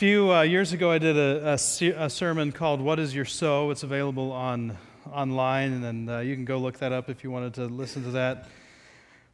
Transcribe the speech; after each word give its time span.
few 0.00 0.32
uh, 0.32 0.40
years 0.40 0.72
ago, 0.72 0.90
I 0.90 0.96
did 0.96 1.18
a, 1.18 1.46
a, 1.46 2.04
a, 2.04 2.08
sermon 2.08 2.52
called 2.52 2.80
What 2.80 2.98
is 2.98 3.14
Your 3.14 3.26
So? 3.26 3.70
It's 3.70 3.82
available 3.82 4.32
on, 4.32 4.78
online, 5.12 5.84
and 5.84 6.08
uh, 6.08 6.18
you 6.20 6.34
can 6.34 6.46
go 6.46 6.56
look 6.56 6.78
that 6.78 6.90
up 6.90 7.10
if 7.10 7.22
you 7.22 7.30
wanted 7.30 7.52
to 7.56 7.66
listen 7.66 8.04
to 8.04 8.10
that. 8.12 8.48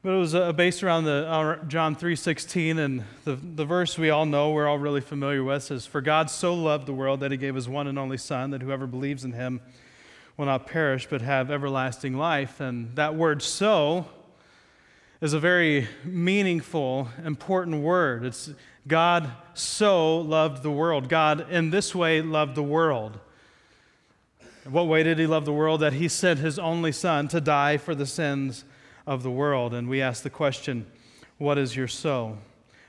But 0.02 0.14
it 0.14 0.18
was 0.18 0.34
uh, 0.34 0.52
based 0.54 0.82
around 0.82 1.04
the 1.04 1.60
John 1.68 1.94
3:16, 1.94 2.84
and 2.84 3.04
the, 3.22 3.36
the 3.36 3.64
verse 3.64 3.96
we 3.96 4.10
all 4.10 4.26
know, 4.26 4.50
we're 4.50 4.66
all 4.66 4.80
really 4.80 5.00
familiar 5.00 5.44
with, 5.44 5.62
says, 5.62 5.86
"For 5.86 6.00
God 6.00 6.30
so 6.30 6.52
loved 6.52 6.86
the 6.86 6.92
world 6.92 7.20
that 7.20 7.30
He 7.30 7.36
gave 7.36 7.54
His 7.54 7.68
one 7.68 7.86
and 7.86 7.96
only 7.96 8.18
Son, 8.18 8.50
that 8.50 8.60
whoever 8.60 8.88
believes 8.88 9.22
in 9.22 9.34
Him 9.34 9.60
will 10.36 10.46
not 10.46 10.66
perish 10.66 11.06
but 11.08 11.22
have 11.22 11.48
everlasting 11.48 12.14
life." 12.16 12.58
And 12.58 12.96
that 12.96 13.14
word 13.14 13.40
"so" 13.40 14.06
is 15.20 15.32
a 15.32 15.38
very 15.38 15.86
meaningful, 16.02 17.08
important 17.24 17.82
word. 17.82 18.24
It's 18.24 18.50
God 18.86 19.32
so 19.54 20.18
loved 20.18 20.62
the 20.62 20.70
world. 20.70 21.08
God, 21.08 21.50
in 21.50 21.70
this 21.70 21.94
way, 21.94 22.22
loved 22.22 22.54
the 22.54 22.62
world. 22.62 23.18
In 24.64 24.72
what 24.72 24.86
way 24.86 25.02
did 25.02 25.18
He 25.18 25.26
love 25.26 25.44
the 25.44 25.52
world? 25.52 25.80
That 25.80 25.94
He 25.94 26.08
sent 26.08 26.38
His 26.40 26.58
only 26.58 26.92
Son 26.92 27.28
to 27.28 27.40
die 27.40 27.78
for 27.78 27.94
the 27.94 28.06
sins 28.06 28.64
of 29.06 29.22
the 29.22 29.30
world. 29.30 29.74
And 29.74 29.88
we 29.88 30.00
ask 30.00 30.22
the 30.22 30.30
question, 30.30 30.86
What 31.38 31.58
is 31.58 31.74
your 31.74 31.88
so? 31.88 32.38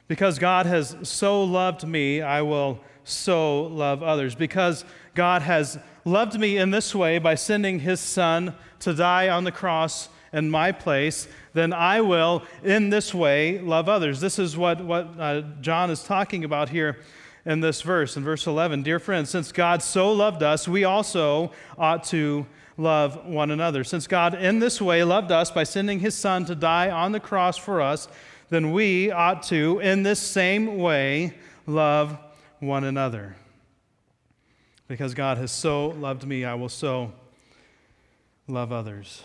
Because 0.07 0.39
God 0.39 0.65
has 0.65 0.95
so 1.03 1.43
loved 1.43 1.85
me, 1.85 2.21
I 2.21 2.41
will 2.41 2.79
so 3.03 3.63
love 3.63 4.03
others. 4.03 4.35
Because 4.35 4.85
God 5.15 5.41
has 5.41 5.79
loved 6.05 6.39
me 6.39 6.57
in 6.57 6.71
this 6.71 6.93
way 6.93 7.17
by 7.17 7.35
sending 7.35 7.79
His 7.79 7.99
Son 7.99 8.55
to 8.79 8.93
die 8.93 9.29
on 9.29 9.43
the 9.43 9.51
cross 9.51 10.09
in 10.34 10.49
my 10.49 10.72
place, 10.72 11.27
then 11.54 11.74
I 11.74 12.01
will, 12.01 12.43
in 12.63 12.90
this 12.90 13.13
way, 13.13 13.60
love 13.60 13.90
others. 13.90 14.20
This 14.20 14.40
is 14.40 14.57
what, 14.57 14.84
what 14.84 15.20
uh, 15.20 15.41
John 15.62 15.90
is 15.90 16.04
talking 16.04 16.43
about 16.43 16.70
here 16.70 16.98
in 17.46 17.62
this 17.62 17.82
verse, 17.82 18.18
in 18.18 18.24
verse 18.24 18.46
11. 18.46 18.84
Dear 18.84 18.99
friends, 18.99 19.29
since 19.29 19.51
God 19.51 19.82
so 19.82 20.12
loved 20.12 20.43
us, 20.43 20.68
we 20.68 20.84
also 20.84 21.51
ought 21.77 22.04
to 22.05 22.46
love 22.77 23.26
one 23.26 23.51
another. 23.51 23.84
Since 23.84 24.05
God 24.07 24.35
in 24.35 24.60
this 24.60 24.82
way 24.82 25.04
loved 25.04 25.32
us 25.32 25.49
by 25.49 25.63
sending 25.63 25.99
his 25.99 26.13
Son 26.13 26.46
to 26.46 26.55
die 26.55 26.91
on 26.91 27.12
the 27.12 27.20
cross 27.20 27.57
for 27.57 27.82
us, 27.82 28.07
then 28.49 28.71
we 28.71 29.12
ought 29.12 29.44
to, 29.44 29.79
in 29.79 30.04
this 30.04 30.20
same 30.20 30.77
way, 30.77 31.34
love 31.66 32.18
one 32.60 32.84
another. 32.84 33.35
Because 34.88 35.13
God 35.13 35.38
has 35.38 35.51
so 35.51 35.88
loved 35.88 36.26
me, 36.26 36.46
I 36.46 36.54
will 36.54 36.70
so 36.70 37.12
love 38.48 38.71
others. 38.71 39.23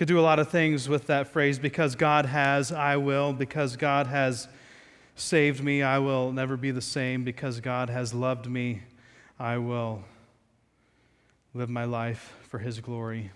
Could 0.00 0.08
do 0.08 0.18
a 0.18 0.22
lot 0.22 0.38
of 0.38 0.48
things 0.48 0.88
with 0.88 1.08
that 1.08 1.28
phrase 1.28 1.58
because 1.58 1.94
God 1.94 2.24
has, 2.24 2.72
I 2.72 2.96
will, 2.96 3.34
because 3.34 3.76
God 3.76 4.06
has 4.06 4.48
saved 5.14 5.62
me, 5.62 5.82
I 5.82 5.98
will 5.98 6.32
never 6.32 6.56
be 6.56 6.70
the 6.70 6.80
same, 6.80 7.22
because 7.22 7.60
God 7.60 7.90
has 7.90 8.14
loved 8.14 8.46
me, 8.46 8.80
I 9.38 9.58
will 9.58 10.02
live 11.52 11.68
my 11.68 11.84
life 11.84 12.32
for 12.48 12.60
His 12.60 12.80
glory. 12.80 13.30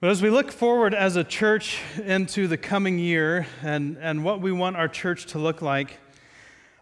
But 0.00 0.10
as 0.10 0.20
we 0.20 0.30
look 0.30 0.50
forward 0.50 0.92
as 0.92 1.14
a 1.14 1.22
church 1.22 1.80
into 2.04 2.48
the 2.48 2.56
coming 2.56 2.98
year 2.98 3.46
and, 3.62 3.96
and 4.00 4.24
what 4.24 4.40
we 4.40 4.50
want 4.50 4.78
our 4.78 4.88
church 4.88 5.26
to 5.26 5.38
look 5.38 5.62
like, 5.62 5.98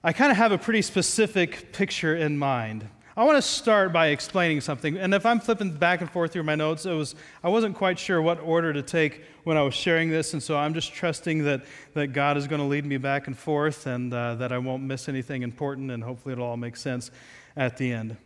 I 0.02 0.14
kind 0.14 0.30
of 0.30 0.38
have 0.38 0.52
a 0.52 0.58
pretty 0.58 0.80
specific 0.80 1.70
picture 1.74 2.16
in 2.16 2.38
mind. 2.38 2.88
I 3.18 3.24
want 3.24 3.34
to 3.34 3.42
start 3.42 3.92
by 3.92 4.10
explaining 4.10 4.60
something. 4.60 4.96
And 4.96 5.12
if 5.12 5.26
I'm 5.26 5.40
flipping 5.40 5.72
back 5.72 6.02
and 6.02 6.08
forth 6.08 6.32
through 6.32 6.44
my 6.44 6.54
notes, 6.54 6.86
it 6.86 6.92
was 6.92 7.16
I 7.42 7.48
wasn't 7.48 7.74
quite 7.74 7.98
sure 7.98 8.22
what 8.22 8.38
order 8.38 8.72
to 8.72 8.80
take 8.80 9.24
when 9.42 9.56
I 9.56 9.62
was 9.62 9.74
sharing 9.74 10.08
this, 10.08 10.34
and 10.34 10.42
so 10.42 10.56
I'm 10.56 10.72
just 10.72 10.92
trusting 10.92 11.42
that, 11.42 11.64
that 11.94 12.12
God 12.12 12.36
is 12.36 12.46
going 12.46 12.60
to 12.60 12.66
lead 12.68 12.86
me 12.86 12.96
back 12.96 13.26
and 13.26 13.36
forth 13.36 13.88
and 13.88 14.14
uh, 14.14 14.36
that 14.36 14.52
I 14.52 14.58
won't 14.58 14.84
miss 14.84 15.08
anything 15.08 15.42
important, 15.42 15.90
and 15.90 16.04
hopefully 16.04 16.34
it'll 16.34 16.46
all 16.46 16.56
make 16.56 16.76
sense 16.76 17.10
at 17.56 17.76
the 17.76 17.92
end. 17.92 18.16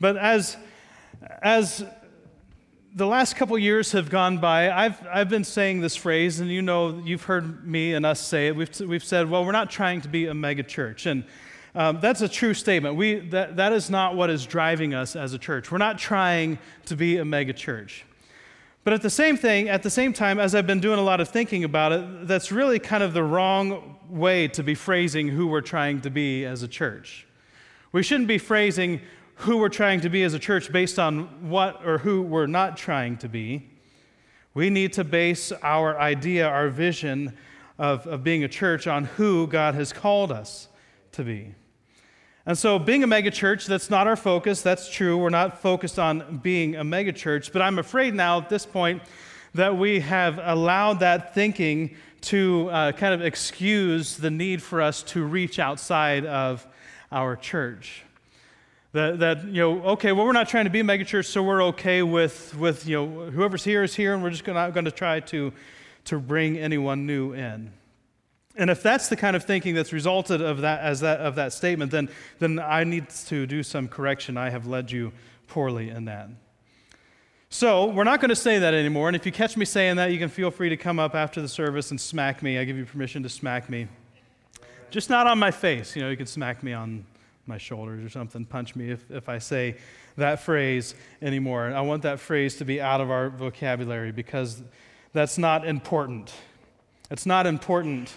But 0.00 0.16
as 0.16 0.56
as 1.42 1.84
the 2.92 3.06
last 3.06 3.36
couple 3.36 3.56
years 3.56 3.92
have 3.92 4.10
gone 4.10 4.38
by, 4.38 4.68
I've, 4.72 5.00
I've 5.06 5.28
been 5.28 5.44
saying 5.44 5.80
this 5.80 5.94
phrase, 5.94 6.40
and 6.40 6.50
you 6.50 6.60
know, 6.60 7.00
you've 7.04 7.22
heard 7.22 7.64
me 7.64 7.94
and 7.94 8.04
us 8.04 8.18
say 8.18 8.48
it. 8.48 8.56
We've, 8.56 8.80
we've 8.80 9.04
said, 9.04 9.30
well, 9.30 9.44
we're 9.44 9.52
not 9.52 9.70
trying 9.70 10.00
to 10.00 10.08
be 10.08 10.26
a 10.26 10.34
mega 10.34 10.64
church. 10.64 11.06
And 11.06 11.22
um, 11.74 12.00
that's 12.00 12.20
a 12.20 12.28
true 12.28 12.54
statement. 12.54 12.96
We, 12.96 13.20
that, 13.30 13.56
that 13.56 13.72
is 13.72 13.90
not 13.90 14.16
what 14.16 14.30
is 14.30 14.44
driving 14.44 14.94
us 14.94 15.14
as 15.14 15.32
a 15.34 15.38
church. 15.38 15.70
We're 15.70 15.78
not 15.78 15.98
trying 15.98 16.58
to 16.86 16.96
be 16.96 17.18
a 17.18 17.24
mega 17.24 17.52
church. 17.52 18.04
But 18.82 18.94
at 18.94 19.02
the 19.02 19.10
same 19.10 19.36
thing, 19.36 19.68
at 19.68 19.82
the 19.82 19.90
same 19.90 20.12
time, 20.12 20.40
as 20.40 20.54
I've 20.54 20.66
been 20.66 20.80
doing 20.80 20.98
a 20.98 21.02
lot 21.02 21.20
of 21.20 21.28
thinking 21.28 21.64
about 21.64 21.92
it, 21.92 22.26
that's 22.26 22.50
really 22.50 22.78
kind 22.78 23.02
of 23.02 23.12
the 23.12 23.22
wrong 23.22 23.96
way 24.08 24.48
to 24.48 24.62
be 24.62 24.74
phrasing 24.74 25.28
who 25.28 25.46
we're 25.46 25.60
trying 25.60 26.00
to 26.00 26.10
be 26.10 26.44
as 26.44 26.62
a 26.62 26.68
church. 26.68 27.26
We 27.92 28.02
shouldn't 28.02 28.28
be 28.28 28.38
phrasing 28.38 29.00
who 29.36 29.58
we're 29.58 29.68
trying 29.68 30.00
to 30.00 30.08
be 30.08 30.22
as 30.22 30.34
a 30.34 30.38
church 30.38 30.72
based 30.72 30.98
on 30.98 31.48
what 31.50 31.86
or 31.86 31.98
who 31.98 32.22
we're 32.22 32.46
not 32.46 32.76
trying 32.76 33.16
to 33.18 33.28
be. 33.28 33.68
We 34.54 34.70
need 34.70 34.94
to 34.94 35.04
base 35.04 35.52
our 35.62 35.98
idea, 35.98 36.48
our 36.48 36.68
vision 36.68 37.36
of, 37.78 38.06
of 38.06 38.24
being 38.24 38.44
a 38.44 38.48
church 38.48 38.86
on 38.86 39.04
who 39.04 39.46
God 39.46 39.74
has 39.74 39.92
called 39.92 40.32
us 40.32 40.68
to 41.12 41.22
be. 41.22 41.54
And 42.46 42.56
so, 42.56 42.78
being 42.78 43.04
a 43.04 43.06
megachurch, 43.06 43.66
that's 43.66 43.90
not 43.90 44.06
our 44.06 44.16
focus. 44.16 44.62
That's 44.62 44.90
true. 44.90 45.18
We're 45.18 45.28
not 45.28 45.60
focused 45.60 45.98
on 45.98 46.38
being 46.38 46.74
a 46.74 46.82
megachurch. 46.82 47.52
But 47.52 47.60
I'm 47.60 47.78
afraid 47.78 48.14
now 48.14 48.38
at 48.38 48.48
this 48.48 48.64
point 48.64 49.02
that 49.54 49.76
we 49.76 50.00
have 50.00 50.40
allowed 50.42 51.00
that 51.00 51.34
thinking 51.34 51.96
to 52.22 52.68
uh, 52.70 52.92
kind 52.92 53.14
of 53.14 53.22
excuse 53.22 54.16
the 54.16 54.30
need 54.30 54.62
for 54.62 54.80
us 54.80 55.02
to 55.02 55.24
reach 55.24 55.58
outside 55.58 56.24
of 56.24 56.66
our 57.12 57.36
church. 57.36 58.04
That, 58.92 59.20
that, 59.20 59.44
you 59.44 59.60
know, 59.60 59.82
okay, 59.92 60.12
well, 60.12 60.26
we're 60.26 60.32
not 60.32 60.48
trying 60.48 60.64
to 60.64 60.70
be 60.70 60.80
a 60.80 60.84
megachurch, 60.84 61.26
so 61.26 61.42
we're 61.42 61.62
okay 61.64 62.02
with, 62.02 62.56
with 62.56 62.86
you 62.86 62.96
know, 62.96 63.30
whoever's 63.30 63.64
here 63.64 63.82
is 63.84 63.94
here, 63.94 64.14
and 64.14 64.22
we're 64.22 64.30
just 64.30 64.44
going 64.44 64.84
to 64.84 64.90
try 64.90 65.20
to, 65.20 65.52
to 66.06 66.18
bring 66.18 66.58
anyone 66.58 67.06
new 67.06 67.32
in. 67.32 67.70
And 68.60 68.68
if 68.68 68.82
that's 68.82 69.08
the 69.08 69.16
kind 69.16 69.36
of 69.36 69.44
thinking 69.44 69.74
that's 69.74 69.90
resulted 69.90 70.42
of 70.42 70.60
that, 70.60 70.82
as 70.82 71.00
that, 71.00 71.20
of 71.20 71.36
that 71.36 71.54
statement, 71.54 71.90
then, 71.90 72.10
then 72.40 72.58
I 72.58 72.84
need 72.84 73.08
to 73.28 73.46
do 73.46 73.62
some 73.62 73.88
correction. 73.88 74.36
I 74.36 74.50
have 74.50 74.66
led 74.66 74.92
you 74.92 75.12
poorly 75.48 75.88
in 75.88 76.04
that. 76.04 76.28
So 77.48 77.86
we're 77.86 78.04
not 78.04 78.20
going 78.20 78.28
to 78.28 78.36
say 78.36 78.58
that 78.58 78.74
anymore. 78.74 79.08
And 79.08 79.16
if 79.16 79.24
you 79.24 79.32
catch 79.32 79.56
me 79.56 79.64
saying 79.64 79.96
that, 79.96 80.12
you 80.12 80.18
can 80.18 80.28
feel 80.28 80.50
free 80.50 80.68
to 80.68 80.76
come 80.76 80.98
up 80.98 81.14
after 81.14 81.40
the 81.40 81.48
service 81.48 81.90
and 81.90 81.98
smack 81.98 82.42
me. 82.42 82.58
I 82.58 82.64
give 82.64 82.76
you 82.76 82.84
permission 82.84 83.22
to 83.22 83.30
smack 83.30 83.70
me. 83.70 83.88
Just 84.90 85.08
not 85.08 85.26
on 85.26 85.38
my 85.38 85.50
face. 85.50 85.96
You 85.96 86.02
know, 86.02 86.10
you 86.10 86.18
can 86.18 86.26
smack 86.26 86.62
me 86.62 86.74
on 86.74 87.06
my 87.46 87.56
shoulders 87.56 88.04
or 88.04 88.10
something, 88.10 88.44
punch 88.44 88.76
me 88.76 88.90
if, 88.90 89.10
if 89.10 89.30
I 89.30 89.38
say 89.38 89.76
that 90.18 90.42
phrase 90.42 90.94
anymore. 91.22 91.72
I 91.72 91.80
want 91.80 92.02
that 92.02 92.20
phrase 92.20 92.56
to 92.56 92.66
be 92.66 92.78
out 92.78 93.00
of 93.00 93.10
our 93.10 93.30
vocabulary 93.30 94.12
because 94.12 94.62
that's 95.14 95.38
not 95.38 95.66
important. 95.66 96.30
It's 97.10 97.24
not 97.24 97.46
important 97.46 98.12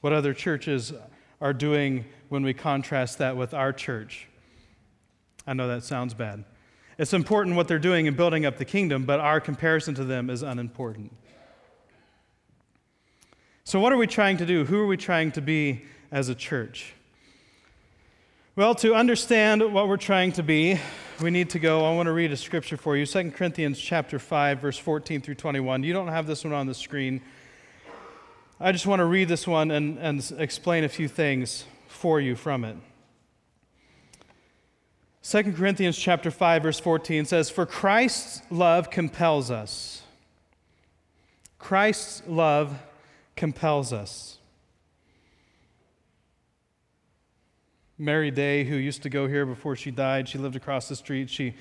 what 0.00 0.12
other 0.12 0.32
churches 0.32 0.92
are 1.40 1.52
doing 1.52 2.04
when 2.28 2.42
we 2.42 2.54
contrast 2.54 3.18
that 3.18 3.36
with 3.36 3.54
our 3.54 3.72
church. 3.72 4.28
I 5.46 5.54
know 5.54 5.68
that 5.68 5.84
sounds 5.84 6.14
bad. 6.14 6.44
It's 6.98 7.12
important 7.12 7.56
what 7.56 7.68
they're 7.68 7.78
doing 7.78 8.06
in 8.06 8.14
building 8.14 8.44
up 8.44 8.58
the 8.58 8.64
kingdom, 8.64 9.04
but 9.04 9.20
our 9.20 9.40
comparison 9.40 9.94
to 9.94 10.04
them 10.04 10.30
is 10.30 10.42
unimportant. 10.42 11.12
So, 13.64 13.78
what 13.80 13.92
are 13.92 13.96
we 13.96 14.06
trying 14.06 14.38
to 14.38 14.46
do? 14.46 14.64
Who 14.64 14.80
are 14.80 14.86
we 14.86 14.96
trying 14.96 15.30
to 15.32 15.40
be 15.40 15.82
as 16.10 16.28
a 16.28 16.34
church? 16.34 16.94
Well, 18.56 18.74
to 18.76 18.94
understand 18.94 19.62
what 19.72 19.86
we're 19.86 19.96
trying 19.96 20.32
to 20.32 20.42
be, 20.42 20.80
we 21.20 21.30
need 21.30 21.50
to 21.50 21.58
go. 21.58 21.84
I 21.84 21.94
want 21.94 22.06
to 22.06 22.12
read 22.12 22.32
a 22.32 22.36
scripture 22.36 22.76
for 22.76 22.96
you 22.96 23.06
2 23.06 23.30
Corinthians 23.30 23.78
chapter 23.78 24.18
5, 24.18 24.58
verse 24.58 24.78
14 24.78 25.20
through 25.20 25.36
21. 25.36 25.84
You 25.84 25.92
don't 25.92 26.08
have 26.08 26.26
this 26.26 26.44
one 26.44 26.52
on 26.52 26.66
the 26.66 26.74
screen. 26.74 27.20
I 28.60 28.72
just 28.72 28.88
want 28.88 28.98
to 28.98 29.04
read 29.04 29.28
this 29.28 29.46
one 29.46 29.70
and, 29.70 29.98
and 29.98 30.32
explain 30.36 30.82
a 30.82 30.88
few 30.88 31.06
things 31.06 31.64
for 31.86 32.20
you 32.20 32.34
from 32.34 32.64
it. 32.64 32.76
2 35.22 35.52
Corinthians 35.52 35.96
chapter 35.96 36.32
5 36.32 36.62
verse 36.64 36.80
14 36.80 37.24
says 37.24 37.50
for 37.50 37.66
Christ's 37.66 38.42
love 38.50 38.90
compels 38.90 39.52
us. 39.52 40.02
Christ's 41.60 42.22
love 42.26 42.76
compels 43.36 43.92
us. 43.92 44.38
Mary 47.96 48.32
Day, 48.32 48.64
who 48.64 48.74
used 48.74 49.02
to 49.04 49.08
go 49.08 49.28
here 49.28 49.46
before 49.46 49.76
she 49.76 49.92
died, 49.92 50.28
she 50.28 50.38
lived 50.38 50.56
across 50.56 50.88
the 50.88 50.96
street. 50.96 51.30
She, 51.30 51.54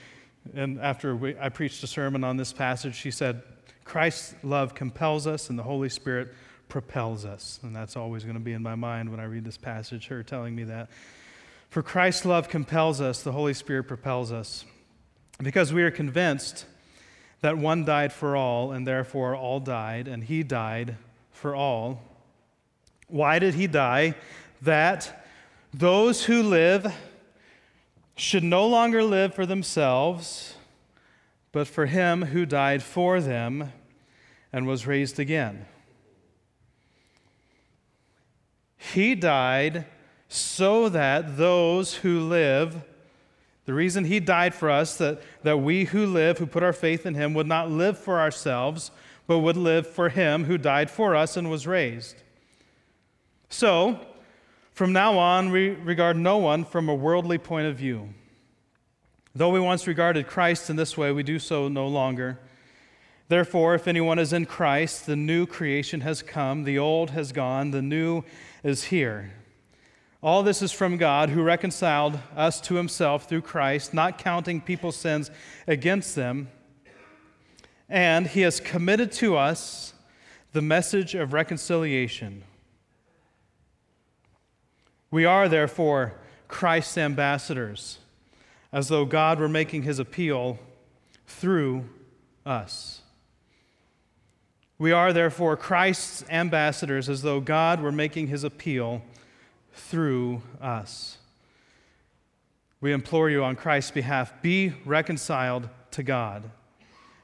and 0.56 0.80
after 0.80 1.16
we, 1.16 1.38
I 1.40 1.50
preached 1.50 1.84
a 1.84 1.88
sermon 1.88 2.24
on 2.24 2.38
this 2.38 2.54
passage, 2.54 2.96
she 2.96 3.12
said, 3.12 3.44
Christ's 3.84 4.36
love 4.44 4.76
compels 4.76 5.26
us, 5.26 5.50
and 5.50 5.58
the 5.58 5.64
Holy 5.64 5.90
Spirit 5.90 6.34
propels 6.70 7.26
us. 7.26 7.60
And 7.64 7.76
that's 7.76 7.96
always 7.96 8.24
going 8.24 8.36
to 8.36 8.42
be 8.42 8.54
in 8.54 8.64
my 8.64 8.76
mind 8.76 9.10
when 9.10 9.20
I 9.20 9.26
read 9.26 9.46
this 9.46 9.58
passage, 9.58 10.08
her 10.08 10.24
telling 10.24 10.56
me 10.56 10.64
that. 10.66 10.90
For 11.70 11.84
Christ's 11.84 12.26
love 12.26 12.50
compels 12.50 13.02
us, 13.02 13.22
the 13.22 13.32
Holy 13.32 13.54
Spirit 13.54 13.84
propels 13.84 14.32
us. 14.32 14.66
Because 15.42 15.74
we 15.74 15.84
are 15.84 15.92
convinced 15.92 16.66
that 17.42 17.58
one 17.58 17.86
died 17.86 18.12
for 18.12 18.36
all, 18.36 18.72
and 18.72 18.88
therefore 18.88 19.36
all 19.36 19.60
died, 19.60 20.08
and 20.08 20.24
he 20.24 20.44
died 20.44 20.96
for 21.32 21.56
all. 21.56 22.02
Why 23.08 23.40
did 23.40 23.54
he 23.54 23.68
die? 23.68 24.16
That 24.62 25.26
those 25.74 26.26
who 26.26 26.42
live 26.42 26.94
should 28.16 28.44
no 28.44 28.66
longer 28.66 29.04
live 29.04 29.36
for 29.36 29.46
themselves, 29.46 30.56
but 31.52 31.68
for 31.68 31.86
him 31.86 32.26
who 32.26 32.46
died 32.46 32.82
for 32.82 33.22
them 33.22 33.72
and 34.52 34.66
was 34.66 34.88
raised 34.88 35.20
again. 35.20 35.66
He 38.78 39.16
died 39.16 39.86
so 40.30 40.90
that 40.90 41.38
those 41.38 41.96
who 41.96 42.22
live, 42.22 42.84
the 43.66 43.74
reason 43.74 44.06
he 44.06 44.20
died 44.20 44.54
for 44.54 44.70
us, 44.70 44.98
that, 44.98 45.22
that 45.44 45.58
we 45.58 45.86
who 45.86 46.06
live, 46.06 46.38
who 46.38 46.46
put 46.46 46.64
our 46.64 46.74
faith 46.74 47.06
in 47.06 47.16
him, 47.16 47.34
would 47.34 47.48
not 47.48 47.70
live 47.70 47.98
for 47.98 48.20
ourselves, 48.20 48.92
but 49.26 49.40
would 49.40 49.58
live 49.58 49.88
for 49.88 50.10
him 50.10 50.46
who 50.46 50.58
died 50.58 50.90
for 50.90 51.16
us 51.16 51.36
and 51.36 51.50
was 51.50 51.68
raised. 51.68 52.16
So, 53.50 54.00
from 54.74 54.94
now 54.94 55.18
on, 55.18 55.50
we 55.50 55.70
regard 55.70 56.18
no 56.18 56.38
one 56.38 56.64
from 56.64 56.88
a 56.88 56.96
worldly 56.96 57.38
point 57.38 57.68
of 57.68 57.76
view. 57.76 58.14
Though 59.34 59.50
we 59.50 59.60
once 59.60 59.88
regarded 59.88 60.28
Christ 60.28 60.70
in 60.70 60.76
this 60.76 60.98
way, 60.98 61.12
we 61.12 61.24
do 61.24 61.40
so 61.40 61.68
no 61.68 61.88
longer. 61.88 62.40
Therefore, 63.30 63.76
if 63.76 63.88
anyone 63.88 64.20
is 64.20 64.32
in 64.32 64.46
Christ, 64.46 65.06
the 65.06 65.16
new 65.16 65.46
creation 65.46 66.02
has 66.02 66.22
come, 66.22 66.64
the 66.64 66.78
old 66.78 67.10
has 67.12 67.32
gone, 67.32 67.72
the 67.72 67.82
new 67.82 68.24
is 68.64 68.86
here. 68.86 69.34
All 70.24 70.44
this 70.44 70.62
is 70.62 70.72
from 70.72 70.98
God 70.98 71.30
who 71.30 71.44
reconciled 71.44 72.20
us 72.36 72.62
to 72.62 72.76
himself 72.76 73.28
through 73.28 73.42
Christ, 73.42 73.94
not 73.94 74.18
counting 74.18 74.62
people's 74.62 74.96
sins 74.96 75.30
against 75.68 76.16
them. 76.16 76.50
And 77.90 78.28
he 78.28 78.42
has 78.42 78.60
committed 78.60 79.12
to 79.14 79.38
us 79.38 79.94
the 80.54 80.62
message 80.62 81.14
of 81.14 81.34
reconciliation. 81.34 82.44
We 85.12 85.26
are, 85.26 85.48
therefore, 85.48 86.20
Christ's 86.48 86.98
ambassadors, 86.98 88.00
as 88.72 88.88
though 88.88 89.06
God 89.06 89.40
were 89.40 89.50
making 89.50 89.84
his 89.84 90.00
appeal 90.00 90.60
through 91.26 91.88
us. 92.46 93.02
We 94.80 94.92
are, 94.92 95.12
therefore, 95.12 95.58
Christ's 95.58 96.24
ambassadors, 96.30 97.10
as 97.10 97.24
though 97.24 97.40
God 97.40 97.82
were 97.82 97.92
making 97.92 98.28
his 98.28 98.44
appeal 98.44 99.02
through 99.74 100.42
us. 100.62 101.18
We 102.80 102.92
implore 102.92 103.30
you 103.30 103.44
on 103.44 103.56
Christ's 103.56 103.92
behalf 103.92 104.42
be 104.42 104.74
reconciled 104.86 105.70
to 105.92 106.04
God. 106.04 106.52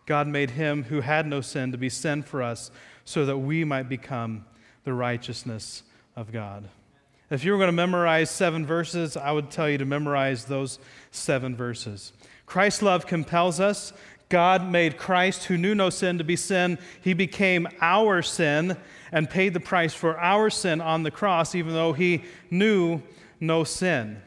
God 0.06 0.28
made 0.28 0.52
him 0.52 0.84
who 0.84 1.02
had 1.02 1.28
no 1.28 1.42
sin 1.42 1.72
to 1.72 1.78
be 1.78 1.90
sin 1.90 2.24
for 2.24 2.42
us 2.42 2.72
so 3.06 3.26
that 3.26 3.38
we 3.38 3.64
might 3.64 3.88
become 3.88 4.46
the 4.84 4.94
righteousness 4.94 5.84
of 6.16 6.32
God. 6.32 6.68
If 7.30 7.44
you 7.44 7.52
were 7.52 7.58
going 7.58 7.70
to 7.70 7.72
memorize 7.72 8.30
seven 8.30 8.66
verses, 8.66 9.16
I 9.16 9.32
would 9.32 9.50
tell 9.50 9.70
you 9.70 9.78
to 9.78 9.86
memorize 9.86 10.46
those 10.46 10.80
seven 11.12 11.56
verses. 11.56 12.14
Christ's 12.46 12.82
love 12.82 13.08
compels 13.08 13.60
us. 13.60 13.94
God 14.34 14.68
made 14.68 14.98
Christ, 14.98 15.44
who 15.44 15.60
knew 15.60 15.76
no 15.76 15.92
sin, 15.92 16.18
to 16.18 16.24
be 16.24 16.36
sin. 16.36 16.80
He 17.02 17.14
became 17.14 17.68
our 17.82 18.24
sin 18.24 18.76
and 19.12 19.30
paid 19.30 19.54
the 19.54 19.60
price 19.60 19.94
for 19.94 20.20
our 20.20 20.50
sin 20.50 20.82
on 20.82 21.04
the 21.04 21.12
cross, 21.12 21.54
even 21.54 21.76
though 21.76 21.94
he 21.94 22.24
knew 22.50 23.04
no 23.40 23.64
sin. 23.64 24.20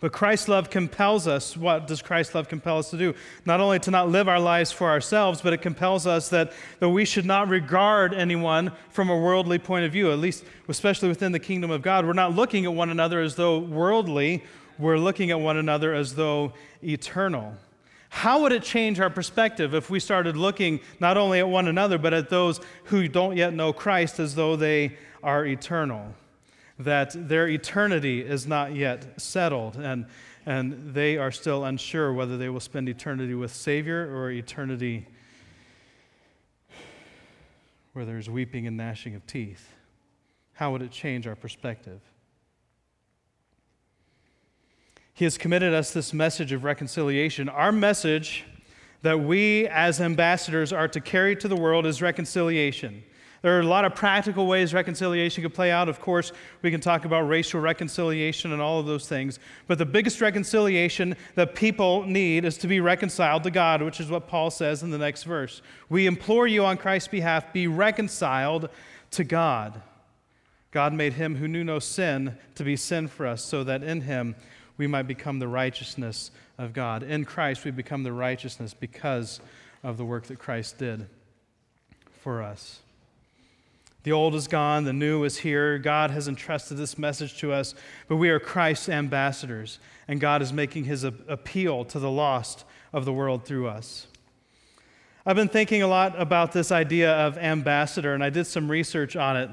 But 0.00 0.10
Christ's 0.10 0.48
love 0.48 0.70
compels 0.70 1.28
us. 1.28 1.56
What 1.56 1.86
does 1.86 2.02
Christ's 2.02 2.34
love 2.34 2.48
compel 2.48 2.78
us 2.78 2.90
to 2.90 2.98
do? 2.98 3.14
Not 3.44 3.60
only 3.60 3.78
to 3.78 3.92
not 3.92 4.08
live 4.08 4.26
our 4.26 4.40
lives 4.40 4.72
for 4.72 4.90
ourselves, 4.90 5.40
but 5.40 5.52
it 5.52 5.62
compels 5.62 6.04
us 6.08 6.28
that, 6.30 6.52
that 6.80 6.88
we 6.88 7.04
should 7.04 7.26
not 7.26 7.46
regard 7.46 8.12
anyone 8.12 8.72
from 8.90 9.08
a 9.08 9.16
worldly 9.16 9.60
point 9.60 9.84
of 9.84 9.92
view, 9.92 10.10
at 10.10 10.18
least, 10.18 10.42
especially 10.66 11.08
within 11.08 11.30
the 11.30 11.38
kingdom 11.38 11.70
of 11.70 11.80
God. 11.80 12.04
We're 12.04 12.12
not 12.12 12.34
looking 12.34 12.64
at 12.64 12.74
one 12.74 12.90
another 12.90 13.20
as 13.20 13.36
though 13.36 13.60
worldly, 13.60 14.42
we're 14.80 14.98
looking 14.98 15.30
at 15.30 15.38
one 15.38 15.58
another 15.58 15.94
as 15.94 16.16
though 16.16 16.54
eternal. 16.82 17.56
How 18.08 18.42
would 18.42 18.52
it 18.52 18.62
change 18.62 19.00
our 19.00 19.10
perspective 19.10 19.74
if 19.74 19.90
we 19.90 20.00
started 20.00 20.36
looking 20.36 20.80
not 21.00 21.16
only 21.16 21.38
at 21.38 21.48
one 21.48 21.68
another, 21.68 21.98
but 21.98 22.14
at 22.14 22.30
those 22.30 22.60
who 22.84 23.08
don't 23.08 23.36
yet 23.36 23.52
know 23.52 23.72
Christ 23.72 24.20
as 24.20 24.34
though 24.34 24.56
they 24.56 24.96
are 25.22 25.44
eternal? 25.44 26.14
That 26.78 27.28
their 27.28 27.48
eternity 27.48 28.20
is 28.20 28.46
not 28.46 28.74
yet 28.74 29.20
settled, 29.20 29.76
and, 29.76 30.06
and 30.44 30.94
they 30.94 31.16
are 31.16 31.32
still 31.32 31.64
unsure 31.64 32.12
whether 32.12 32.36
they 32.36 32.48
will 32.48 32.60
spend 32.60 32.88
eternity 32.88 33.34
with 33.34 33.52
Savior 33.52 34.14
or 34.14 34.30
eternity 34.30 35.06
where 37.96 38.04
there's 38.04 38.28
weeping 38.28 38.66
and 38.66 38.76
gnashing 38.76 39.14
of 39.14 39.26
teeth. 39.26 39.72
How 40.52 40.70
would 40.72 40.82
it 40.82 40.90
change 40.90 41.26
our 41.26 41.34
perspective? 41.34 42.00
He 45.16 45.24
has 45.24 45.38
committed 45.38 45.72
us 45.72 45.92
this 45.92 46.12
message 46.12 46.52
of 46.52 46.62
reconciliation. 46.62 47.48
Our 47.48 47.72
message 47.72 48.44
that 49.00 49.18
we 49.18 49.66
as 49.68 49.98
ambassadors 49.98 50.74
are 50.74 50.88
to 50.88 51.00
carry 51.00 51.34
to 51.36 51.48
the 51.48 51.56
world 51.56 51.86
is 51.86 52.02
reconciliation. 52.02 53.02
There 53.40 53.56
are 53.56 53.60
a 53.60 53.66
lot 53.66 53.86
of 53.86 53.94
practical 53.94 54.46
ways 54.46 54.74
reconciliation 54.74 55.42
could 55.42 55.54
play 55.54 55.70
out. 55.70 55.88
Of 55.88 56.00
course, 56.00 56.32
we 56.60 56.70
can 56.70 56.82
talk 56.82 57.06
about 57.06 57.22
racial 57.22 57.60
reconciliation 57.60 58.52
and 58.52 58.60
all 58.60 58.78
of 58.78 58.84
those 58.84 59.08
things. 59.08 59.38
But 59.66 59.78
the 59.78 59.86
biggest 59.86 60.20
reconciliation 60.20 61.16
that 61.34 61.54
people 61.54 62.02
need 62.02 62.44
is 62.44 62.58
to 62.58 62.68
be 62.68 62.80
reconciled 62.80 63.42
to 63.44 63.50
God, 63.50 63.80
which 63.80 64.00
is 64.00 64.10
what 64.10 64.28
Paul 64.28 64.50
says 64.50 64.82
in 64.82 64.90
the 64.90 64.98
next 64.98 65.22
verse. 65.22 65.62
We 65.88 66.06
implore 66.06 66.46
you 66.46 66.62
on 66.66 66.76
Christ's 66.76 67.08
behalf, 67.08 67.54
be 67.54 67.68
reconciled 67.68 68.68
to 69.12 69.24
God. 69.24 69.80
God 70.72 70.92
made 70.92 71.14
him 71.14 71.36
who 71.36 71.48
knew 71.48 71.64
no 71.64 71.78
sin 71.78 72.36
to 72.54 72.64
be 72.64 72.76
sin 72.76 73.08
for 73.08 73.26
us, 73.26 73.42
so 73.42 73.64
that 73.64 73.82
in 73.82 74.02
him 74.02 74.36
we 74.76 74.86
might 74.86 75.04
become 75.04 75.38
the 75.38 75.48
righteousness 75.48 76.30
of 76.58 76.72
God. 76.72 77.02
In 77.02 77.24
Christ, 77.24 77.64
we 77.64 77.70
become 77.70 78.02
the 78.02 78.12
righteousness 78.12 78.74
because 78.74 79.40
of 79.82 79.96
the 79.96 80.04
work 80.04 80.24
that 80.24 80.38
Christ 80.38 80.78
did 80.78 81.06
for 82.20 82.42
us. 82.42 82.80
The 84.02 84.12
old 84.12 84.36
is 84.36 84.46
gone, 84.46 84.84
the 84.84 84.92
new 84.92 85.24
is 85.24 85.38
here. 85.38 85.78
God 85.78 86.12
has 86.12 86.28
entrusted 86.28 86.76
this 86.76 86.96
message 86.96 87.38
to 87.38 87.52
us, 87.52 87.74
but 88.06 88.16
we 88.16 88.30
are 88.30 88.38
Christ's 88.38 88.88
ambassadors, 88.88 89.80
and 90.06 90.20
God 90.20 90.42
is 90.42 90.52
making 90.52 90.84
his 90.84 91.02
appeal 91.02 91.84
to 91.86 91.98
the 91.98 92.10
lost 92.10 92.64
of 92.92 93.04
the 93.04 93.12
world 93.12 93.44
through 93.44 93.66
us. 93.66 94.06
I've 95.24 95.34
been 95.34 95.48
thinking 95.48 95.82
a 95.82 95.88
lot 95.88 96.14
about 96.20 96.52
this 96.52 96.70
idea 96.70 97.12
of 97.14 97.36
ambassador, 97.36 98.14
and 98.14 98.22
I 98.22 98.30
did 98.30 98.46
some 98.46 98.70
research 98.70 99.16
on 99.16 99.36
it. 99.36 99.50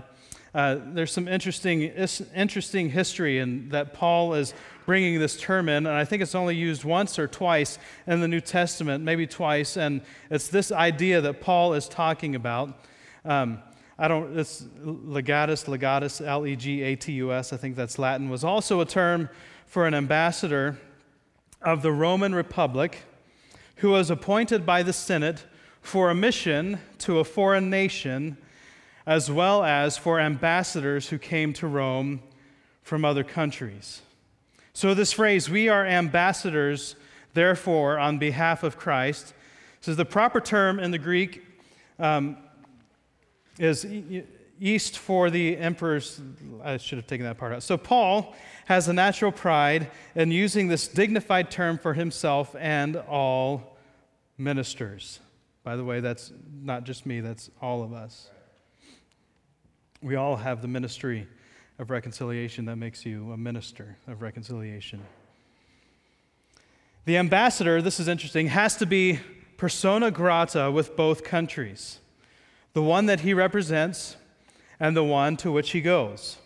Uh, 0.54 0.78
there's 0.86 1.12
some 1.12 1.28
interesting, 1.28 1.82
interesting 1.82 2.92
history 2.92 3.40
in 3.40 3.70
that 3.70 3.96
Paul 3.96 4.36
is 4.36 4.54
bringing 4.86 5.20
this 5.20 5.40
term 5.40 5.70
in, 5.70 5.86
and 5.88 5.96
I 5.96 6.06
think 6.06 6.22
it's 6.22 6.36
only 6.36 6.56
used 6.56 6.84
once 6.84 7.18
or 7.18 7.28
twice 7.28 7.80
in 8.08 8.22
the 8.22 8.28
New 8.28 8.42
Testament, 8.42 9.04
maybe 9.04 9.26
twice, 9.26 9.78
and 9.78 10.02
it's 10.30 10.48
this 10.48 10.72
idea 10.72 11.22
that 11.22 11.42
Paul 11.42 11.74
is 11.74 11.88
talking 11.88 12.36
about. 12.36 12.78
Um, 13.26 13.60
I 13.98 14.08
don't, 14.08 14.38
it's 14.38 14.66
legatus, 14.84 15.66
legatus, 15.66 16.26
L 16.26 16.46
E 16.46 16.56
G 16.56 16.82
A 16.82 16.96
T 16.96 17.14
U 17.14 17.32
S, 17.32 17.54
I 17.54 17.58
think 17.58 17.76
that's 17.76 18.00
Latin, 18.00 18.30
was 18.30 18.44
also 18.44 18.82
a 18.82 18.86
term 18.86 19.30
for 19.66 19.88
an 19.88 19.94
ambassador 19.94 20.78
of 21.62 21.82
the 21.82 21.92
Roman 21.92 22.36
Republic 22.36 23.04
who 23.78 23.90
was 23.90 24.10
appointed 24.10 24.66
by 24.66 24.84
the 24.84 24.94
Senate 24.94 25.46
for 25.82 26.10
a 26.10 26.16
mission 26.16 26.80
to 26.98 27.20
a 27.20 27.24
foreign 27.24 27.70
nation, 27.70 28.38
as 29.06 29.30
well 29.30 29.64
as 29.64 29.98
for 29.98 30.20
ambassadors 30.20 31.10
who 31.10 31.18
came 31.18 31.54
to 31.54 31.68
Rome 31.68 32.22
from 32.82 33.04
other 33.04 33.24
countries. 33.24 34.02
So, 34.76 34.96
this 34.96 35.14
phrase, 35.14 35.52
we 35.52 35.70
are 35.70 35.86
ambassadors, 35.86 36.96
therefore, 37.36 38.00
on 38.00 38.18
behalf 38.18 38.64
of 38.64 38.76
Christ, 38.76 39.36
says 39.82 39.98
the 39.98 40.06
proper 40.06 40.42
term 40.42 40.80
in 40.80 40.90
the 40.90 40.98
Greek 40.98 41.44
um, 42.00 42.38
is 43.60 43.86
east 44.60 44.98
for 44.98 45.30
the 45.30 45.58
emperor's. 45.58 46.20
I 46.64 46.78
should 46.78 46.98
have 46.98 47.06
taken 47.06 47.24
that 47.28 47.38
part 47.38 47.54
out. 47.54 47.62
So, 47.62 47.78
Paul 47.78 48.34
has 48.66 48.88
a 48.88 48.94
natural 48.94 49.32
pride 49.32 49.92
in 50.16 50.32
using 50.32 50.70
this 50.70 50.88
dignified 50.88 51.52
term 51.52 51.78
for 51.78 51.94
himself 51.94 52.56
and 52.58 52.96
all 52.96 53.78
ministers. 54.40 55.20
By 55.64 55.76
the 55.76 55.84
way, 55.84 56.00
that's 56.00 56.34
not 56.52 56.84
just 56.84 57.06
me, 57.06 57.22
that's 57.22 57.52
all 57.62 57.84
of 57.84 57.94
us. 57.94 58.28
We 60.02 60.16
all 60.16 60.36
have 60.36 60.64
the 60.64 60.68
ministry 60.68 61.28
of 61.80 61.90
reconciliation 61.90 62.66
that 62.66 62.76
makes 62.76 63.06
you 63.06 63.32
a 63.32 63.38
minister 63.38 63.98
of 64.08 64.22
reconciliation. 64.22 65.02
The 67.06 67.18
ambassador, 67.18 67.82
this 67.82 68.00
is 68.00 68.08
interesting, 68.08 68.48
has 68.48 68.78
to 68.78 68.86
be 68.86 69.20
persona 69.58 70.12
grata 70.12 70.72
with 70.72 70.96
both 70.96 71.24
countries 71.24 72.00
the 72.74 72.82
one 72.82 73.06
that 73.06 73.20
he 73.20 73.34
represents 73.34 74.18
and 74.80 74.98
the 74.98 75.04
one 75.04 75.38
to 75.38 75.52
which 75.52 75.72
he 75.72 75.82
goes. 75.82 76.38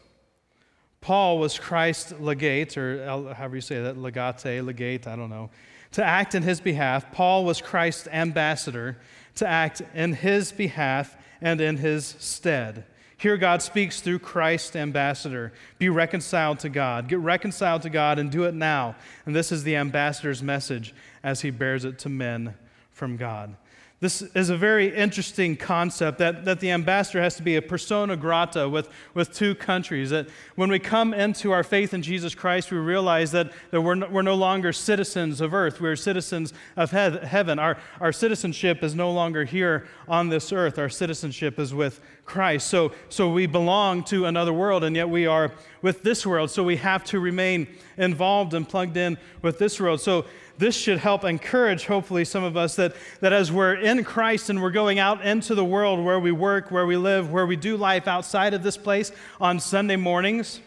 Paul 0.99 1.39
was 1.39 1.57
Christ's 1.57 2.13
legate, 2.19 2.77
or 2.77 3.33
however 3.33 3.55
you 3.55 3.61
say 3.61 3.81
that, 3.81 3.97
legate, 3.97 4.63
legate, 4.63 5.07
I 5.07 5.15
don't 5.15 5.29
know, 5.29 5.49
to 5.93 6.03
act 6.03 6.35
in 6.35 6.43
his 6.43 6.59
behalf. 6.59 7.11
Paul 7.13 7.45
was 7.45 7.61
Christ's 7.61 8.07
ambassador 8.09 8.97
to 9.35 9.47
act 9.47 9.81
in 9.93 10.13
his 10.13 10.51
behalf 10.51 11.15
and 11.39 11.61
in 11.61 11.77
his 11.77 12.05
stead. 12.19 12.83
Here, 13.19 13.35
God 13.35 13.63
speaks 13.63 13.99
through 13.99 14.19
Christ, 14.19 14.75
ambassador. 14.75 15.51
Be 15.79 15.89
reconciled 15.89 16.59
to 16.59 16.69
God. 16.69 17.07
Get 17.07 17.19
reconciled 17.19 17.81
to 17.81 17.89
God 17.89 18.19
and 18.19 18.29
do 18.29 18.43
it 18.43 18.53
now. 18.53 18.95
And 19.25 19.35
this 19.35 19.51
is 19.51 19.63
the 19.63 19.75
ambassador's 19.75 20.43
message 20.43 20.93
as 21.23 21.41
he 21.41 21.49
bears 21.49 21.83
it 21.83 21.97
to 21.99 22.09
men 22.09 22.53
from 22.91 23.17
God. 23.17 23.55
This 23.99 24.21
is 24.21 24.51
a 24.51 24.57
very 24.57 24.95
interesting 24.95 25.55
concept 25.55 26.19
that, 26.19 26.45
that 26.45 26.59
the 26.59 26.69
ambassador 26.69 27.19
has 27.19 27.35
to 27.37 27.41
be 27.41 27.55
a 27.55 27.63
persona 27.63 28.15
grata 28.15 28.69
with, 28.69 28.89
with 29.15 29.33
two 29.33 29.55
countries. 29.55 30.11
That 30.11 30.27
when 30.55 30.69
we 30.69 30.77
come 30.77 31.15
into 31.15 31.51
our 31.51 31.63
faith 31.63 31.95
in 31.95 32.03
Jesus 32.03 32.35
Christ, 32.35 32.69
we 32.69 32.77
realize 32.77 33.31
that, 33.31 33.51
that 33.71 33.81
we're, 33.81 33.95
no, 33.95 34.07
we're 34.07 34.21
no 34.21 34.35
longer 34.35 34.71
citizens 34.71 35.41
of 35.41 35.51
earth, 35.51 35.81
we're 35.81 35.95
citizens 35.95 36.53
of 36.75 36.91
he- 36.91 37.25
heaven. 37.25 37.57
Our, 37.57 37.77
our 37.99 38.11
citizenship 38.11 38.83
is 38.83 38.93
no 38.93 39.11
longer 39.11 39.45
here 39.45 39.87
on 40.07 40.29
this 40.29 40.53
earth, 40.53 40.77
our 40.77 40.89
citizenship 40.89 41.57
is 41.57 41.73
with 41.73 41.99
Christ. 42.23 42.67
So, 42.67 42.91
so 43.09 43.31
we 43.31 43.47
belong 43.47 44.03
to 44.05 44.25
another 44.25 44.53
world, 44.53 44.83
and 44.83 44.95
yet 44.95 45.09
we 45.09 45.25
are 45.25 45.51
with 45.87 46.03
this 46.03 46.25
world. 46.25 46.51
So 46.51 46.65
we 46.65 46.75
have 46.75 47.05
to 47.05 47.19
remain 47.21 47.65
involved 47.95 48.53
and 48.53 48.67
plugged 48.67 48.97
in 48.97 49.17
with 49.41 49.57
this 49.57 49.79
world. 49.79 50.01
So 50.01 50.25
this 50.57 50.75
should 50.75 50.97
help 50.97 51.23
encourage, 51.23 51.85
hopefully, 51.85 52.25
some 52.25 52.43
of 52.43 52.57
us 52.57 52.75
that, 52.75 52.93
that 53.21 53.31
as 53.31 53.53
we're 53.53 53.75
in 53.75 54.03
Christ 54.03 54.49
and 54.49 54.61
we're 54.61 54.71
going 54.71 54.99
out 54.99 55.25
into 55.25 55.55
the 55.55 55.63
world 55.63 56.03
where 56.03 56.19
we 56.19 56.33
work, 56.33 56.71
where 56.71 56.85
we 56.85 56.97
live, 56.97 57.31
where 57.31 57.45
we 57.45 57.55
do 57.55 57.77
life 57.77 58.05
outside 58.05 58.53
of 58.53 58.63
this 58.63 58.75
place 58.75 59.13
on 59.39 59.61
Sunday 59.61 59.95
mornings, 59.95 60.59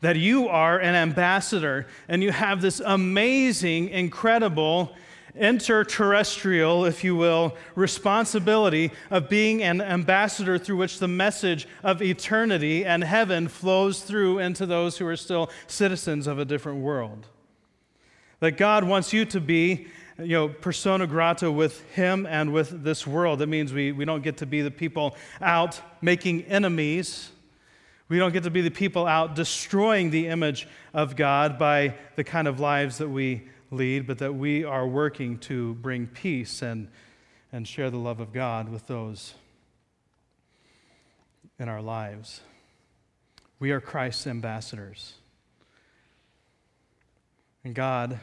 that 0.00 0.16
you 0.16 0.48
are 0.48 0.80
an 0.80 0.96
ambassador 0.96 1.86
and 2.08 2.20
you 2.20 2.32
have 2.32 2.60
this 2.60 2.80
amazing, 2.80 3.90
incredible, 3.90 4.92
interterrestrial, 5.34 6.84
if 6.86 7.04
you 7.04 7.16
will, 7.16 7.56
responsibility 7.74 8.90
of 9.10 9.28
being 9.28 9.62
an 9.62 9.80
ambassador 9.80 10.58
through 10.58 10.76
which 10.76 10.98
the 10.98 11.08
message 11.08 11.66
of 11.82 12.02
eternity 12.02 12.84
and 12.84 13.04
heaven 13.04 13.48
flows 13.48 14.02
through 14.02 14.38
into 14.38 14.66
those 14.66 14.98
who 14.98 15.06
are 15.06 15.16
still 15.16 15.50
citizens 15.66 16.26
of 16.26 16.38
a 16.38 16.44
different 16.44 16.80
world. 16.80 17.26
That 18.40 18.56
God 18.56 18.84
wants 18.84 19.12
you 19.12 19.24
to 19.26 19.40
be, 19.40 19.86
you 20.18 20.28
know, 20.28 20.48
persona 20.48 21.06
grata 21.06 21.50
with 21.52 21.82
Him 21.92 22.26
and 22.26 22.52
with 22.52 22.82
this 22.82 23.06
world. 23.06 23.40
That 23.40 23.48
means 23.48 23.72
we, 23.72 23.92
we 23.92 24.04
don't 24.04 24.22
get 24.22 24.38
to 24.38 24.46
be 24.46 24.62
the 24.62 24.70
people 24.70 25.14
out 25.40 25.80
making 26.00 26.42
enemies. 26.44 27.30
We 28.08 28.18
don't 28.18 28.32
get 28.32 28.42
to 28.44 28.50
be 28.50 28.62
the 28.62 28.70
people 28.70 29.06
out 29.06 29.36
destroying 29.36 30.10
the 30.10 30.26
image 30.26 30.66
of 30.92 31.16
God 31.16 31.58
by 31.58 31.94
the 32.16 32.24
kind 32.24 32.48
of 32.48 32.58
lives 32.58 32.98
that 32.98 33.08
we 33.08 33.42
lead, 33.70 34.06
but 34.06 34.18
that 34.18 34.34
we 34.34 34.64
are 34.64 34.86
working 34.86 35.38
to 35.38 35.74
bring 35.74 36.06
peace 36.06 36.62
and, 36.62 36.88
and 37.52 37.66
share 37.66 37.90
the 37.90 37.98
love 37.98 38.20
of 38.20 38.32
God 38.32 38.68
with 38.68 38.86
those 38.86 39.34
in 41.58 41.68
our 41.68 41.82
lives. 41.82 42.40
We 43.58 43.70
are 43.70 43.80
Christ's 43.80 44.26
ambassadors. 44.26 45.14
And 47.62 47.74
God 47.74 48.18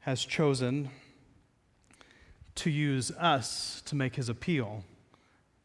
has 0.00 0.24
chosen 0.24 0.90
to 2.56 2.70
use 2.70 3.10
us 3.12 3.82
to 3.86 3.94
make 3.94 4.16
his 4.16 4.28
appeal 4.28 4.84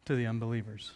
to 0.05 0.15
the 0.15 0.27
unbelievers. 0.27 0.91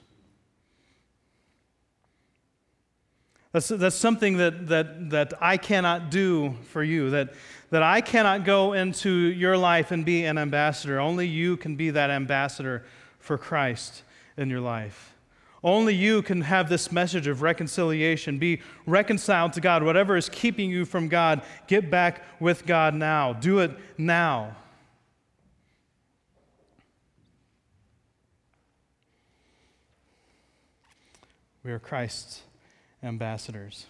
That's, 3.52 3.70
that's 3.70 3.96
something 3.96 4.38
that, 4.38 4.68
that, 4.68 5.10
that 5.10 5.34
I 5.42 5.58
cannot 5.58 6.12
do 6.12 6.56
for 6.70 6.84
you, 6.84 7.10
that, 7.10 7.34
that 7.72 7.82
I 7.82 8.02
cannot 8.02 8.46
go 8.46 8.74
into 8.74 9.10
your 9.10 9.58
life 9.58 9.90
and 9.92 10.06
be 10.06 10.24
an 10.26 10.38
ambassador. 10.38 11.00
Only 11.00 11.28
you 11.28 11.58
can 11.58 11.76
be 11.76 11.90
that 11.90 12.12
ambassador 12.12 12.84
for 13.18 13.38
Christ 13.38 14.04
in 14.38 14.50
your 14.50 14.62
life. 14.62 15.16
Only 15.64 15.94
you 15.96 16.22
can 16.22 16.42
have 16.42 16.70
this 16.70 16.92
message 16.92 17.28
of 17.28 17.42
reconciliation. 17.42 18.38
Be 18.38 18.62
reconciled 18.86 19.54
to 19.54 19.62
God. 19.62 19.84
Whatever 19.84 20.16
is 20.16 20.30
keeping 20.30 20.70
you 20.70 20.86
from 20.86 21.10
God, 21.10 21.42
get 21.68 21.90
back 21.90 22.24
with 22.40 22.66
God 22.66 22.94
now. 22.94 23.34
Do 23.34 23.60
it 23.60 23.72
now. 23.98 24.56
We 31.64 31.72
are 31.72 31.80
Christ's 31.80 32.44
ambassadors. 33.04 33.86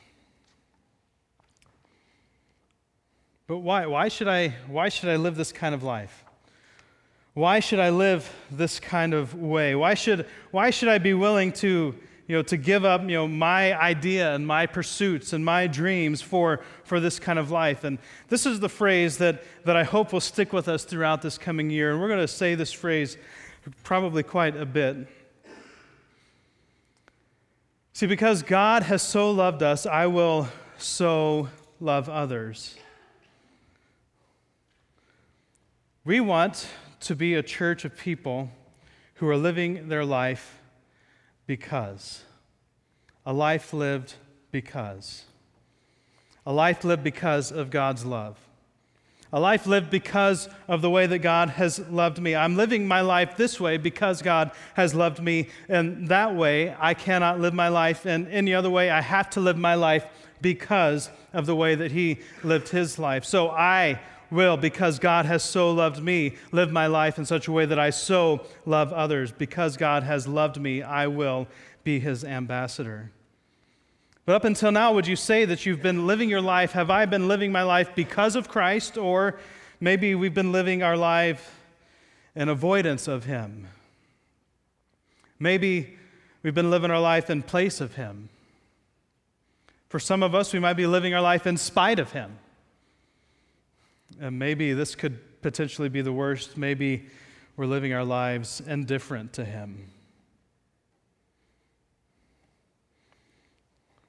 But 3.47 3.57
why, 3.59 3.87
why, 3.87 4.09
should 4.09 4.27
I, 4.27 4.49
why 4.67 4.89
should 4.89 5.09
I 5.09 5.15
live 5.15 5.35
this 5.35 5.51
kind 5.51 5.73
of 5.73 5.81
life? 5.81 6.23
Why 7.33 7.59
should 7.59 7.79
I 7.79 7.89
live 7.89 8.31
this 8.51 8.79
kind 8.79 9.13
of 9.13 9.33
way? 9.33 9.73
Why 9.73 9.95
should, 9.95 10.27
why 10.51 10.69
should 10.69 10.89
I 10.89 10.99
be 10.99 11.13
willing 11.15 11.51
to, 11.53 11.95
you 12.27 12.35
know, 12.35 12.43
to 12.43 12.57
give 12.57 12.85
up 12.85 13.01
you 13.01 13.07
know, 13.07 13.27
my 13.27 13.79
idea 13.79 14.35
and 14.35 14.45
my 14.45 14.67
pursuits 14.67 15.33
and 15.33 15.43
my 15.43 15.65
dreams 15.65 16.21
for, 16.21 16.61
for 16.83 16.99
this 16.99 17.17
kind 17.17 17.39
of 17.39 17.49
life? 17.49 17.83
And 17.83 17.97
this 18.27 18.45
is 18.45 18.59
the 18.59 18.69
phrase 18.69 19.17
that, 19.17 19.43
that 19.65 19.75
I 19.75 19.83
hope 19.83 20.13
will 20.13 20.21
stick 20.21 20.53
with 20.53 20.67
us 20.67 20.83
throughout 20.83 21.23
this 21.23 21.39
coming 21.39 21.71
year. 21.71 21.91
And 21.91 21.99
we're 21.99 22.07
going 22.07 22.19
to 22.19 22.27
say 22.27 22.53
this 22.53 22.71
phrase 22.71 23.17
probably 23.83 24.21
quite 24.21 24.55
a 24.55 24.65
bit. 24.65 25.07
See, 27.93 28.05
because 28.07 28.43
God 28.43 28.83
has 28.83 29.01
so 29.01 29.31
loved 29.31 29.61
us, 29.61 29.85
I 29.85 30.07
will 30.07 30.47
so 30.77 31.49
love 31.79 32.07
others. 32.07 32.75
We 36.05 36.19
want 36.19 36.67
to 37.01 37.15
be 37.15 37.35
a 37.35 37.43
church 37.43 37.85
of 37.85 37.97
people 37.97 38.49
who 39.15 39.27
are 39.27 39.37
living 39.37 39.89
their 39.89 40.05
life 40.05 40.59
because. 41.45 42.23
A 43.25 43.33
life 43.33 43.73
lived 43.73 44.15
because. 44.51 45.25
A 46.45 46.53
life 46.53 46.83
lived 46.83 47.03
because 47.03 47.51
of 47.51 47.69
God's 47.69 48.05
love. 48.05 48.37
A 49.31 49.39
life 49.39 49.67
lived 49.67 49.91
because 49.91 50.49
of 50.67 50.81
the 50.81 50.89
way 50.89 51.05
that 51.05 51.19
God 51.19 51.49
has 51.49 51.79
loved 51.89 52.19
me. 52.19 52.35
I'm 52.35 52.55
living 52.55 52.87
my 52.87 53.01
life 53.01 53.37
this 53.37 53.59
way 53.59 53.77
because 53.77 54.21
God 54.21 54.51
has 54.73 54.95
loved 54.95 55.21
me. 55.21 55.49
And 55.67 56.07
that 56.07 56.35
way, 56.35 56.75
I 56.79 56.95
cannot 56.95 57.39
live 57.39 57.53
my 57.53 57.67
life 57.67 58.05
in 58.05 58.27
any 58.27 58.53
other 58.55 58.69
way. 58.69 58.89
I 58.89 59.01
have 59.01 59.29
to 59.31 59.39
live 59.39 59.57
my 59.57 59.75
life 59.75 60.05
because 60.41 61.11
of 61.31 61.45
the 61.45 61.55
way 61.55 61.75
that 61.75 61.91
He 61.91 62.19
lived 62.43 62.69
His 62.69 62.97
life. 62.97 63.23
So 63.23 63.49
I 63.49 63.99
will, 64.31 64.57
because 64.57 64.99
God 64.99 65.25
has 65.25 65.43
so 65.43 65.71
loved 65.71 66.01
me, 66.01 66.35
live 66.51 66.71
my 66.71 66.87
life 66.87 67.17
in 67.17 67.25
such 67.25 67.47
a 67.47 67.51
way 67.51 67.65
that 67.65 67.79
I 67.79 67.91
so 67.91 68.45
love 68.65 68.93
others. 68.93 69.31
Because 69.31 69.77
God 69.77 70.03
has 70.03 70.27
loved 70.27 70.59
me, 70.59 70.81
I 70.81 71.07
will 71.07 71.47
be 71.83 71.99
his 71.99 72.23
ambassador. 72.23 73.11
But 74.25 74.35
up 74.35 74.43
until 74.43 74.71
now, 74.71 74.93
would 74.93 75.07
you 75.07 75.15
say 75.15 75.45
that 75.45 75.65
you've 75.65 75.81
been 75.81 76.05
living 76.05 76.29
your 76.29 76.41
life? 76.41 76.73
Have 76.73 76.89
I 76.89 77.05
been 77.05 77.27
living 77.27 77.51
my 77.51 77.63
life 77.63 77.95
because 77.95 78.35
of 78.35 78.47
Christ, 78.47 78.97
or 78.97 79.39
maybe 79.79 80.13
we've 80.15 80.33
been 80.33 80.51
living 80.51 80.83
our 80.83 80.97
life 80.97 81.59
in 82.35 82.49
avoidance 82.49 83.07
of 83.07 83.25
him? 83.25 83.67
Maybe 85.39 85.97
we've 86.43 86.53
been 86.53 86.69
living 86.69 86.91
our 86.91 86.99
life 86.99 87.29
in 87.29 87.41
place 87.41 87.81
of 87.81 87.95
him. 87.95 88.29
For 89.89 89.99
some 89.99 90.21
of 90.21 90.35
us, 90.35 90.53
we 90.53 90.59
might 90.59 90.73
be 90.73 90.85
living 90.85 91.13
our 91.15 91.21
life 91.21 91.47
in 91.47 91.57
spite 91.57 91.97
of 91.97 92.11
him. 92.11 92.37
And 94.19 94.37
maybe 94.37 94.73
this 94.73 94.95
could 94.95 95.41
potentially 95.41 95.89
be 95.89 96.01
the 96.01 96.11
worst. 96.11 96.57
Maybe 96.57 97.05
we're 97.55 97.65
living 97.65 97.93
our 97.93 98.03
lives 98.03 98.61
indifferent 98.65 99.33
to 99.33 99.45
Him. 99.45 99.89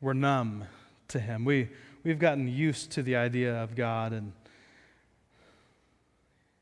We're 0.00 0.14
numb 0.14 0.64
to 1.08 1.18
Him. 1.18 1.44
We, 1.44 1.68
we've 2.04 2.18
gotten 2.18 2.48
used 2.48 2.92
to 2.92 3.02
the 3.02 3.16
idea 3.16 3.62
of 3.62 3.74
God, 3.76 4.12
and 4.12 4.32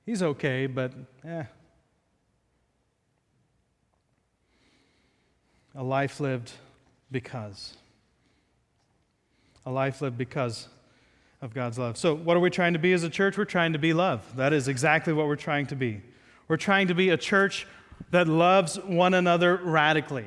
He's 0.05 0.23
okay, 0.23 0.67
but 0.67 0.93
eh. 1.25 1.45
A 5.75 5.83
life 5.83 6.19
lived 6.19 6.51
because. 7.13 7.77
A 9.67 9.71
life 9.71 10.01
lived 10.01 10.17
because 10.17 10.69
of 11.41 11.55
God's 11.55 11.79
love. 11.79 11.97
So, 11.97 12.15
what 12.15 12.37
are 12.37 12.41
we 12.41 12.51
trying 12.51 12.73
to 12.73 12.79
be 12.79 12.93
as 12.93 13.03
a 13.03 13.11
church? 13.11 13.39
We're 13.39 13.45
trying 13.45 13.75
to 13.75 13.79
be 13.79 13.93
love. 13.93 14.25
That 14.37 14.53
is 14.53 14.67
exactly 14.67 15.13
what 15.13 15.27
we're 15.27 15.37
trying 15.37 15.67
to 15.67 15.77
be. 15.77 16.01
We're 16.49 16.57
trying 16.57 16.89
to 16.89 16.95
be 16.95 17.11
a 17.11 17.17
church 17.17 17.67
that 18.11 18.27
loves 18.27 18.77
one 18.77 19.15
another 19.15 19.61
radically, 19.63 20.27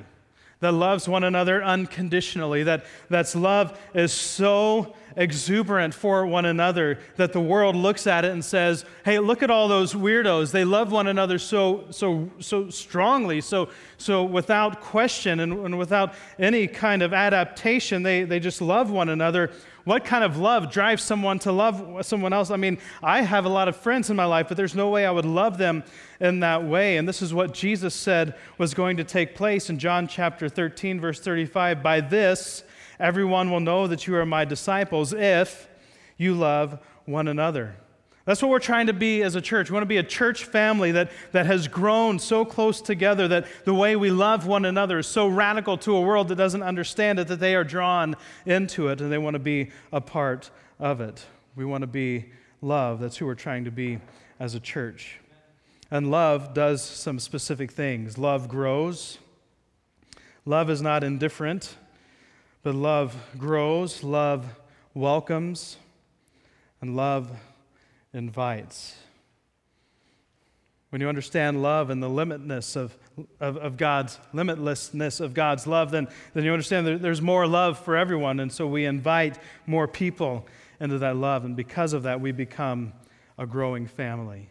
that 0.61 0.71
loves 0.71 1.07
one 1.07 1.23
another 1.23 1.63
unconditionally, 1.63 2.63
that 2.63 2.85
that's 3.09 3.35
love 3.35 3.77
is 3.93 4.13
so 4.13 4.95
exuberant 5.15 5.93
for 5.93 6.25
one 6.25 6.45
another 6.45 6.99
that 7.17 7.33
the 7.33 7.39
world 7.39 7.75
looks 7.75 8.07
at 8.07 8.25
it 8.25 8.31
and 8.31 8.43
says, 8.43 8.85
"Hey, 9.03 9.19
look 9.19 9.43
at 9.43 9.49
all 9.49 9.67
those 9.67 9.93
weirdos. 9.93 10.51
They 10.51 10.65
love 10.65 10.91
one 10.91 11.07
another 11.07 11.37
so 11.37 11.85
so 11.89 12.29
so 12.39 12.69
strongly, 12.69 13.41
so 13.41 13.69
so 13.97 14.23
without 14.23 14.81
question 14.81 15.39
and, 15.39 15.53
and 15.53 15.77
without 15.77 16.13
any 16.39 16.67
kind 16.67 17.01
of 17.01 17.13
adaptation. 17.13 18.03
They 18.03 18.23
they 18.23 18.39
just 18.39 18.61
love 18.61 18.91
one 18.91 19.09
another." 19.09 19.51
What 19.83 20.05
kind 20.05 20.23
of 20.23 20.37
love 20.37 20.71
drives 20.71 21.01
someone 21.01 21.39
to 21.39 21.51
love 21.51 22.05
someone 22.05 22.33
else? 22.33 22.51
I 22.51 22.55
mean, 22.55 22.77
I 23.01 23.21
have 23.21 23.45
a 23.45 23.49
lot 23.49 23.67
of 23.67 23.75
friends 23.75 24.11
in 24.11 24.15
my 24.15 24.25
life, 24.25 24.47
but 24.47 24.55
there's 24.55 24.75
no 24.75 24.89
way 24.89 25.05
I 25.07 25.11
would 25.11 25.25
love 25.25 25.57
them 25.57 25.83
in 26.19 26.41
that 26.41 26.63
way. 26.63 26.97
And 26.97 27.07
this 27.07 27.21
is 27.21 27.33
what 27.33 27.53
Jesus 27.53 27.95
said 27.95 28.35
was 28.59 28.75
going 28.75 28.97
to 28.97 29.03
take 29.03 29.33
place 29.33 29.71
in 29.71 29.79
John 29.79 30.07
chapter 30.07 30.47
13, 30.47 30.99
verse 30.99 31.19
35. 31.19 31.81
By 31.81 31.99
this, 31.99 32.63
everyone 33.01 33.51
will 33.51 33.59
know 33.59 33.87
that 33.87 34.07
you 34.07 34.15
are 34.15 34.25
my 34.25 34.45
disciples 34.45 35.11
if 35.13 35.67
you 36.17 36.33
love 36.33 36.79
one 37.05 37.27
another. 37.27 37.75
That's 38.25 38.41
what 38.41 38.51
we're 38.51 38.59
trying 38.59 38.87
to 38.87 38.93
be 38.93 39.23
as 39.23 39.35
a 39.35 39.41
church. 39.41 39.69
We 39.69 39.73
want 39.73 39.81
to 39.81 39.87
be 39.87 39.97
a 39.97 40.03
church 40.03 40.45
family 40.45 40.91
that, 40.91 41.11
that 41.31 41.47
has 41.47 41.67
grown 41.67 42.19
so 42.19 42.45
close 42.45 42.79
together 42.79 43.27
that 43.29 43.47
the 43.65 43.73
way 43.73 43.95
we 43.95 44.11
love 44.11 44.45
one 44.45 44.63
another 44.63 44.99
is 44.99 45.07
so 45.07 45.27
radical 45.27 45.77
to 45.79 45.95
a 45.95 46.01
world 46.01 46.27
that 46.27 46.35
doesn't 46.35 46.61
understand 46.61 47.19
it 47.19 47.27
that 47.29 47.39
they 47.39 47.55
are 47.55 47.63
drawn 47.63 48.15
into 48.45 48.89
it 48.89 49.01
and 49.01 49.11
they 49.11 49.17
want 49.17 49.33
to 49.33 49.39
be 49.39 49.71
a 49.91 49.99
part 49.99 50.51
of 50.79 51.01
it. 51.01 51.25
We 51.55 51.65
want 51.65 51.81
to 51.81 51.87
be 51.87 52.25
love. 52.61 52.99
That's 52.99 53.17
who 53.17 53.25
we're 53.25 53.35
trying 53.35 53.65
to 53.65 53.71
be 53.71 53.99
as 54.39 54.53
a 54.53 54.59
church. 54.59 55.19
And 55.89 56.11
love 56.11 56.53
does 56.53 56.83
some 56.83 57.19
specific 57.19 57.71
things. 57.71 58.19
Love 58.19 58.47
grows. 58.47 59.17
Love 60.45 60.69
is 60.69 60.81
not 60.81 61.03
indifferent, 61.03 61.75
but 62.63 62.75
love 62.75 63.15
grows. 63.37 64.03
Love 64.03 64.45
welcomes. 64.93 65.77
And 66.81 66.95
love 66.95 67.29
invites. 68.13 68.95
When 70.89 70.99
you 70.99 71.07
understand 71.07 71.61
love 71.61 71.89
and 71.89 72.03
the 72.03 72.09
limitlessness 72.09 72.75
of, 72.75 72.97
of, 73.39 73.55
of, 73.57 73.77
God's 73.77 74.19
limitlessness 74.33 75.21
of 75.21 75.33
God's 75.33 75.65
love, 75.65 75.91
then, 75.91 76.07
then 76.33 76.43
you 76.43 76.51
understand 76.51 76.85
that 76.87 77.01
there's 77.01 77.21
more 77.21 77.47
love 77.47 77.79
for 77.79 77.95
everyone. 77.95 78.41
And 78.41 78.51
so 78.51 78.67
we 78.67 78.85
invite 78.85 79.37
more 79.65 79.87
people 79.87 80.45
into 80.81 80.97
that 80.97 81.15
love. 81.15 81.45
And 81.45 81.55
because 81.55 81.93
of 81.93 82.03
that, 82.03 82.19
we 82.19 82.31
become 82.33 82.91
a 83.37 83.45
growing 83.45 83.87
family. 83.87 84.49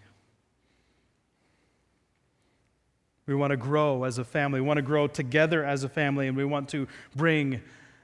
We 3.27 3.35
want 3.35 3.51
to 3.51 3.57
grow 3.57 4.05
as 4.05 4.19
a 4.19 4.25
family. 4.25 4.61
We 4.61 4.67
want 4.67 4.79
to 4.79 4.83
grow 4.83 5.07
together 5.07 5.65
as 5.65 5.85
a 5.85 5.89
family, 5.89 6.27
and 6.27 6.37
we 6.37 6.45
want 6.45 6.69
to 6.71 6.89
bring 7.15 7.61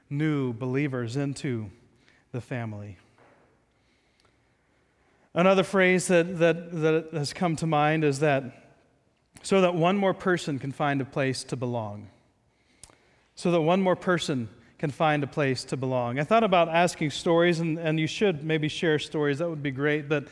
new 0.09 0.53
believers 0.53 1.15
into 1.15 1.69
the 2.31 2.41
family. 2.41 2.97
Another 5.33 5.63
phrase 5.63 6.07
that, 6.07 6.39
that, 6.39 6.71
that 6.71 7.09
has 7.13 7.33
come 7.33 7.55
to 7.57 7.67
mind 7.67 8.03
is 8.03 8.19
that 8.19 8.43
so 9.43 9.61
that 9.61 9.75
one 9.75 9.95
more 9.95 10.13
person 10.13 10.59
can 10.59 10.71
find 10.71 10.99
a 10.99 11.05
place 11.05 11.43
to 11.45 11.55
belong. 11.55 12.07
So 13.35 13.51
that 13.51 13.61
one 13.61 13.81
more 13.81 13.95
person 13.95 14.49
can 14.79 14.89
find 14.89 15.23
a 15.23 15.27
place 15.27 15.63
to 15.65 15.77
belong. 15.77 16.19
I 16.19 16.23
thought 16.23 16.43
about 16.43 16.69
asking 16.69 17.11
stories, 17.11 17.59
and, 17.59 17.77
and 17.77 17.99
you 17.99 18.07
should 18.07 18.43
maybe 18.43 18.67
share 18.67 18.99
stories, 18.99 19.39
that 19.39 19.49
would 19.49 19.63
be 19.63 19.71
great. 19.71 20.09
But 20.09 20.27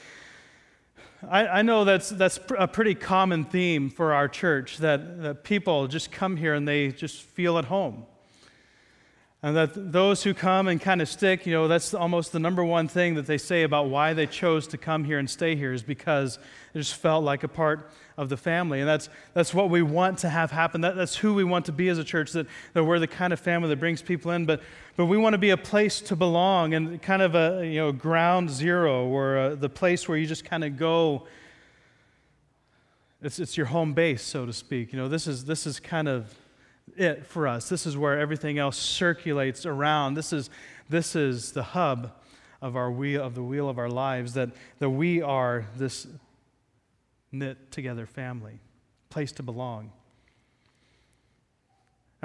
I, 1.28 1.48
I 1.48 1.62
know 1.62 1.84
that's, 1.86 2.10
that's 2.10 2.40
a 2.58 2.68
pretty 2.68 2.96
common 2.96 3.46
theme 3.46 3.90
for 3.90 4.14
our 4.14 4.28
church 4.28 4.78
that, 4.78 5.22
that 5.22 5.44
people 5.44 5.88
just 5.88 6.12
come 6.12 6.38
here 6.38 6.54
and 6.54 6.68
they 6.68 6.92
just 6.92 7.22
feel 7.22 7.58
at 7.58 7.66
home. 7.66 8.06
And 9.46 9.56
that 9.56 9.92
those 9.92 10.24
who 10.24 10.34
come 10.34 10.68
and 10.68 10.82
kind 10.82 11.04
of 11.04 11.08
stick, 11.08 11.46
you 11.46 11.54
know, 11.54 11.68
that's 11.68 11.94
almost 11.94 12.32
the 12.32 12.40
number 12.40 12.66
one 12.66 12.88
thing 12.88 13.14
that 13.14 13.28
they 13.28 13.38
say 13.38 13.62
about 13.62 13.90
why 13.90 14.12
they 14.14 14.26
chose 14.26 14.66
to 14.70 14.78
come 14.80 15.04
here 15.04 15.20
and 15.20 15.30
stay 15.30 15.56
here 15.56 15.72
is 15.72 15.84
because 15.84 16.40
it 16.74 16.80
just 16.80 16.96
felt 16.96 17.24
like 17.24 17.44
a 17.44 17.48
part 17.48 17.92
of 18.18 18.30
the 18.30 18.38
family. 18.38 18.80
And 18.80 18.90
that's, 18.90 19.08
that's 19.36 19.54
what 19.54 19.70
we 19.70 19.84
want 19.84 20.18
to 20.20 20.30
have 20.30 20.50
happen. 20.50 20.82
That, 20.82 20.96
that's 20.96 21.16
who 21.16 21.36
we 21.36 21.44
want 21.44 21.66
to 21.66 21.72
be 21.72 21.90
as 21.90 22.00
a 22.00 22.04
church, 22.04 22.32
that, 22.32 22.48
that 22.74 22.86
we're 22.86 22.98
the 22.98 23.06
kind 23.06 23.32
of 23.32 23.40
family 23.40 23.70
that 23.70 23.80
brings 23.80 24.02
people 24.02 24.32
in. 24.32 24.48
But, 24.48 24.64
but 24.98 25.06
we 25.06 25.16
want 25.16 25.36
to 25.36 25.38
be 25.38 25.52
a 25.52 25.58
place 25.58 26.02
to 26.02 26.16
belong 26.16 26.74
and 26.74 27.00
kind 27.00 27.22
of 27.22 27.36
a, 27.36 27.64
you 27.64 27.78
know, 27.80 27.92
ground 27.92 28.50
zero 28.50 29.06
or 29.06 29.38
a, 29.38 29.56
the 29.56 29.70
place 29.70 30.10
where 30.10 30.18
you 30.18 30.26
just 30.26 30.44
kind 30.44 30.64
of 30.64 30.76
go. 30.76 31.28
It's, 33.22 33.38
it's 33.38 33.58
your 33.58 33.68
home 33.68 33.94
base, 33.94 34.24
so 34.24 34.48
to 34.48 34.54
speak. 34.54 34.92
You 34.92 34.98
know, 34.98 35.08
this 35.08 35.28
is, 35.28 35.46
this 35.46 35.68
is 35.68 35.80
kind 35.80 36.08
of 36.08 36.34
it 36.96 37.26
for 37.26 37.48
us. 37.48 37.70
This 37.70 37.86
is 37.86 37.98
where 37.98 38.20
everything 38.20 38.58
else 38.58 38.78
circulates 38.78 39.66
around. 39.66 40.14
This 40.14 40.32
is, 40.32 40.50
this 40.90 41.16
is 41.16 41.52
the 41.52 41.64
hub 41.64 42.12
of 42.62 42.76
our 42.76 42.92
wheel 42.92 43.24
of 43.24 43.36
the 43.36 43.44
wheel 43.44 43.70
of 43.70 43.78
our 43.78 43.90
lives 43.90 44.34
that, 44.34 44.50
that 44.80 44.90
we 44.90 45.22
are 45.22 45.68
this 45.78 46.08
knit 47.32 47.72
together 47.72 48.06
family, 48.06 48.60
place 49.10 49.32
to 49.34 49.44
belong. 49.44 49.92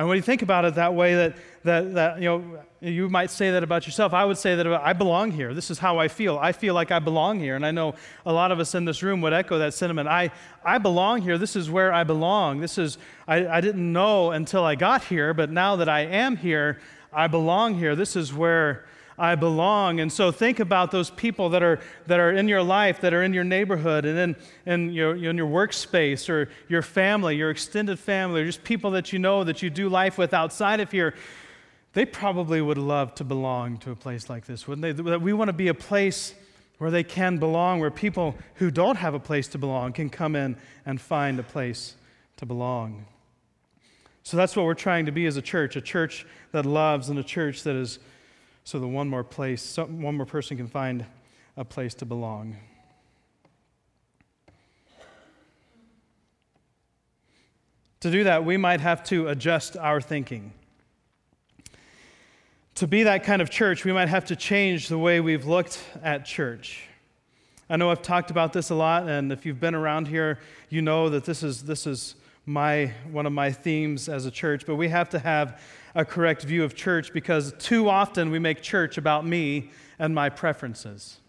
And 0.01 0.09
when 0.09 0.17
you 0.17 0.23
think 0.23 0.41
about 0.41 0.65
it 0.65 0.77
that 0.77 0.95
way, 0.95 1.15
that, 1.15 1.37
that, 1.65 1.93
that 1.93 2.23
you 2.23 2.25
know, 2.25 2.65
you 2.81 3.11
might 3.11 3.31
say 3.31 3.51
that 3.51 3.63
about 3.63 3.85
yourself. 3.85 4.15
I 4.15 4.25
would 4.25 4.39
say 4.39 4.55
that 4.55 4.67
I 4.67 4.95
belong 4.95 5.31
here. 5.31 5.53
This 5.53 5.71
is 5.71 5.79
how 5.79 5.99
I 5.99 6.09
feel. 6.09 6.39
I 6.39 6.53
feel 6.53 6.73
like 6.73 6.91
I 6.91 7.01
belong 7.01 7.39
here. 7.39 7.55
And 7.55 7.67
I 7.67 7.71
know 7.71 7.95
a 8.25 8.33
lot 8.33 8.51
of 8.51 8.59
us 8.61 8.75
in 8.75 8.87
this 8.87 9.03
room 9.03 9.21
would 9.21 9.35
echo 9.35 9.59
that 9.59 9.75
sentiment. 9.75 10.09
I, 10.09 10.31
I 10.65 10.79
belong 10.79 11.21
here. 11.21 11.37
This 11.37 11.55
is 11.55 11.71
where 11.71 11.93
I 11.93 12.05
belong. 12.05 12.63
This 12.63 12.79
is, 12.79 12.97
I, 13.29 13.47
I 13.47 13.61
didn't 13.61 13.93
know 13.93 14.31
until 14.31 14.65
I 14.65 14.75
got 14.75 15.05
here, 15.05 15.35
but 15.35 15.51
now 15.51 15.77
that 15.77 15.89
I 15.91 16.01
am 16.07 16.39
here, 16.39 16.81
I 17.13 17.27
belong 17.27 17.75
here. 17.75 17.95
This 17.95 18.17
is 18.17 18.33
where 18.33 18.87
I 19.21 19.35
belong. 19.35 20.01
And 20.01 20.11
so 20.11 20.33
think 20.33 20.61
about 20.61 20.91
those 20.91 21.11
people 21.11 21.51
that 21.51 21.63
are, 21.63 21.79
that 22.07 22.19
are 22.19 22.33
in 22.33 22.49
your 22.49 22.63
life, 22.63 23.03
that 23.03 23.13
are 23.13 23.23
in 23.23 23.35
your 23.35 23.45
neighborhood, 23.45 24.07
and 24.07 24.19
in, 24.19 24.37
in, 24.65 24.93
your, 24.93 25.15
in 25.15 25.37
your 25.37 25.47
workspace, 25.47 26.31
or 26.31 26.49
your 26.69 26.81
family, 26.81 27.37
your 27.37 27.51
extended 27.51 27.99
family, 27.99 28.41
or 28.41 28.47
just 28.47 28.65
people 28.65 28.93
that 28.93 29.13
you 29.13 29.19
know 29.19 29.45
that 29.45 29.63
you 29.63 29.69
do 29.69 29.91
life 29.91 30.17
with 30.17 30.33
outside 30.33 30.81
of 30.81 30.91
here. 30.91 31.15
They 31.93 32.07
probably 32.07 32.63
would 32.63 32.79
love 32.79 33.15
to 33.17 33.25
belong 33.25 33.77
to 33.79 33.91
a 33.91 33.97
place 33.97 34.31
like 34.31 34.47
this, 34.47 34.67
wouldn't 34.67 34.97
they? 34.97 35.17
We 35.19 35.35
want 35.35 35.49
to 35.49 35.53
be 35.53 35.69
a 35.69 35.75
place 35.75 36.35
where 36.79 36.91
they 36.91 37.03
can 37.05 37.37
belong, 37.37 37.79
where 37.79 37.91
people 37.91 38.35
who 38.55 38.71
don't 38.71 38.97
have 38.97 39.13
a 39.13 39.21
place 39.21 39.49
to 39.49 39.59
belong 39.59 39.93
can 39.93 40.09
come 40.09 40.35
in 40.35 40.57
and 40.87 40.99
find 40.99 41.39
a 41.39 41.43
place 41.43 41.95
to 42.39 42.47
belong. 42.47 43.05
So 44.23 44.39
that's 44.39 44.57
what 44.57 44.65
we're 44.65 44.73
trying 44.73 45.05
to 45.07 45.13
be 45.13 45.27
as 45.27 45.37
a 45.37 45.43
church 45.43 45.77
a 45.77 45.81
church 45.83 46.25
that 46.53 46.65
loves 46.65 47.11
and 47.11 47.19
a 47.19 47.23
church 47.23 47.65
that 47.65 47.77
is 47.77 47.99
so 48.65 48.79
that 48.79 48.87
one 48.87 49.09
more 49.09 49.25
place, 49.25 49.77
one 49.77 50.17
more 50.17 50.27
person 50.27 50.57
can 50.57 50.69
find 50.69 51.05
a 51.57 51.65
place 51.65 51.95
to 51.95 52.07
belong. 52.07 52.57
To 58.01 58.11
do 58.11 58.25
that, 58.25 58.47
we 58.47 58.57
might 58.57 58.81
have 58.81 59.05
to 59.05 59.29
adjust 59.29 59.77
our 59.77 60.01
thinking. 60.01 60.53
To 62.77 62.87
be 62.87 63.03
that 63.03 63.25
kind 63.25 63.43
of 63.43 63.51
church, 63.51 63.85
we 63.85 63.93
might 63.93 64.09
have 64.09 64.25
to 64.27 64.37
change 64.37 64.89
the 64.89 64.97
way 64.97 65.21
we've 65.21 65.45
looked 65.45 65.79
at 66.03 66.25
church. 66.25 66.89
I 67.69 67.77
know 67.77 67.91
I've 67.91 68.01
talked 68.01 68.31
about 68.31 68.55
this 68.55 68.71
a 68.71 68.75
lot, 68.75 69.07
and 69.07 69.31
if 69.31 69.45
you've 69.45 69.61
been 69.61 69.75
around 69.75 70.09
here, 70.09 70.39
you 70.71 70.81
know 70.81 71.11
that 71.11 71.27
this 71.27 71.43
is, 71.43 71.65
this 71.65 71.87
is 71.87 72.15
my, 72.47 72.93
one 73.13 73.27
of 73.27 73.33
my 73.33 73.53
themes 73.53 74.09
as 74.09 74.25
a 74.25 74.31
church, 74.31 74.65
but 74.67 74.77
we 74.77 74.89
have 74.89 75.11
to 75.11 75.19
have 75.19 75.61
a 75.95 76.05
correct 76.05 76.43
view 76.43 76.65
of 76.65 76.75
church 76.75 77.13
because 77.13 77.53
too 77.59 77.89
often 77.89 78.31
we 78.31 78.39
make 78.39 78.63
church 78.63 78.99
about 78.99 79.27
me 79.27 79.71
and 79.99 80.15
my 80.15 80.29
preferences. 80.29 81.21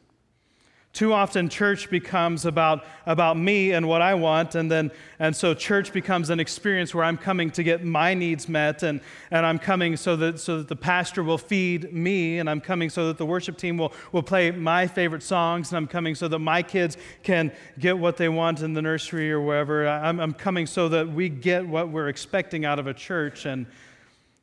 Too 0.94 1.14
often, 1.14 1.48
church 1.48 1.90
becomes 1.90 2.46
about, 2.46 2.84
about 3.06 3.38
me 3.38 3.72
and 3.72 3.88
what 3.88 4.02
I 4.02 4.14
want, 4.14 4.56
and, 4.56 4.70
then, 4.70 4.92
and 5.20 5.34
so 5.34 5.54
church 5.54 5.94
becomes 5.94 6.30
an 6.30 6.42
experience 6.42 6.94
where 6.94 7.06
I'm 7.06 7.16
coming 7.16 7.50
to 7.52 7.64
get 7.64 7.82
my 7.86 8.14
needs 8.14 8.50
met, 8.50 8.84
and, 8.84 9.00
and 9.32 9.46
I'm 9.46 9.58
coming 9.58 9.96
so 9.96 10.18
that, 10.18 10.42
so 10.42 10.58
that 10.58 10.68
the 10.68 10.76
pastor 10.76 11.24
will 11.24 11.38
feed 11.38 11.94
me, 11.94 12.40
and 12.40 12.50
I'm 12.50 12.60
coming 12.60 12.90
so 12.90 13.08
that 13.08 13.18
the 13.18 13.26
worship 13.26 13.58
team 13.58 13.78
will, 13.78 13.94
will 14.12 14.22
play 14.22 14.52
my 14.52 14.86
favorite 14.86 15.24
songs, 15.24 15.70
and 15.70 15.78
I'm 15.78 15.88
coming 15.88 16.14
so 16.14 16.28
that 16.28 16.40
my 16.40 16.62
kids 16.62 16.98
can 17.24 17.54
get 17.80 17.98
what 17.98 18.18
they 18.18 18.28
want 18.28 18.60
in 18.60 18.74
the 18.74 18.82
nursery 18.82 19.32
or 19.32 19.40
wherever. 19.40 19.88
I'm, 19.88 20.20
I'm 20.20 20.34
coming 20.34 20.66
so 20.66 20.90
that 20.90 21.08
we 21.08 21.30
get 21.30 21.66
what 21.66 21.88
we're 21.88 22.10
expecting 22.10 22.66
out 22.66 22.80
of 22.80 22.88
a 22.88 22.94
church, 22.94 23.46
and 23.46 23.66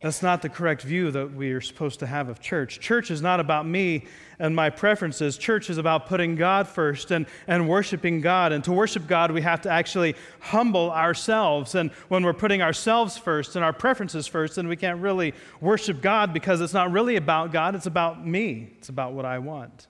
that's 0.00 0.22
not 0.22 0.42
the 0.42 0.48
correct 0.48 0.82
view 0.82 1.10
that 1.10 1.34
we 1.34 1.50
are 1.50 1.60
supposed 1.60 1.98
to 2.00 2.06
have 2.06 2.28
of 2.28 2.38
church. 2.38 2.78
Church 2.78 3.10
is 3.10 3.20
not 3.20 3.40
about 3.40 3.66
me 3.66 4.04
and 4.38 4.54
my 4.54 4.70
preferences. 4.70 5.36
Church 5.36 5.70
is 5.70 5.76
about 5.76 6.06
putting 6.06 6.36
God 6.36 6.68
first 6.68 7.10
and, 7.10 7.26
and 7.48 7.68
worshiping 7.68 8.20
God. 8.20 8.52
And 8.52 8.62
to 8.62 8.72
worship 8.72 9.08
God, 9.08 9.32
we 9.32 9.42
have 9.42 9.62
to 9.62 9.70
actually 9.70 10.14
humble 10.38 10.92
ourselves. 10.92 11.74
And 11.74 11.90
when 12.06 12.22
we're 12.22 12.32
putting 12.32 12.62
ourselves 12.62 13.18
first 13.18 13.56
and 13.56 13.64
our 13.64 13.72
preferences 13.72 14.28
first, 14.28 14.54
then 14.54 14.68
we 14.68 14.76
can't 14.76 15.00
really 15.00 15.34
worship 15.60 16.00
God 16.00 16.32
because 16.32 16.60
it's 16.60 16.72
not 16.74 16.92
really 16.92 17.16
about 17.16 17.50
God, 17.50 17.74
it's 17.74 17.86
about 17.86 18.24
me, 18.24 18.70
it's 18.78 18.88
about 18.88 19.14
what 19.14 19.24
I 19.24 19.40
want. 19.40 19.88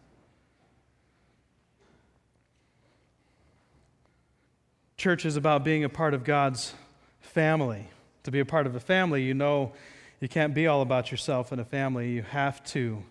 Church 4.97 5.27
is 5.27 5.37
about 5.37 5.65
being 5.65 5.85
a 5.85 5.89
part 5.91 6.15
of 6.15 6.25
God's 6.25 6.73
family. 7.21 7.89
To 8.25 8.31
be 8.31 8.41
a 8.41 8.47
part 8.47 8.67
of 8.67 8.75
a 8.75 8.81
family, 8.81 9.23
you 9.23 9.35
know 9.35 9.73
you 10.21 10.29
can't 10.29 10.55
be 10.55 10.67
all 10.67 10.83
about 10.83 11.11
yourself 11.11 11.53
in 11.53 11.61
a 11.61 11.65
family. 11.65 12.11
You 12.11 12.23
have 12.23 12.63
to 12.65 13.03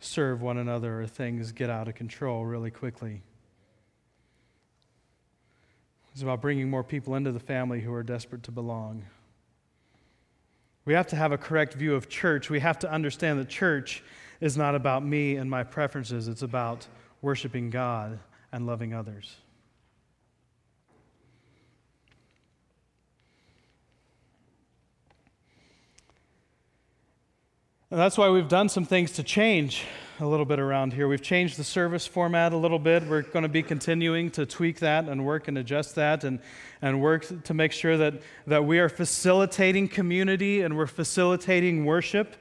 serve 0.00 0.42
one 0.42 0.58
another 0.58 1.02
or 1.02 1.06
things 1.06 1.52
get 1.52 1.70
out 1.70 1.86
of 1.86 1.94
control 1.94 2.44
really 2.44 2.70
quickly. 2.70 3.22
It's 6.12 6.22
about 6.22 6.40
bringing 6.40 6.68
more 6.68 6.82
people 6.82 7.14
into 7.14 7.32
the 7.32 7.40
family 7.40 7.80
who 7.80 7.92
are 7.92 8.02
desperate 8.02 8.42
to 8.44 8.50
belong. 8.50 9.04
We 10.84 10.94
have 10.94 11.06
to 11.08 11.16
have 11.16 11.30
a 11.30 11.38
correct 11.38 11.74
view 11.74 11.94
of 11.94 12.08
church. 12.08 12.50
We 12.50 12.60
have 12.60 12.78
to 12.80 12.90
understand 12.90 13.38
that 13.38 13.48
church 13.48 14.02
is 14.40 14.56
not 14.56 14.74
about 14.74 15.04
me 15.04 15.36
and 15.36 15.48
my 15.48 15.62
preferences, 15.62 16.26
it's 16.26 16.42
about 16.42 16.86
worshiping 17.22 17.70
God 17.70 18.18
and 18.50 18.66
loving 18.66 18.94
others. 18.94 19.36
And 27.92 27.98
that's 27.98 28.16
why 28.16 28.30
we've 28.30 28.46
done 28.46 28.68
some 28.68 28.84
things 28.84 29.10
to 29.14 29.24
change 29.24 29.84
a 30.20 30.26
little 30.26 30.46
bit 30.46 30.60
around 30.60 30.92
here. 30.92 31.08
We've 31.08 31.20
changed 31.20 31.56
the 31.56 31.64
service 31.64 32.06
format 32.06 32.52
a 32.52 32.56
little 32.56 32.78
bit. 32.78 33.04
We're 33.04 33.22
going 33.22 33.42
to 33.42 33.48
be 33.48 33.64
continuing 33.64 34.30
to 34.32 34.46
tweak 34.46 34.78
that 34.78 35.06
and 35.06 35.26
work 35.26 35.48
and 35.48 35.58
adjust 35.58 35.96
that 35.96 36.22
and, 36.22 36.38
and 36.80 37.02
work 37.02 37.26
to 37.42 37.52
make 37.52 37.72
sure 37.72 37.96
that, 37.96 38.14
that 38.46 38.64
we 38.64 38.78
are 38.78 38.88
facilitating 38.88 39.88
community 39.88 40.62
and 40.62 40.76
we're 40.76 40.86
facilitating 40.86 41.84
worship 41.84 42.36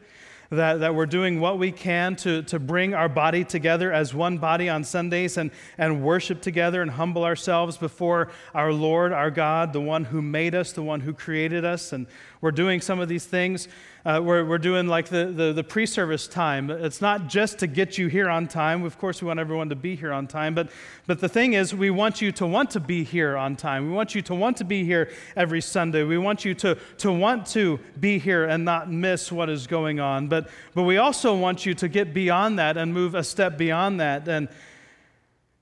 that, 0.49 0.79
that 0.79 0.95
we're 0.95 1.05
doing 1.05 1.39
what 1.39 1.59
we 1.59 1.71
can 1.71 2.15
to, 2.17 2.41
to 2.43 2.59
bring 2.59 2.93
our 2.93 3.07
body 3.07 3.43
together 3.43 3.93
as 3.93 4.13
one 4.13 4.39
body 4.39 4.67
on 4.67 4.83
Sundays 4.83 5.37
and, 5.37 5.51
and 5.77 6.01
worship 6.01 6.41
together 6.41 6.81
and 6.81 6.89
humble 6.91 7.23
ourselves 7.23 7.77
before 7.77 8.29
our 8.55 8.73
Lord, 8.73 9.13
our 9.13 9.29
God, 9.29 9.73
the 9.73 9.81
one 9.81 10.05
who 10.05 10.21
made 10.21 10.55
us, 10.55 10.71
the 10.71 10.81
one 10.81 11.01
who 11.01 11.13
created 11.13 11.65
us. 11.65 11.93
And 11.93 12.07
we're 12.41 12.51
doing 12.51 12.81
some 12.81 12.99
of 12.99 13.07
these 13.07 13.25
things. 13.25 13.67
Uh, 14.05 14.21
we're, 14.23 14.45
we're 14.45 14.57
doing 14.57 14.87
like 14.87 15.09
the, 15.09 15.25
the, 15.25 15.51
the 15.51 15.63
pre 15.63 15.85
service 15.85 16.25
time. 16.25 16.69
It's 16.69 17.01
not 17.01 17.27
just 17.27 17.59
to 17.59 17.67
get 17.67 17.97
you 17.97 18.07
here 18.07 18.29
on 18.29 18.47
time. 18.47 18.85
Of 18.85 18.97
course, 18.97 19.21
we 19.21 19.27
want 19.27 19.41
everyone 19.41 19.69
to 19.69 19.75
be 19.75 19.95
here 19.95 20.13
on 20.13 20.25
time. 20.25 20.55
But, 20.55 20.69
but 21.05 21.19
the 21.19 21.27
thing 21.27 21.53
is, 21.53 21.75
we 21.75 21.89
want 21.89 22.21
you 22.21 22.31
to 22.33 22.47
want 22.47 22.71
to 22.71 22.79
be 22.79 23.03
here 23.03 23.35
on 23.35 23.57
time. 23.57 23.87
We 23.89 23.93
want 23.93 24.15
you 24.15 24.21
to 24.21 24.35
want 24.35 24.55
to 24.57 24.63
be 24.63 24.85
here 24.85 25.11
every 25.35 25.59
Sunday. 25.59 26.03
We 26.03 26.17
want 26.17 26.45
you 26.45 26.53
to, 26.55 26.77
to 26.99 27.11
want 27.11 27.45
to 27.47 27.77
be 27.99 28.19
here 28.19 28.45
and 28.45 28.63
not 28.63 28.89
miss 28.89 29.33
what 29.33 29.49
is 29.49 29.67
going 29.67 29.99
on. 29.99 30.29
But, 30.29 30.49
but 30.73 30.83
we 30.83 30.97
also 30.97 31.35
want 31.35 31.65
you 31.65 31.73
to 31.73 31.89
get 31.89 32.13
beyond 32.13 32.57
that 32.57 32.77
and 32.77 32.93
move 32.93 33.15
a 33.15 33.23
step 33.23 33.57
beyond 33.57 33.99
that 33.99 34.29
and 34.29 34.47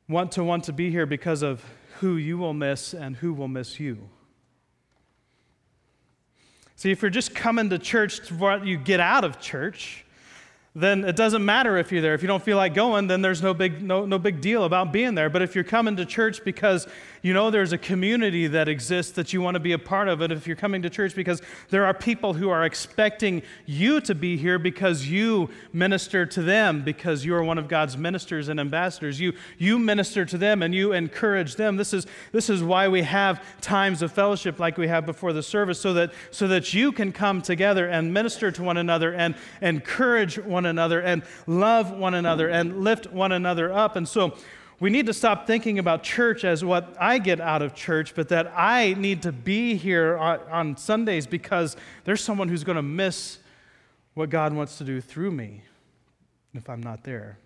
want 0.07 0.31
to 0.33 0.43
want 0.43 0.65
to 0.65 0.73
be 0.73 0.91
here 0.91 1.07
because 1.07 1.41
of 1.41 1.65
who 2.01 2.17
you 2.17 2.37
will 2.37 2.53
miss 2.53 2.93
and 2.93 3.15
who 3.15 3.33
will 3.33 3.47
miss 3.47 3.79
you. 3.79 4.09
See, 6.77 6.91
if 6.91 7.01
you're 7.01 7.09
just 7.09 7.33
coming 7.33 7.71
to 7.71 7.79
church 7.79 8.27
to 8.27 8.35
what 8.35 8.63
you 8.63 8.77
get 8.77 8.99
out 8.99 9.23
of 9.23 9.41
church, 9.41 10.05
then 10.79 11.05
it 11.05 11.15
doesn't 11.15 11.43
matter 11.43 11.75
if 11.77 11.91
you're 11.91 12.03
there. 12.03 12.13
If 12.13 12.21
you 12.21 12.27
don't 12.27 12.43
feel 12.43 12.55
like 12.55 12.75
going, 12.75 13.07
then 13.07 13.23
there's 13.23 13.41
no 13.41 13.55
big, 13.55 13.81
no, 13.81 14.05
no 14.05 14.19
big 14.19 14.41
deal 14.41 14.63
about 14.63 14.93
being 14.93 15.15
there. 15.15 15.27
But 15.27 15.41
if 15.41 15.55
you're 15.55 15.63
coming 15.63 15.95
to 15.95 16.05
church 16.05 16.43
because 16.43 16.87
you 17.23 17.33
know 17.33 17.49
there's 17.49 17.73
a 17.73 17.79
community 17.79 18.45
that 18.45 18.67
exists 18.67 19.13
that 19.13 19.33
you 19.33 19.41
want 19.41 19.55
to 19.55 19.59
be 19.59 19.71
a 19.71 19.79
part 19.79 20.07
of, 20.07 20.21
and 20.21 20.31
if 20.31 20.45
you're 20.45 20.55
coming 20.55 20.83
to 20.83 20.89
church 20.91 21.15
because 21.15 21.41
there 21.71 21.83
are 21.85 21.95
people 21.95 22.35
who 22.35 22.49
are 22.49 22.63
expecting 22.63 23.41
you 23.65 23.99
to 24.01 24.13
be 24.13 24.37
here 24.37 24.59
because 24.59 25.07
you 25.07 25.49
minister 25.73 26.27
to 26.27 26.43
them, 26.43 26.83
because 26.83 27.25
you 27.25 27.33
are 27.33 27.43
one 27.43 27.57
of 27.57 27.67
God's 27.67 27.97
ministers 27.97 28.47
and 28.47 28.59
ambassadors, 28.59 29.19
you, 29.19 29.33
you 29.57 29.79
minister 29.79 30.25
to 30.25 30.37
them 30.37 30.61
and 30.61 30.75
you 30.75 30.93
encourage 30.93 31.55
them. 31.55 31.77
This 31.77 31.91
is, 31.91 32.05
this 32.31 32.51
is 32.51 32.61
why 32.61 32.87
we 32.87 33.01
have 33.01 33.43
times 33.61 34.03
of 34.03 34.11
fellowship 34.11 34.59
like 34.59 34.77
we 34.77 34.87
have 34.87 35.07
before 35.07 35.33
the 35.33 35.43
service, 35.43 35.81
so 35.81 35.93
that, 35.93 36.13
so 36.29 36.47
that 36.47 36.71
you 36.75 36.91
can 36.91 37.11
come 37.11 37.41
together 37.41 37.87
and 37.87 38.13
minister 38.13 38.51
to 38.51 38.61
one 38.61 38.77
another 38.77 39.11
and 39.11 39.33
encourage 39.63 40.37
one 40.37 40.66
another 40.67 41.01
and 41.01 41.23
love 41.47 41.91
one 41.91 42.13
another 42.13 42.47
and 42.47 42.83
lift 42.83 43.07
one 43.07 43.31
another 43.31 43.73
up. 43.73 43.95
And 43.95 44.07
so 44.07 44.35
we 44.79 44.91
need 44.91 45.07
to 45.07 45.13
stop 45.13 45.47
thinking 45.47 45.79
about 45.79 46.03
church 46.03 46.43
as 46.45 46.63
what 46.63 46.95
I 46.99 47.17
get 47.17 47.41
out 47.41 47.63
of 47.63 47.73
church, 47.73 48.13
but 48.13 48.29
that 48.29 48.53
I 48.55 48.93
need 48.93 49.23
to 49.23 49.31
be 49.31 49.75
here 49.75 50.17
on, 50.17 50.77
Sundays 50.77 51.25
because 51.25 51.75
there's 52.03 52.23
someone 52.23 52.47
who's 52.47 52.63
going 52.63 52.75
to 52.75 52.83
miss 52.83 53.39
what 54.13 54.29
God 54.29 54.53
wants 54.53 54.77
to 54.77 54.83
do 54.83 55.01
through 55.01 55.31
me 55.31 55.63
if 56.53 56.69
I'm 56.69 56.81
not 56.81 57.03
there. 57.03 57.39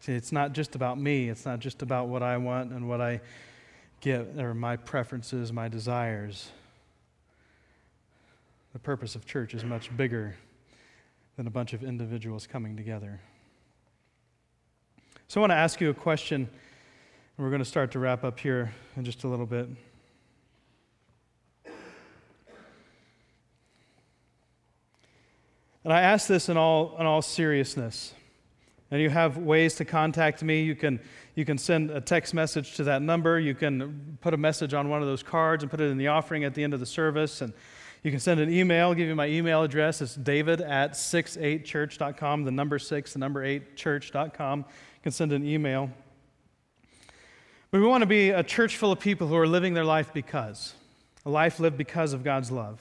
See, 0.00 0.12
it's 0.12 0.32
not 0.32 0.52
just 0.52 0.74
about 0.74 0.98
me, 0.98 1.28
it's 1.28 1.44
not 1.46 1.58
just 1.58 1.82
about 1.82 2.08
what 2.08 2.22
I 2.22 2.36
want 2.36 2.72
and 2.72 2.88
what 2.88 3.00
I 3.00 3.20
get, 4.00 4.38
or 4.38 4.54
my 4.54 4.76
preferences, 4.76 5.52
my 5.52 5.68
desires. 5.68 6.50
The 8.78 8.82
purpose 8.82 9.16
of 9.16 9.26
church 9.26 9.54
is 9.54 9.64
much 9.64 9.94
bigger 9.96 10.36
than 11.36 11.48
a 11.48 11.50
bunch 11.50 11.72
of 11.72 11.82
individuals 11.82 12.46
coming 12.46 12.76
together. 12.76 13.20
So 15.26 15.40
I 15.40 15.42
want 15.42 15.50
to 15.50 15.56
ask 15.56 15.80
you 15.80 15.90
a 15.90 15.94
question, 15.94 16.42
and 16.42 17.44
we're 17.44 17.50
going 17.50 17.58
to 17.58 17.64
start 17.64 17.90
to 17.90 17.98
wrap 17.98 18.22
up 18.22 18.38
here 18.38 18.72
in 18.96 19.04
just 19.04 19.24
a 19.24 19.26
little 19.26 19.46
bit. 19.46 19.68
And 25.82 25.92
I 25.92 26.02
ask 26.02 26.28
this 26.28 26.48
in 26.48 26.56
all, 26.56 26.96
in 27.00 27.04
all 27.04 27.20
seriousness. 27.20 28.14
And 28.92 29.02
you 29.02 29.10
have 29.10 29.38
ways 29.38 29.74
to 29.74 29.84
contact 29.84 30.44
me. 30.44 30.62
You 30.62 30.76
can, 30.76 31.00
you 31.34 31.44
can 31.44 31.58
send 31.58 31.90
a 31.90 32.00
text 32.00 32.32
message 32.32 32.76
to 32.76 32.84
that 32.84 33.02
number. 33.02 33.40
You 33.40 33.56
can 33.56 34.18
put 34.20 34.34
a 34.34 34.38
message 34.38 34.72
on 34.72 34.88
one 34.88 35.02
of 35.02 35.08
those 35.08 35.24
cards 35.24 35.64
and 35.64 35.70
put 35.70 35.80
it 35.80 35.90
in 35.90 35.98
the 35.98 36.06
offering 36.06 36.44
at 36.44 36.54
the 36.54 36.62
end 36.62 36.74
of 36.74 36.80
the 36.80 36.86
service. 36.86 37.40
And 37.40 37.52
you 38.02 38.10
can 38.10 38.20
send 38.20 38.40
an 38.40 38.52
email. 38.52 38.88
I'll 38.88 38.94
give 38.94 39.08
you 39.08 39.16
my 39.16 39.26
email 39.26 39.62
address. 39.62 40.00
It's 40.00 40.14
david 40.14 40.60
at 40.60 40.92
68church.com, 40.92 42.44
the 42.44 42.50
number 42.50 42.78
6, 42.78 43.12
the 43.12 43.18
number 43.18 43.44
8 43.44 43.76
church.com. 43.76 44.60
You 44.60 45.02
can 45.02 45.12
send 45.12 45.32
an 45.32 45.44
email. 45.44 45.90
But 47.70 47.80
we 47.80 47.86
want 47.86 48.02
to 48.02 48.06
be 48.06 48.30
a 48.30 48.42
church 48.42 48.76
full 48.76 48.92
of 48.92 49.00
people 49.00 49.26
who 49.26 49.36
are 49.36 49.46
living 49.46 49.74
their 49.74 49.84
life 49.84 50.12
because, 50.14 50.74
a 51.26 51.30
life 51.30 51.60
lived 51.60 51.76
because 51.76 52.12
of 52.12 52.22
God's 52.24 52.50
love. 52.50 52.80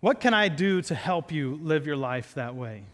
What 0.00 0.18
can 0.18 0.34
I 0.34 0.48
do 0.48 0.82
to 0.82 0.94
help 0.94 1.30
you 1.30 1.60
live 1.62 1.86
your 1.86 1.96
life 1.96 2.34
that 2.34 2.56
way? 2.56 2.84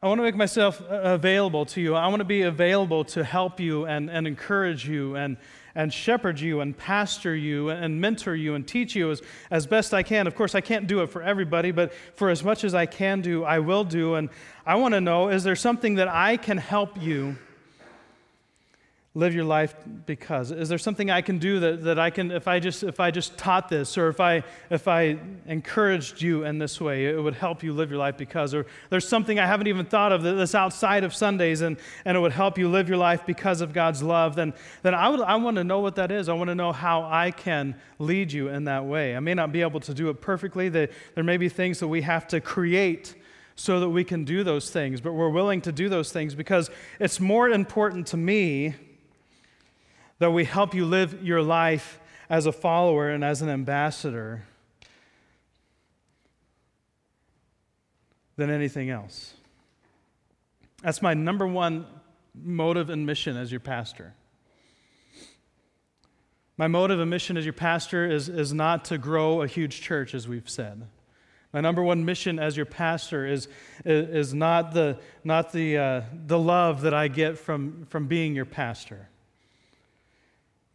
I 0.00 0.06
want 0.06 0.20
to 0.20 0.22
make 0.22 0.36
myself 0.36 0.80
available 0.88 1.66
to 1.66 1.80
you. 1.80 1.96
I 1.96 2.06
want 2.06 2.20
to 2.20 2.24
be 2.24 2.42
available 2.42 3.04
to 3.06 3.24
help 3.24 3.58
you 3.58 3.84
and, 3.84 4.08
and 4.08 4.28
encourage 4.28 4.88
you 4.88 5.16
and, 5.16 5.36
and 5.78 5.94
shepherd 5.94 6.40
you 6.40 6.60
and 6.60 6.76
pastor 6.76 7.36
you 7.36 7.70
and 7.70 8.00
mentor 8.00 8.34
you 8.34 8.56
and 8.56 8.66
teach 8.66 8.96
you 8.96 9.12
as, 9.12 9.22
as 9.48 9.64
best 9.64 9.94
I 9.94 10.02
can. 10.02 10.26
Of 10.26 10.34
course, 10.34 10.56
I 10.56 10.60
can't 10.60 10.88
do 10.88 11.02
it 11.02 11.06
for 11.06 11.22
everybody, 11.22 11.70
but 11.70 11.92
for 12.16 12.30
as 12.30 12.42
much 12.42 12.64
as 12.64 12.74
I 12.74 12.84
can 12.84 13.20
do, 13.20 13.44
I 13.44 13.60
will 13.60 13.84
do. 13.84 14.16
And 14.16 14.28
I 14.66 14.74
want 14.74 14.94
to 14.94 15.00
know 15.00 15.28
is 15.28 15.44
there 15.44 15.54
something 15.54 15.94
that 15.94 16.08
I 16.08 16.36
can 16.36 16.58
help 16.58 17.00
you 17.00 17.38
live 19.18 19.34
your 19.34 19.44
life 19.44 19.74
because? 20.06 20.52
Is 20.52 20.68
there 20.68 20.78
something 20.78 21.10
i 21.10 21.20
can 21.20 21.38
do 21.38 21.58
that, 21.58 21.82
that 21.82 21.98
i 21.98 22.08
can 22.08 22.30
if 22.30 22.46
i 22.46 22.60
just 22.60 22.84
if 22.84 23.00
i 23.00 23.10
just 23.10 23.36
taught 23.36 23.68
this 23.68 23.98
or 23.98 24.08
if 24.08 24.20
i 24.20 24.44
if 24.70 24.86
i 24.86 25.18
encouraged 25.46 26.22
you 26.22 26.44
in 26.44 26.58
this 26.58 26.80
way 26.80 27.06
it 27.06 27.20
would 27.20 27.34
help 27.34 27.64
you 27.64 27.72
live 27.72 27.90
your 27.90 27.98
life 27.98 28.16
because? 28.16 28.54
Or 28.54 28.64
there's 28.90 29.08
something 29.08 29.40
i 29.40 29.46
haven't 29.46 29.66
even 29.66 29.86
thought 29.86 30.12
of 30.12 30.22
that's 30.22 30.54
outside 30.54 31.02
of 31.02 31.12
sundays 31.12 31.62
and 31.62 31.78
and 32.04 32.16
it 32.16 32.20
would 32.20 32.32
help 32.32 32.58
you 32.58 32.68
live 32.68 32.88
your 32.88 32.98
life 32.98 33.26
because 33.26 33.60
of 33.60 33.72
god's 33.72 34.04
love 34.04 34.36
then 34.36 34.54
then 34.82 34.94
i 34.94 35.08
would 35.08 35.20
i 35.20 35.34
want 35.34 35.56
to 35.56 35.64
know 35.64 35.80
what 35.80 35.96
that 35.96 36.12
is. 36.12 36.28
I 36.28 36.34
want 36.34 36.48
to 36.48 36.54
know 36.54 36.72
how 36.72 37.02
i 37.02 37.32
can 37.32 37.74
lead 37.98 38.30
you 38.30 38.48
in 38.48 38.64
that 38.64 38.84
way. 38.84 39.16
I 39.16 39.20
may 39.20 39.34
not 39.34 39.50
be 39.50 39.62
able 39.62 39.80
to 39.80 39.94
do 39.94 40.10
it 40.10 40.20
perfectly. 40.20 40.68
There 40.68 40.88
may 41.16 41.38
be 41.38 41.48
things 41.48 41.80
that 41.80 41.88
we 41.88 42.02
have 42.02 42.28
to 42.28 42.40
create 42.40 43.16
so 43.56 43.80
that 43.80 43.88
we 43.88 44.04
can 44.04 44.24
do 44.24 44.44
those 44.44 44.70
things 44.70 45.00
but 45.00 45.12
we're 45.12 45.28
willing 45.28 45.60
to 45.60 45.72
do 45.72 45.88
those 45.88 46.12
things 46.12 46.36
because 46.36 46.70
it's 47.00 47.18
more 47.18 47.48
important 47.48 48.06
to 48.06 48.16
me 48.16 48.76
that 50.18 50.30
we 50.30 50.44
help 50.44 50.74
you 50.74 50.84
live 50.84 51.22
your 51.22 51.42
life 51.42 52.00
as 52.28 52.46
a 52.46 52.52
follower 52.52 53.10
and 53.10 53.24
as 53.24 53.42
an 53.42 53.48
ambassador 53.48 54.42
than 58.36 58.50
anything 58.50 58.90
else. 58.90 59.34
That's 60.82 61.02
my 61.02 61.14
number 61.14 61.46
one 61.46 61.86
motive 62.34 62.90
and 62.90 63.04
mission 63.04 63.36
as 63.36 63.50
your 63.50 63.60
pastor. 63.60 64.14
My 66.56 66.66
motive 66.66 67.00
and 67.00 67.08
mission 67.08 67.36
as 67.36 67.44
your 67.44 67.52
pastor 67.52 68.10
is, 68.10 68.28
is 68.28 68.52
not 68.52 68.84
to 68.86 68.98
grow 68.98 69.42
a 69.42 69.46
huge 69.46 69.80
church, 69.80 70.14
as 70.14 70.26
we've 70.26 70.48
said. 70.48 70.82
My 71.52 71.60
number 71.60 71.82
one 71.82 72.04
mission 72.04 72.38
as 72.38 72.56
your 72.56 72.66
pastor 72.66 73.26
is, 73.26 73.48
is, 73.84 74.34
not, 74.34 74.72
the, 74.72 74.98
not 75.24 75.52
the, 75.52 75.78
uh, 75.78 76.02
the 76.26 76.38
love 76.38 76.82
that 76.82 76.92
I 76.92 77.08
get 77.08 77.38
from, 77.38 77.86
from 77.86 78.06
being 78.06 78.34
your 78.34 78.44
pastor. 78.44 79.08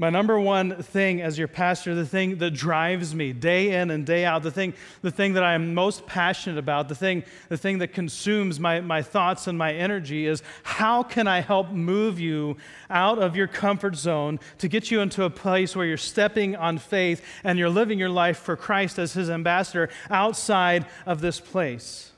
My 0.04 0.10
number 0.10 0.38
one 0.38 0.84
thing 0.84 1.22
as 1.22 1.40
your 1.40 1.48
pastor, 1.48 1.96
the 1.96 2.06
thing 2.06 2.40
that 2.40 2.52
drives 2.52 3.16
me 3.16 3.32
day 3.32 3.72
in 3.72 3.90
and 3.90 4.06
day 4.06 4.26
out, 4.26 4.44
the 4.44 4.52
thing, 4.52 4.74
the 5.02 5.12
thing 5.12 5.32
that 5.36 5.46
I 5.46 5.54
am 5.54 5.74
most 5.74 6.06
passionate 6.06 6.60
about, 6.60 6.90
the 6.90 6.96
thing, 6.96 7.24
the 7.48 7.56
thing 7.56 7.78
that 7.78 7.94
consumes 7.94 8.60
my, 8.60 8.82
my 8.82 9.02
thoughts 9.02 9.48
and 9.48 9.58
my 9.58 9.72
energy 9.72 10.28
is 10.28 10.44
how 10.64 11.04
can 11.04 11.26
I 11.26 11.40
help 11.40 11.72
move 11.72 12.20
you 12.20 12.58
out 12.90 13.18
of 13.18 13.38
your 13.38 13.48
comfort 13.48 13.96
zone 13.96 14.42
to 14.58 14.68
get 14.68 14.92
you 14.92 15.00
into 15.00 15.24
a 15.24 15.30
place 15.30 15.74
where 15.74 15.86
you're 15.86 15.96
stepping 15.96 16.54
on 16.58 16.80
faith 16.80 17.24
and 17.46 17.58
you're 17.58 17.70
living 17.70 17.98
your 17.98 18.10
life 18.10 18.40
for 18.40 18.58
Christ 18.58 19.00
as 19.00 19.14
his 19.14 19.30
ambassador 19.30 19.88
outside 20.10 20.86
of 21.06 21.22
this 21.22 21.40
place? 21.40 22.12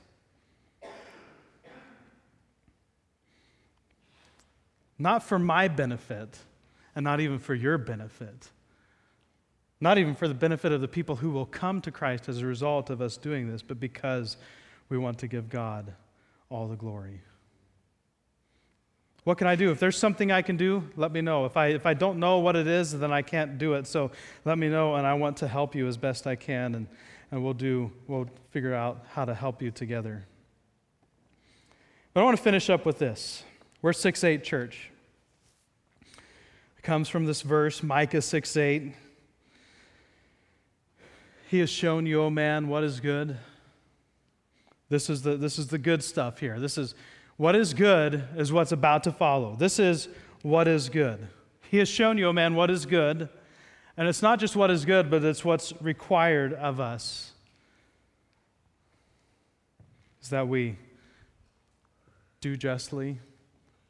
Not 4.98 5.22
for 5.22 5.38
my 5.38 5.68
benefit 5.68 6.40
and 6.96 7.04
not 7.04 7.20
even 7.20 7.40
for 7.40 7.54
your 7.54 7.78
benefit. 7.78 8.50
Not 9.82 9.98
even 9.98 10.16
for 10.16 10.28
the 10.28 10.34
benefit 10.34 10.72
of 10.72 10.82
the 10.82 10.88
people 10.88 11.18
who 11.18 11.32
will 11.32 11.46
come 11.46 11.82
to 11.82 11.92
Christ 11.92 12.30
as 12.30 12.42
a 12.42 12.46
result 12.46 12.90
of 12.90 13.02
us 13.02 13.18
doing 13.18 13.52
this, 13.52 13.62
but 13.62 13.80
because 13.80 14.38
we 14.90 14.98
want 14.98 15.20
to 15.20 15.28
give 15.28 15.50
God 15.50 15.94
all 16.50 16.68
the 16.68 16.76
glory. 16.76 17.22
What 19.26 19.40
can 19.40 19.48
I 19.48 19.56
do? 19.56 19.72
If 19.72 19.80
there's 19.80 19.98
something 19.98 20.32
I 20.32 20.44
can 20.44 20.56
do, 20.56 20.84
let 20.96 21.12
me 21.12 21.20
know. 21.20 21.46
If 21.46 21.58
I, 21.58 21.68
if 21.68 21.86
I 21.86 21.96
don't 21.96 22.20
know 22.20 22.38
what 22.40 22.56
it 22.56 22.68
is, 22.68 22.98
then 22.98 23.12
I 23.12 23.24
can't 23.24 23.58
do 23.58 23.74
it. 23.74 23.88
So 23.88 24.12
let 24.46 24.58
me 24.58 24.70
know, 24.70 24.96
and 24.96 25.06
I 25.06 25.16
want 25.16 25.38
to 25.38 25.48
help 25.48 25.76
you 25.76 25.88
as 25.88 25.98
best 25.98 26.28
I 26.28 26.36
can, 26.36 26.76
and, 26.76 26.88
and 27.32 27.44
we'll, 27.44 27.56
do, 27.56 27.92
we'll 28.08 28.30
figure 28.52 28.76
out 28.76 29.04
how 29.10 29.26
to 29.26 29.34
help 29.34 29.64
you 29.64 29.72
together. 29.72 30.26
But 32.14 32.22
I 32.22 32.24
want 32.24 32.38
to 32.38 32.44
finish 32.44 32.70
up 32.70 32.86
with 32.86 33.00
this. 33.00 33.44
We're 33.82 33.94
6 33.94 34.24
8 34.24 34.44
church 34.44 34.92
comes 36.86 37.10
from 37.10 37.26
this 37.26 37.42
verse, 37.42 37.82
Micah 37.82 38.22
6 38.22 38.56
8. 38.56 38.94
He 41.48 41.60
has 41.60 41.70
shown 41.70 42.06
you, 42.06 42.22
O 42.22 42.30
man, 42.30 42.68
what 42.68 42.84
is 42.84 43.00
good. 43.00 43.38
This 44.90 45.10
is, 45.10 45.24
the, 45.24 45.36
this 45.36 45.58
is 45.58 45.68
the 45.68 45.80
good 45.80 46.04
stuff 46.04 46.40
here. 46.40 46.60
This 46.60 46.78
is 46.78 46.94
what 47.38 47.56
is 47.56 47.74
good, 47.74 48.28
is 48.38 48.54
what's 48.54 48.72
about 48.72 49.04
to 49.06 49.12
follow. 49.12 49.56
This 49.56 49.80
is 49.80 50.08
what 50.44 50.68
is 50.68 50.90
good. 50.90 51.28
He 51.72 51.80
has 51.80 51.90
shown 51.90 52.20
you, 52.20 52.28
O 52.28 52.34
man, 52.34 52.54
what 52.54 52.70
is 52.70 52.86
good. 52.86 53.30
And 53.98 54.08
it's 54.08 54.22
not 54.22 54.40
just 54.40 54.56
what 54.56 54.70
is 54.70 54.86
good, 54.86 55.10
but 55.10 55.24
it's 55.24 55.44
what's 55.44 55.74
required 55.82 56.54
of 56.54 56.80
us. 56.80 57.32
Is 60.22 60.30
that 60.30 60.48
we 60.48 60.78
do 62.42 62.56
justly, 62.56 63.18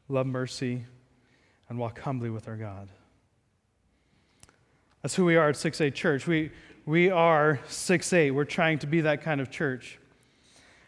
love 0.08 0.26
mercy, 0.26 0.86
and 1.68 1.78
walk 1.78 2.00
humbly 2.00 2.30
with 2.30 2.48
our 2.48 2.56
God. 2.56 2.88
That's 5.02 5.14
who 5.14 5.24
we 5.24 5.36
are 5.36 5.50
at 5.50 5.56
6 5.56 5.80
8 5.80 5.94
Church. 5.94 6.26
We, 6.26 6.50
we 6.84 7.10
are 7.10 7.60
6 7.68 8.12
8. 8.12 8.30
We're 8.32 8.44
trying 8.44 8.78
to 8.80 8.86
be 8.86 9.02
that 9.02 9.22
kind 9.22 9.40
of 9.40 9.50
church. 9.50 9.98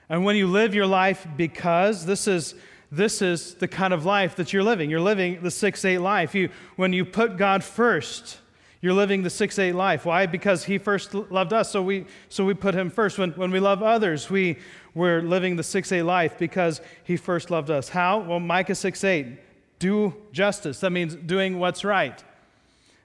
And 0.08 0.24
when 0.24 0.36
you 0.36 0.46
live 0.46 0.74
your 0.74 0.86
life 0.86 1.26
because 1.36 2.06
this 2.06 2.26
is, 2.26 2.54
this 2.90 3.20
is 3.20 3.54
the 3.54 3.68
kind 3.68 3.92
of 3.92 4.06
life 4.06 4.36
that 4.36 4.52
you're 4.52 4.62
living, 4.62 4.90
you're 4.90 5.00
living 5.00 5.40
the 5.42 5.50
6 5.50 5.84
8 5.84 5.98
life. 5.98 6.34
You, 6.34 6.50
when 6.76 6.92
you 6.92 7.04
put 7.04 7.36
God 7.36 7.62
first, 7.62 8.38
you're 8.80 8.94
living 8.94 9.22
the 9.22 9.30
6 9.30 9.58
8 9.58 9.72
life. 9.74 10.04
Why? 10.06 10.26
Because 10.26 10.64
He 10.64 10.78
first 10.78 11.12
loved 11.14 11.52
us, 11.52 11.70
so 11.70 11.82
we, 11.82 12.06
so 12.28 12.44
we 12.44 12.54
put 12.54 12.74
Him 12.74 12.90
first. 12.90 13.18
When, 13.18 13.32
when 13.32 13.50
we 13.50 13.60
love 13.60 13.82
others, 13.82 14.30
we, 14.30 14.58
we're 14.94 15.20
living 15.20 15.56
the 15.56 15.62
6 15.62 15.92
8 15.92 16.02
life 16.02 16.38
because 16.38 16.80
He 17.04 17.16
first 17.16 17.50
loved 17.50 17.70
us. 17.70 17.88
How? 17.88 18.20
Well, 18.20 18.40
Micah 18.40 18.74
6 18.74 19.04
8 19.04 19.47
do 19.78 20.14
justice. 20.32 20.80
That 20.80 20.90
means 20.90 21.14
doing 21.14 21.58
what's 21.58 21.84
right. 21.84 22.22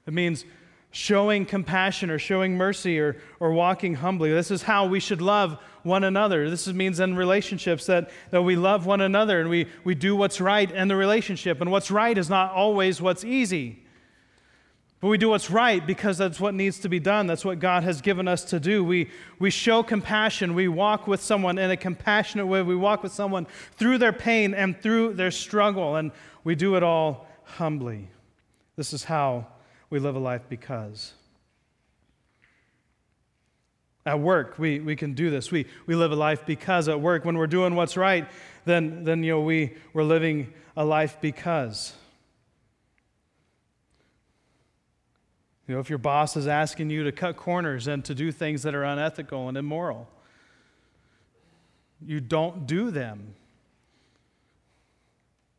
It 0.05 0.13
means 0.13 0.45
showing 0.91 1.45
compassion 1.45 2.09
or 2.09 2.19
showing 2.19 2.55
mercy 2.55 2.99
or, 2.99 3.17
or 3.39 3.51
walking 3.51 3.95
humbly. 3.95 4.31
This 4.31 4.51
is 4.51 4.61
how 4.61 4.85
we 4.85 4.99
should 4.99 5.21
love 5.21 5.57
one 5.81 6.03
another. 6.03 6.49
This 6.49 6.67
means 6.67 6.99
in 6.99 7.15
relationships 7.15 7.87
that, 7.87 8.11
that 8.29 8.43
we 8.43 8.55
love 8.55 8.85
one 8.85 9.01
another 9.01 9.41
and 9.41 9.49
we, 9.49 9.67
we 9.83 9.95
do 9.95 10.15
what's 10.15 10.39
right 10.39 10.69
in 10.69 10.87
the 10.87 10.95
relationship. 10.95 11.61
And 11.61 11.71
what's 11.71 11.89
right 11.89 12.17
is 12.17 12.29
not 12.29 12.51
always 12.51 13.01
what's 13.01 13.25
easy. 13.25 13.82
But 15.03 15.09
we 15.09 15.17
do 15.17 15.27
what's 15.27 15.51
right 15.51 15.85
because 15.85 16.17
that's 16.17 16.39
what 16.39 16.53
needs 16.53 16.79
to 16.79 16.87
be 16.87 16.97
done. 16.97 17.27
That's 17.27 17.43
what 17.43 17.59
God 17.59 17.83
has 17.83 17.99
given 17.99 18.25
us 18.25 18.45
to 18.45 18.59
do. 18.61 18.85
We, 18.85 19.09
we 19.37 19.49
show 19.49 19.83
compassion. 19.83 20.53
We 20.53 20.69
walk 20.69 21.07
with 21.07 21.21
someone 21.21 21.57
in 21.57 21.69
a 21.69 21.75
compassionate 21.75 22.47
way. 22.47 22.61
We 22.61 22.77
walk 22.77 23.03
with 23.03 23.11
someone 23.11 23.45
through 23.73 23.97
their 23.97 24.13
pain 24.13 24.53
and 24.53 24.81
through 24.81 25.15
their 25.15 25.29
struggle. 25.29 25.97
And 25.97 26.13
we 26.45 26.55
do 26.55 26.77
it 26.77 26.83
all 26.83 27.27
humbly. 27.43 28.07
This 28.77 28.93
is 28.93 29.03
how 29.03 29.47
we 29.89 29.99
live 29.99 30.15
a 30.15 30.19
life 30.19 30.43
because. 30.47 31.11
At 34.05 34.21
work, 34.21 34.57
we, 34.57 34.79
we 34.79 34.95
can 34.95 35.15
do 35.15 35.29
this. 35.29 35.51
We, 35.51 35.65
we 35.85 35.95
live 35.95 36.13
a 36.13 36.15
life 36.15 36.45
because 36.45 36.87
at 36.87 37.01
work, 37.01 37.25
when 37.25 37.37
we're 37.37 37.47
doing 37.47 37.75
what's 37.75 37.97
right, 37.97 38.25
then, 38.63 39.03
then 39.03 39.21
you 39.21 39.33
know, 39.33 39.41
we, 39.41 39.73
we're 39.91 40.03
living 40.03 40.53
a 40.77 40.85
life 40.85 41.17
because. 41.19 41.91
You 45.67 45.75
know, 45.75 45.79
if 45.79 45.89
your 45.89 45.99
boss 45.99 46.35
is 46.35 46.47
asking 46.47 46.89
you 46.89 47.05
to 47.05 47.11
cut 47.11 47.37
corners 47.37 47.87
and 47.87 48.03
to 48.05 48.13
do 48.13 48.31
things 48.31 48.63
that 48.63 48.75
are 48.75 48.83
unethical 48.83 49.47
and 49.47 49.57
immoral, 49.57 50.09
you 52.05 52.19
don't 52.19 52.67
do 52.67 52.91
them 52.91 53.35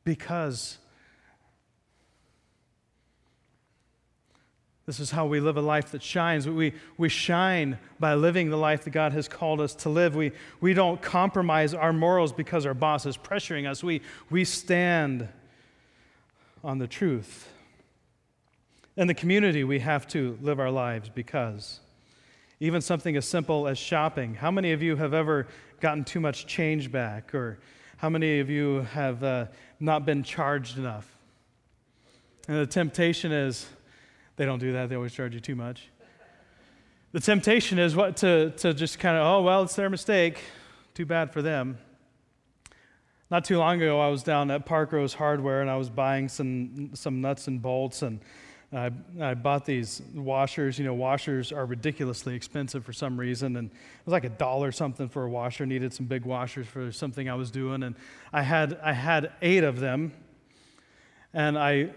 because 0.05 0.77
this 4.85 5.01
is 5.01 5.11
how 5.11 5.25
we 5.25 5.41
live 5.41 5.57
a 5.57 5.63
life 5.63 5.93
that 5.93 6.03
shines. 6.03 6.47
We, 6.47 6.75
we 6.99 7.09
shine 7.09 7.79
by 7.99 8.13
living 8.13 8.51
the 8.51 8.59
life 8.59 8.85
that 8.85 8.91
God 8.91 9.13
has 9.15 9.27
called 9.27 9.63
us 9.63 9.75
to 9.77 9.89
live. 9.89 10.15
We, 10.15 10.33
we 10.61 10.75
don't 10.75 11.01
compromise 11.01 11.73
our 11.73 11.95
morals 11.95 12.35
because 12.35 12.67
our 12.67 12.75
boss 12.75 13.07
is 13.07 13.17
pressuring 13.17 13.67
us. 13.67 13.83
We, 13.83 14.03
we 14.29 14.45
stand 14.45 15.29
on 16.63 16.77
the 16.77 16.87
truth. 16.87 17.49
In 18.97 19.09
the 19.09 19.15
community, 19.15 19.65
we 19.65 19.81
have 19.81 20.07
to 20.09 20.39
live 20.41 20.61
our 20.61 20.71
lives 20.71 21.09
because 21.09 21.81
even 22.61 22.81
something 22.81 23.17
as 23.17 23.27
simple 23.27 23.67
as 23.67 23.77
shopping. 23.77 24.35
How 24.35 24.53
many 24.53 24.71
of 24.71 24.83
you 24.83 24.95
have 24.95 25.13
ever 25.13 25.49
gotten 25.81 26.05
too 26.05 26.21
much 26.21 26.47
change 26.47 26.93
back? 26.93 27.35
Or 27.35 27.59
how 27.97 28.09
many 28.09 28.39
of 28.39 28.49
you 28.49 28.83
have 28.93 29.25
uh, 29.25 29.47
not 29.81 30.07
been 30.07 30.23
charged 30.23 30.79
enough. 30.79 31.11
And 32.47 32.57
the 32.57 32.67
temptation 32.67 33.33
is, 33.33 33.67
they 34.37 34.45
don't 34.45 34.61
do 34.61 34.73
that, 34.75 34.89
they 34.89 34.95
always 34.95 35.13
charge 35.13 35.35
you 35.35 35.41
too 35.41 35.57
much. 35.57 35.89
The 37.11 37.21
temptation 37.21 37.81
is 37.81 37.97
what 37.97 38.17
to, 38.19 38.51
to 38.59 38.73
just 38.75 39.01
kind 39.01 39.17
of, 39.17 39.27
oh, 39.27 39.43
well, 39.43 39.65
it's 39.65 39.75
their 39.75 39.91
mistake. 39.91 40.39
Too 40.95 41.07
bad 41.07 41.33
for 41.33 41.43
them. 41.43 41.79
Not 43.29 43.45
too 43.45 43.59
long 43.59 43.83
ago, 43.83 44.01
I 44.01 44.09
was 44.09 44.23
down 44.23 44.53
at 44.53 44.67
Parkrose 44.67 45.15
Hardware 45.15 45.61
and 45.61 45.69
I 45.69 45.77
was 45.77 45.91
buying 45.91 46.29
some, 46.29 46.91
some 46.95 47.21
nuts 47.21 47.49
and 47.49 47.61
bolts 47.61 48.03
and 48.03 48.21
I, 48.75 48.91
I 49.21 49.35
bought 49.35 49.65
these 49.65 50.03
washers. 50.15 50.79
You 50.79 50.85
know, 50.85 50.95
washers 50.95 51.53
are 51.53 51.67
ridiculously 51.67 52.35
expensive 52.35 52.85
for 52.85 52.93
some 52.93 53.19
reason, 53.19 53.57
and 53.57 53.71
it 53.71 53.77
was 54.05 54.13
like 54.13 54.25
a 54.25 54.31
dollar 54.31 54.73
something 54.73 55.09
for 55.09 55.25
a 55.25 55.31
washer. 55.31 55.65
Needed 55.67 55.93
some 55.93 56.07
big 56.07 56.25
washers 56.25 56.67
for 56.67 56.91
something 56.91 57.29
I 57.29 57.35
was 57.35 57.51
doing, 57.51 57.83
and 57.83 57.95
I 58.33 58.43
had 58.43 58.79
I 58.83 58.93
had 58.93 59.33
eight 59.43 59.65
of 59.65 59.81
them, 59.81 60.13
and 61.33 61.59
I 61.59 61.91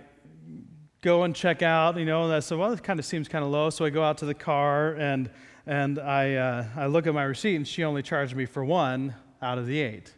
go 1.01 1.23
and 1.23 1.35
check 1.35 1.61
out. 1.61 1.97
You 1.97 2.05
know, 2.05 2.25
and 2.25 2.33
I 2.33 2.39
said, 2.39 2.57
well, 2.57 2.71
it 2.71 2.83
kind 2.83 2.99
of 2.99 3.05
seems 3.05 3.27
kind 3.27 3.43
of 3.43 3.51
low. 3.51 3.69
So 3.69 3.85
I 3.85 3.89
go 3.89 4.03
out 4.03 4.17
to 4.19 4.25
the 4.25 4.33
car 4.33 4.93
and 4.93 5.29
and 5.65 5.99
I 5.99 6.35
uh, 6.35 6.65
I 6.75 6.85
look 6.87 7.07
at 7.07 7.13
my 7.13 7.23
receipt, 7.23 7.55
and 7.55 7.67
she 7.67 7.83
only 7.83 8.03
charged 8.03 8.35
me 8.35 8.45
for 8.45 8.63
one 8.63 9.15
out 9.41 9.57
of 9.57 9.67
the 9.67 9.79
eight. 9.79 10.13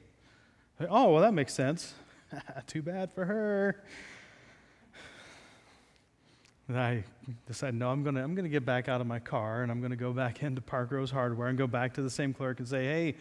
Oh, 0.90 1.12
well, 1.12 1.22
that 1.22 1.34
makes 1.34 1.54
sense. 1.54 1.94
Too 2.68 2.82
bad 2.82 3.12
for 3.12 3.26
her. 3.26 3.84
And 6.70 6.80
I 6.80 7.04
decided, 7.48 7.74
no, 7.74 7.90
I'm 7.90 8.04
going 8.04 8.14
to 8.14 8.22
I'm 8.22 8.36
gonna 8.36 8.48
get 8.48 8.64
back 8.64 8.88
out 8.88 9.02
of 9.02 9.08
my 9.08 9.18
car 9.18 9.64
and 9.64 9.72
I'm 9.72 9.80
going 9.80 9.90
to 9.90 9.98
go 9.98 10.14
back 10.14 10.44
into 10.44 10.62
Park 10.62 10.92
Parkrose 10.92 11.10
Hardware 11.10 11.48
and 11.48 11.58
go 11.58 11.68
back 11.68 11.96
to 11.96 12.02
the 12.02 12.10
same 12.10 12.34
clerk 12.34 12.60
and 12.60 12.68
say, 12.68 12.86
hey, 12.86 13.16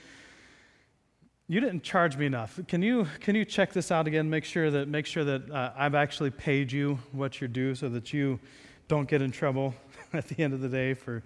you 1.49 1.61
didn't 1.61 1.83
charge 1.83 2.19
me 2.19 2.27
enough. 2.27 2.61
Can 2.69 2.83
you, 2.83 3.09
can 3.21 3.35
you 3.35 3.47
check 3.47 3.73
this 3.73 3.91
out 3.91 4.07
again? 4.07 4.29
Make 4.29 4.45
sure 4.45 4.71
that, 4.71 4.87
make 4.87 5.07
sure 5.07 5.25
that 5.25 5.51
uh, 5.51 5.73
I've 5.75 5.95
actually 5.95 6.31
paid 6.31 6.71
you 6.71 6.99
what 7.13 7.41
you're 7.41 7.49
due 7.49 7.75
so 7.75 7.89
that 7.89 8.13
you 8.13 8.39
don't 8.87 9.09
get 9.09 9.23
in 9.23 9.31
trouble 9.31 9.75
at 10.13 10.29
the 10.29 10.45
end 10.45 10.53
of 10.53 10.61
the 10.61 10.69
day 10.69 10.93
for, 10.93 11.23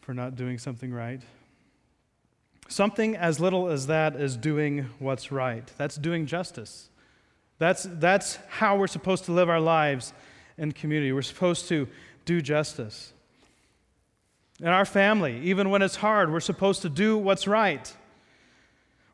for 0.00 0.12
not 0.12 0.34
doing 0.34 0.58
something 0.58 0.92
right. 0.92 1.20
Something 2.66 3.16
as 3.16 3.38
little 3.38 3.68
as 3.68 3.86
that 3.86 4.16
is 4.16 4.36
doing 4.36 4.88
what's 4.98 5.30
right. 5.30 5.70
That's 5.78 5.94
doing 5.94 6.26
justice. 6.26 6.88
That's, 7.58 7.86
that's 7.88 8.40
how 8.48 8.76
we're 8.76 8.88
supposed 8.88 9.24
to 9.26 9.32
live 9.32 9.48
our 9.48 9.60
lives 9.60 10.12
and 10.58 10.74
community. 10.74 11.12
We're 11.12 11.22
supposed 11.22 11.68
to 11.68 11.88
do 12.24 12.40
justice. 12.40 13.12
In 14.60 14.68
our 14.68 14.84
family, 14.84 15.40
even 15.42 15.70
when 15.70 15.82
it's 15.82 15.96
hard, 15.96 16.32
we're 16.32 16.40
supposed 16.40 16.82
to 16.82 16.88
do 16.88 17.18
what's 17.18 17.46
right. 17.46 17.92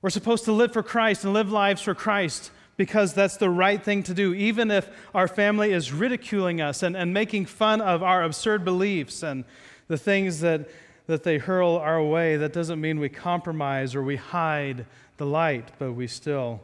We're 0.03 0.11
supposed 0.11 0.45
to 0.45 0.53
live 0.53 0.73
for 0.73 0.83
Christ 0.83 1.25
and 1.25 1.33
live 1.33 1.51
lives 1.51 1.83
for 1.83 1.95
Christ 1.95 2.51
because 2.77 3.13
that's 3.13 3.37
the 3.37 3.51
right 3.51 3.83
thing 3.83 4.05
to 4.05 4.15
do, 4.15 4.33
even 4.35 4.71
if 4.71 4.89
our 5.15 5.27
family 5.27 5.73
is 5.73 5.93
ridiculing 5.93 6.61
us 6.61 6.83
and, 6.83 6.97
and 6.97 7.13
making 7.13 7.47
fun 7.47 7.81
of 7.81 8.03
our 8.03 8.23
absurd 8.23 8.65
beliefs 8.65 9.23
and 9.23 9.45
the 9.89 9.99
things 9.99 10.41
that, 10.41 10.69
that 11.07 11.25
they 11.25 11.39
hurl 11.39 11.77
our 11.77 12.03
way. 12.03 12.37
That 12.37 12.53
doesn't 12.53 12.81
mean 12.81 13.01
we 13.01 13.09
compromise 13.09 13.95
or 13.95 14.03
we 14.03 14.17
hide 14.17 14.87
the 15.17 15.27
light, 15.27 15.71
but 15.79 15.93
we 15.95 16.07
still 16.07 16.61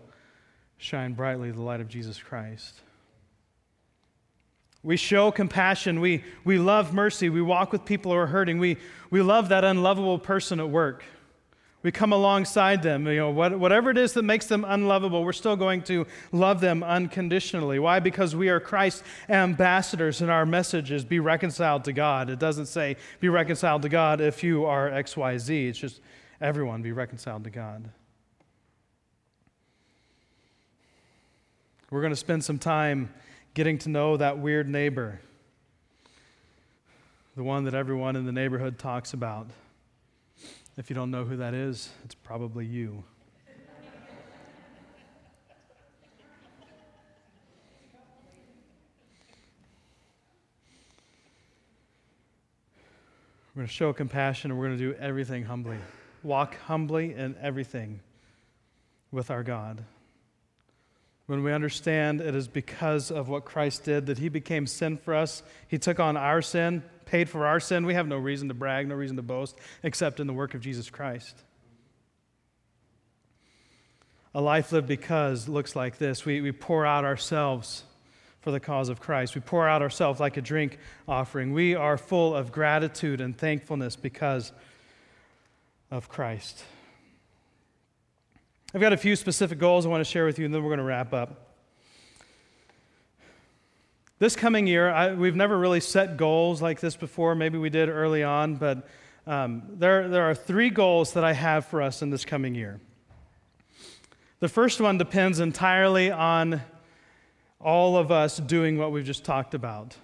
shine 0.78 1.14
brightly 1.14 1.50
the 1.50 1.62
light 1.62 1.80
of 1.80 1.88
Jesus 1.88 2.18
Christ. 2.18 2.80
We 4.84 4.98
show 4.98 5.32
compassion. 5.32 5.98
We, 6.00 6.22
we 6.44 6.58
love 6.58 6.92
mercy. 6.92 7.30
We 7.30 7.40
walk 7.40 7.72
with 7.72 7.86
people 7.86 8.12
who 8.12 8.18
are 8.18 8.26
hurting. 8.26 8.58
We, 8.58 8.76
we 9.10 9.22
love 9.22 9.48
that 9.48 9.64
unlovable 9.64 10.18
person 10.18 10.60
at 10.60 10.68
work. 10.68 11.02
We 11.82 11.90
come 11.90 12.12
alongside 12.12 12.82
them. 12.82 13.06
You 13.06 13.16
know, 13.16 13.30
what, 13.30 13.58
whatever 13.58 13.90
it 13.90 13.96
is 13.96 14.12
that 14.12 14.24
makes 14.24 14.44
them 14.44 14.62
unlovable, 14.66 15.24
we're 15.24 15.32
still 15.32 15.56
going 15.56 15.82
to 15.84 16.06
love 16.32 16.60
them 16.60 16.82
unconditionally. 16.82 17.78
Why? 17.78 17.98
Because 17.98 18.36
we 18.36 18.50
are 18.50 18.60
Christ's 18.60 19.02
ambassadors, 19.30 20.20
and 20.20 20.30
our 20.30 20.44
message 20.44 20.92
is 20.92 21.02
be 21.02 21.18
reconciled 21.18 21.84
to 21.84 21.92
God. 21.94 22.28
It 22.28 22.38
doesn't 22.38 22.66
say 22.66 22.96
be 23.20 23.30
reconciled 23.30 23.82
to 23.82 23.88
God 23.88 24.20
if 24.20 24.42
you 24.42 24.66
are 24.66 24.90
XYZ. 24.90 25.68
It's 25.68 25.78
just 25.78 26.00
everyone 26.42 26.82
be 26.82 26.92
reconciled 26.92 27.44
to 27.44 27.50
God. 27.50 27.88
We're 31.90 32.00
going 32.00 32.12
to 32.12 32.16
spend 32.16 32.44
some 32.44 32.58
time 32.58 33.10
getting 33.54 33.78
to 33.78 33.88
know 33.88 34.16
that 34.16 34.38
weird 34.38 34.68
neighbor, 34.68 35.20
the 37.36 37.44
one 37.44 37.64
that 37.64 37.74
everyone 37.74 38.16
in 38.16 38.26
the 38.26 38.32
neighborhood 38.32 38.78
talks 38.78 39.12
about. 39.12 39.46
If 40.76 40.90
you 40.90 40.96
don't 40.96 41.12
know 41.12 41.24
who 41.24 41.36
that 41.36 41.54
is, 41.54 41.90
it's 42.04 42.16
probably 42.16 42.66
you. 42.66 43.04
We're 53.54 53.60
going 53.60 53.68
to 53.68 53.72
show 53.72 53.92
compassion 53.92 54.50
and 54.50 54.58
we're 54.58 54.66
going 54.66 54.78
to 54.78 54.92
do 54.92 54.98
everything 54.98 55.44
humbly. 55.44 55.76
Walk 56.24 56.56
humbly 56.66 57.14
in 57.14 57.36
everything 57.40 58.00
with 59.12 59.30
our 59.30 59.44
God 59.44 59.84
when 61.26 61.42
we 61.42 61.52
understand 61.52 62.20
it 62.20 62.34
is 62.34 62.48
because 62.48 63.10
of 63.10 63.28
what 63.28 63.44
Christ 63.44 63.84
did 63.84 64.06
that 64.06 64.18
he 64.18 64.28
became 64.28 64.66
sin 64.66 64.98
for 64.98 65.14
us. 65.14 65.42
He 65.68 65.78
took 65.78 65.98
on 65.98 66.16
our 66.16 66.42
sin, 66.42 66.82
paid 67.06 67.28
for 67.28 67.46
our 67.46 67.60
sin. 67.60 67.86
We 67.86 67.94
have 67.94 68.06
no 68.06 68.18
reason 68.18 68.48
to 68.48 68.54
brag, 68.54 68.88
no 68.88 68.94
reason 68.94 69.16
to 69.16 69.22
boast, 69.22 69.56
except 69.82 70.20
in 70.20 70.26
the 70.26 70.34
work 70.34 70.54
of 70.54 70.60
Jesus 70.60 70.90
Christ. 70.90 71.34
A 74.34 74.40
life 74.40 74.72
lived 74.72 74.88
because 74.88 75.48
looks 75.48 75.76
like 75.76 75.98
this 75.98 76.24
we, 76.26 76.40
we 76.40 76.52
pour 76.52 76.84
out 76.84 77.04
ourselves 77.04 77.84
for 78.40 78.50
the 78.50 78.60
cause 78.60 78.90
of 78.90 79.00
Christ. 79.00 79.34
We 79.34 79.40
pour 79.40 79.66
out 79.66 79.80
ourselves 79.80 80.20
like 80.20 80.36
a 80.36 80.42
drink 80.42 80.78
offering. 81.08 81.54
We 81.54 81.74
are 81.74 81.96
full 81.96 82.34
of 82.34 82.52
gratitude 82.52 83.22
and 83.22 83.36
thankfulness 83.36 83.96
because 83.96 84.52
of 85.90 86.10
Christ. 86.10 86.62
I've 88.74 88.80
got 88.80 88.92
a 88.92 88.96
few 88.96 89.14
specific 89.14 89.60
goals 89.60 89.86
I 89.86 89.88
want 89.88 90.00
to 90.00 90.10
share 90.10 90.26
with 90.26 90.36
you, 90.36 90.46
and 90.46 90.52
then 90.52 90.60
we're 90.60 90.70
going 90.70 90.78
to 90.78 90.84
wrap 90.84 91.14
up. 91.14 91.52
This 94.18 94.34
coming 94.34 94.66
year, 94.66 94.90
I, 94.90 95.14
we've 95.14 95.36
never 95.36 95.56
really 95.56 95.78
set 95.78 96.16
goals 96.16 96.60
like 96.60 96.80
this 96.80 96.96
before. 96.96 97.36
Maybe 97.36 97.56
we 97.56 97.70
did 97.70 97.88
early 97.88 98.24
on, 98.24 98.56
but 98.56 98.88
um, 99.28 99.62
there, 99.74 100.08
there 100.08 100.24
are 100.24 100.34
three 100.34 100.70
goals 100.70 101.12
that 101.12 101.22
I 101.22 101.34
have 101.34 101.66
for 101.66 101.82
us 101.82 102.02
in 102.02 102.10
this 102.10 102.24
coming 102.24 102.52
year. 102.56 102.80
The 104.40 104.48
first 104.48 104.80
one 104.80 104.98
depends 104.98 105.38
entirely 105.38 106.10
on 106.10 106.60
all 107.60 107.96
of 107.96 108.10
us 108.10 108.38
doing 108.38 108.76
what 108.76 108.90
we've 108.90 109.04
just 109.04 109.24
talked 109.24 109.54
about. 109.54 109.96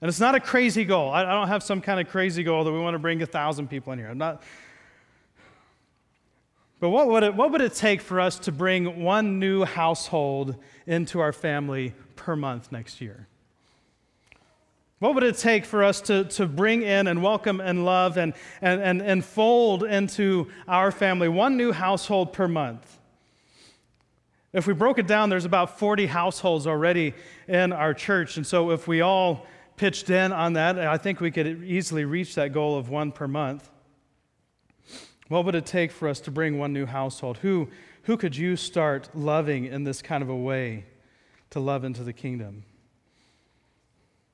And 0.00 0.08
it's 0.08 0.20
not 0.20 0.34
a 0.34 0.40
crazy 0.40 0.86
goal. 0.86 1.10
I, 1.10 1.24
I 1.24 1.34
don't 1.34 1.48
have 1.48 1.62
some 1.62 1.82
kind 1.82 2.00
of 2.00 2.08
crazy 2.08 2.42
goal 2.42 2.64
that 2.64 2.72
we 2.72 2.80
want 2.80 2.94
to 2.94 2.98
bring 2.98 3.20
a 3.20 3.26
thousand 3.26 3.68
people 3.68 3.92
in 3.92 3.98
here. 3.98 4.08
I'm 4.08 4.16
not, 4.16 4.42
but 6.80 6.90
what 6.90 7.08
would, 7.08 7.22
it, 7.22 7.34
what 7.34 7.50
would 7.50 7.60
it 7.60 7.74
take 7.74 8.00
for 8.00 8.20
us 8.20 8.38
to 8.40 8.52
bring 8.52 9.02
one 9.02 9.38
new 9.38 9.64
household 9.64 10.56
into 10.86 11.20
our 11.20 11.32
family 11.32 11.92
per 12.14 12.36
month 12.36 12.70
next 12.70 13.00
year? 13.00 13.26
What 15.00 15.14
would 15.14 15.24
it 15.24 15.36
take 15.36 15.64
for 15.64 15.84
us 15.84 16.00
to, 16.02 16.24
to 16.24 16.46
bring 16.46 16.82
in 16.82 17.06
and 17.06 17.22
welcome 17.22 17.60
and 17.60 17.84
love 17.84 18.16
and, 18.16 18.34
and, 18.60 18.80
and, 18.80 19.00
and 19.00 19.24
fold 19.24 19.84
into 19.84 20.48
our 20.66 20.90
family 20.90 21.28
one 21.28 21.56
new 21.56 21.72
household 21.72 22.32
per 22.32 22.48
month? 22.48 22.98
If 24.52 24.66
we 24.66 24.72
broke 24.72 24.98
it 24.98 25.06
down, 25.06 25.30
there's 25.30 25.44
about 25.44 25.78
40 25.78 26.06
households 26.06 26.66
already 26.66 27.14
in 27.46 27.72
our 27.72 27.94
church. 27.94 28.36
And 28.36 28.46
so 28.46 28.70
if 28.70 28.88
we 28.88 29.00
all 29.00 29.46
pitched 29.76 30.10
in 30.10 30.32
on 30.32 30.54
that, 30.54 30.78
I 30.78 30.96
think 30.96 31.20
we 31.20 31.30
could 31.30 31.62
easily 31.64 32.04
reach 32.04 32.34
that 32.34 32.52
goal 32.52 32.76
of 32.76 32.88
one 32.88 33.12
per 33.12 33.28
month. 33.28 33.70
What 35.28 35.44
would 35.44 35.54
it 35.54 35.66
take 35.66 35.92
for 35.92 36.08
us 36.08 36.20
to 36.20 36.30
bring 36.30 36.58
one 36.58 36.72
new 36.72 36.86
household? 36.86 37.38
Who, 37.38 37.68
who 38.04 38.16
could 38.16 38.36
you 38.36 38.56
start 38.56 39.10
loving 39.14 39.66
in 39.66 39.84
this 39.84 40.02
kind 40.02 40.22
of 40.22 40.28
a 40.28 40.36
way 40.36 40.84
to 41.50 41.60
love 41.60 41.84
into 41.84 42.02
the 42.02 42.12
kingdom? 42.12 42.64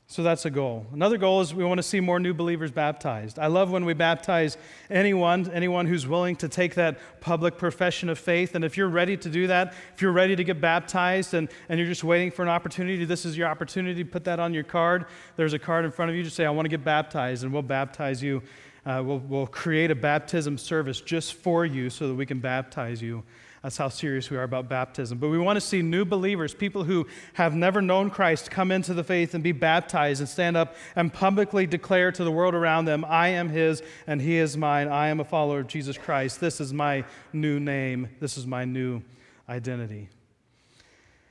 So 0.06 0.22
that's 0.22 0.44
a 0.44 0.50
goal. 0.50 0.86
Another 0.92 1.16
goal 1.16 1.40
is 1.40 1.54
we 1.54 1.64
want 1.64 1.78
to 1.78 1.82
see 1.82 1.98
more 1.98 2.20
new 2.20 2.34
believers 2.34 2.70
baptized. 2.70 3.38
I 3.38 3.46
love 3.46 3.72
when 3.72 3.84
we 3.84 3.94
baptize 3.94 4.58
anyone, 4.90 5.50
anyone 5.50 5.86
who's 5.86 6.06
willing 6.06 6.36
to 6.36 6.48
take 6.48 6.74
that 6.74 6.98
public 7.20 7.56
profession 7.56 8.08
of 8.10 8.18
faith. 8.18 8.54
And 8.54 8.64
if 8.64 8.76
you're 8.76 8.88
ready 8.88 9.16
to 9.16 9.28
do 9.28 9.46
that, 9.46 9.74
if 9.94 10.02
you're 10.02 10.12
ready 10.12 10.36
to 10.36 10.44
get 10.44 10.60
baptized 10.60 11.34
and, 11.34 11.48
and 11.68 11.80
you're 11.80 11.88
just 11.88 12.04
waiting 12.04 12.30
for 12.30 12.42
an 12.42 12.48
opportunity, 12.48 13.04
this 13.04 13.24
is 13.24 13.36
your 13.36 13.48
opportunity. 13.48 14.04
Put 14.04 14.24
that 14.24 14.38
on 14.38 14.54
your 14.54 14.62
card. 14.62 15.06
There's 15.36 15.54
a 15.54 15.58
card 15.58 15.84
in 15.84 15.90
front 15.90 16.10
of 16.10 16.16
you. 16.16 16.22
Just 16.22 16.36
say, 16.36 16.44
I 16.44 16.50
want 16.50 16.66
to 16.66 16.70
get 16.70 16.84
baptized, 16.84 17.42
and 17.42 17.52
we'll 17.52 17.62
baptize 17.62 18.22
you 18.22 18.42
uh, 18.86 19.02
we'll, 19.04 19.18
we'll 19.18 19.46
create 19.46 19.90
a 19.90 19.94
baptism 19.94 20.58
service 20.58 21.00
just 21.00 21.34
for 21.34 21.64
you 21.64 21.90
so 21.90 22.08
that 22.08 22.14
we 22.14 22.26
can 22.26 22.40
baptize 22.40 23.00
you. 23.00 23.22
That's 23.62 23.78
how 23.78 23.88
serious 23.88 24.28
we 24.28 24.36
are 24.36 24.42
about 24.42 24.68
baptism. 24.68 25.16
But 25.16 25.30
we 25.30 25.38
want 25.38 25.56
to 25.56 25.60
see 25.62 25.80
new 25.80 26.04
believers, 26.04 26.52
people 26.52 26.84
who 26.84 27.06
have 27.32 27.54
never 27.54 27.80
known 27.80 28.10
Christ, 28.10 28.50
come 28.50 28.70
into 28.70 28.92
the 28.92 29.02
faith 29.02 29.32
and 29.32 29.42
be 29.42 29.52
baptized 29.52 30.20
and 30.20 30.28
stand 30.28 30.54
up 30.54 30.76
and 30.94 31.10
publicly 31.10 31.66
declare 31.66 32.12
to 32.12 32.24
the 32.24 32.30
world 32.30 32.54
around 32.54 32.84
them, 32.84 33.06
I 33.08 33.28
am 33.28 33.48
His 33.48 33.82
and 34.06 34.20
He 34.20 34.36
is 34.36 34.54
mine. 34.54 34.88
I 34.88 35.08
am 35.08 35.18
a 35.18 35.24
follower 35.24 35.60
of 35.60 35.66
Jesus 35.66 35.96
Christ. 35.96 36.40
This 36.40 36.60
is 36.60 36.74
my 36.74 37.04
new 37.32 37.58
name. 37.58 38.10
This 38.20 38.36
is 38.36 38.46
my 38.46 38.66
new 38.66 39.00
identity. 39.48 40.10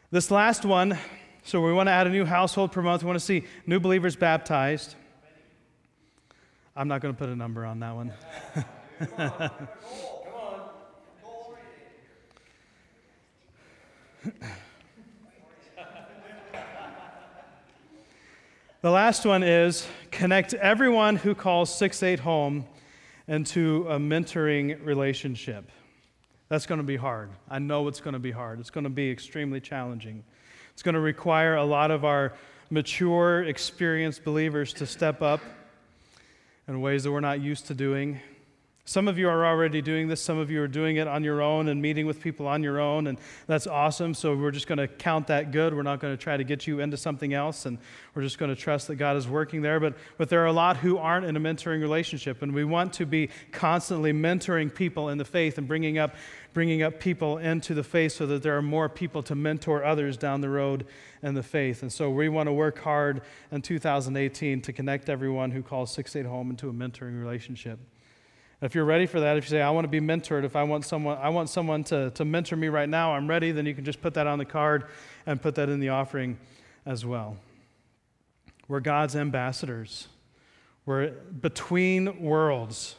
This 0.10 0.32
last 0.32 0.66
one, 0.66 0.98
so 1.44 1.62
we 1.62 1.72
want 1.72 1.86
to 1.86 1.92
add 1.92 2.08
a 2.08 2.10
new 2.10 2.26
household 2.26 2.72
per 2.72 2.82
month. 2.82 3.04
We 3.04 3.08
want 3.08 3.20
to 3.20 3.26
see 3.26 3.44
new 3.68 3.80
believers 3.80 4.16
baptized. 4.16 4.96
I'm 6.76 6.88
not 6.88 7.02
going 7.02 7.14
to 7.14 7.18
put 7.18 7.30
a 7.30 7.36
number 7.36 7.66
on 7.66 7.80
that 7.82 7.94
one. 7.94 8.12
the 18.82 18.90
last 18.90 19.24
one 19.24 19.44
is 19.44 19.86
connect 20.10 20.56
everyone 20.56 21.16
who 21.18 21.36
calls 21.36 21.74
6 21.76 22.02
8 22.02 22.20
home 22.22 22.66
into 23.28 23.86
a 23.88 24.00
mentoring 24.00 24.84
relationship. 24.84 25.70
That's 26.50 26.66
going 26.66 26.80
to 26.80 26.84
be 26.84 26.96
hard. 26.96 27.30
I 27.52 27.60
know 27.60 27.88
it's 27.88 28.02
going 28.02 28.14
to 28.14 28.20
be 28.20 28.32
hard. 28.32 28.60
It's 28.60 28.72
going 28.72 28.86
to 28.86 28.90
be 28.90 29.12
extremely 29.12 29.62
challenging. 29.62 30.24
It's 30.74 30.82
going 30.82 30.96
to 30.96 31.02
require 31.02 31.56
a 31.56 31.66
lot 31.66 31.92
of 31.92 32.04
our 32.04 32.34
mature, 32.72 33.44
experienced 33.44 34.24
believers 34.24 34.74
to 34.74 34.88
step 34.88 35.22
up 35.22 35.40
in 36.68 36.82
ways 36.82 37.04
that 37.04 37.12
we're 37.12 37.20
not 37.20 37.42
used 37.42 37.68
to 37.68 37.74
doing. 37.74 38.20
Some 38.86 39.08
of 39.08 39.18
you 39.18 39.30
are 39.30 39.46
already 39.46 39.82
doing 39.82 40.10
this. 40.10 40.20
Some 40.20 40.38
of 40.38 40.52
you 40.52 40.62
are 40.62 40.68
doing 40.68 40.98
it 40.98 41.08
on 41.08 41.24
your 41.24 41.42
own 41.42 41.70
and 41.70 41.82
meeting 41.82 42.06
with 42.06 42.20
people 42.20 42.46
on 42.48 42.62
your 42.62 42.82
own, 42.82 43.08
and 43.08 43.18
that's 43.48 43.66
awesome. 43.66 44.14
So 44.14 44.36
we're 44.36 44.52
just 44.52 44.68
going 44.68 44.78
to 44.78 44.90
count 44.90 45.28
that 45.28 45.52
good. 45.52 45.74
We're 45.74 45.84
not 45.84 46.02
going 46.02 46.12
to 46.14 46.22
try 46.22 46.36
to 46.36 46.44
get 46.44 46.68
you 46.68 46.82
into 46.82 46.98
something 46.98 47.34
else, 47.34 47.66
and 47.66 47.78
we're 48.14 48.24
just 48.24 48.38
going 48.38 48.54
to 48.54 48.62
trust 48.62 48.90
that 48.90 48.96
God 48.96 49.16
is 49.16 49.26
working 49.26 49.62
there. 49.62 49.80
But, 49.80 49.96
but 50.18 50.28
there 50.28 50.42
are 50.42 50.48
a 50.48 50.52
lot 50.54 50.76
who 50.76 50.98
aren't 50.98 51.26
in 51.26 51.38
a 51.38 51.40
mentoring 51.40 51.80
relationship, 51.80 52.42
and 52.42 52.54
we 52.54 52.66
want 52.66 52.92
to 52.94 53.06
be 53.06 53.30
constantly 53.54 54.12
mentoring 54.12 54.74
people 54.74 55.08
in 55.08 55.18
the 55.18 55.24
faith 55.24 55.58
and 55.58 55.66
bringing 55.66 55.98
up, 55.98 56.14
bringing 56.52 56.84
up 56.84 57.00
people 57.00 57.38
into 57.38 57.74
the 57.74 57.86
faith 57.86 58.12
so 58.12 58.26
that 58.26 58.44
there 58.44 58.58
are 58.58 58.62
more 58.62 58.90
people 58.90 59.24
to 59.24 59.34
mentor 59.34 59.86
others 59.86 60.18
down 60.18 60.42
the 60.42 60.50
road 60.50 60.86
in 61.22 61.36
the 61.36 61.44
faith. 61.44 61.84
And 61.84 61.94
so 61.94 62.10
we 62.10 62.28
want 62.28 62.48
to 62.48 62.54
work 62.54 62.80
hard 62.80 63.22
in 63.50 63.62
2018 63.62 64.62
to 64.62 64.74
connect 64.74 65.08
everyone 65.08 65.52
who 65.52 65.64
calls 65.64 65.94
6 65.94 66.18
8 66.18 66.26
home 66.26 66.50
into 66.50 66.68
a 66.68 66.74
mentoring 66.74 67.18
relationship. 67.18 67.80
If 68.64 68.76
you're 68.76 68.86
ready 68.86 69.08
for 69.08 69.20
that, 69.20 69.36
if 69.36 69.44
you 69.44 69.50
say, 69.50 69.62
I 69.62 69.70
want 69.72 69.84
to 69.84 69.90
be 69.90 70.00
mentored, 70.00 70.46
if 70.46 70.56
I 70.56 70.64
want 70.64 70.86
someone, 70.86 71.18
I 71.18 71.28
want 71.28 71.50
someone 71.50 71.84
to, 71.86 72.12
to 72.12 72.24
mentor 72.24 72.56
me 72.56 72.70
right 72.70 72.88
now, 72.88 73.14
I'm 73.14 73.30
ready, 73.30 73.52
then 73.52 73.66
you 73.66 73.76
can 73.76 73.84
just 73.84 74.02
put 74.02 74.14
that 74.14 74.26
on 74.26 74.40
the 74.40 74.46
card 74.46 74.86
and 75.26 75.42
put 75.42 75.56
that 75.56 75.68
in 75.68 75.82
the 75.82 75.90
offering 75.90 76.38
as 76.86 77.06
well. 77.06 77.36
We're 78.70 78.80
God's 78.80 79.18
ambassadors. 79.18 80.08
We're 80.86 81.10
between 81.10 82.22
worlds. 82.22 82.96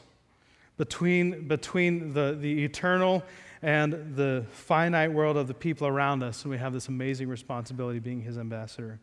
between, 0.77 1.47
between 1.47 2.13
the, 2.13 2.37
the 2.39 2.63
eternal 2.63 3.23
and 3.61 4.15
the 4.15 4.45
finite 4.51 5.11
world 5.11 5.37
of 5.37 5.47
the 5.47 5.53
people 5.53 5.87
around 5.87 6.21
us. 6.23 6.43
And 6.43 6.51
we 6.51 6.57
have 6.57 6.73
this 6.73 6.87
amazing 6.87 7.27
responsibility 7.27 7.99
being 7.99 8.21
his 8.21 8.37
ambassador. 8.37 8.99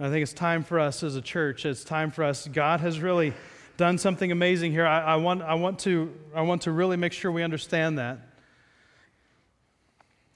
I 0.00 0.10
think 0.10 0.22
it's 0.22 0.32
time 0.32 0.62
for 0.62 0.78
us 0.78 1.02
as 1.02 1.16
a 1.16 1.22
church, 1.22 1.64
it's 1.64 1.82
time 1.82 2.10
for 2.10 2.24
us. 2.24 2.46
God 2.46 2.80
has 2.80 3.00
really 3.00 3.32
done 3.78 3.96
something 3.96 4.32
amazing 4.32 4.72
here. 4.72 4.84
I, 4.84 5.00
I, 5.00 5.16
want, 5.16 5.40
I, 5.40 5.54
want, 5.54 5.78
to, 5.80 6.12
I 6.34 6.42
want 6.42 6.62
to 6.62 6.72
really 6.72 6.96
make 6.96 7.12
sure 7.12 7.30
we 7.30 7.44
understand 7.44 7.96
that. 7.98 8.18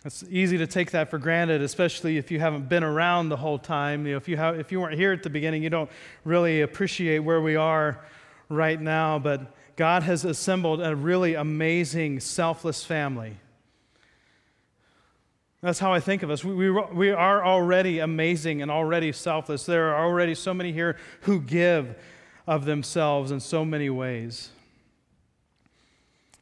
It's 0.04 0.24
easy 0.30 0.58
to 0.58 0.66
take 0.66 0.92
that 0.92 1.10
for 1.10 1.18
granted, 1.18 1.60
especially 1.60 2.16
if 2.18 2.30
you 2.30 2.38
haven't 2.38 2.68
been 2.68 2.84
around 2.84 3.28
the 3.28 3.36
whole 3.36 3.58
time. 3.58 4.06
You 4.06 4.12
know, 4.12 4.16
if, 4.16 4.28
you 4.28 4.36
have, 4.36 4.58
if 4.60 4.70
you 4.70 4.80
weren't 4.80 4.94
here 4.94 5.12
at 5.12 5.24
the 5.24 5.30
beginning, 5.30 5.62
you 5.62 5.70
don't 5.70 5.90
really 6.24 6.60
appreciate 6.60 7.18
where 7.18 7.40
we 7.40 7.56
are 7.56 8.04
right 8.48 8.80
now. 8.80 9.18
But 9.18 9.54
God 9.74 10.04
has 10.04 10.24
assembled 10.24 10.80
a 10.80 10.94
really 10.94 11.34
amazing, 11.34 12.20
selfless 12.20 12.84
family. 12.84 13.36
That's 15.62 15.80
how 15.80 15.92
I 15.92 15.98
think 15.98 16.22
of 16.22 16.30
us. 16.30 16.44
We, 16.44 16.70
we, 16.70 16.82
we 16.92 17.10
are 17.10 17.44
already 17.44 17.98
amazing 17.98 18.62
and 18.62 18.70
already 18.70 19.10
selfless. 19.10 19.66
There 19.66 19.94
are 19.94 20.04
already 20.04 20.36
so 20.36 20.54
many 20.54 20.72
here 20.72 20.96
who 21.22 21.40
give 21.40 21.96
of 22.46 22.64
themselves 22.64 23.30
in 23.30 23.40
so 23.40 23.64
many 23.64 23.88
ways. 23.90 24.50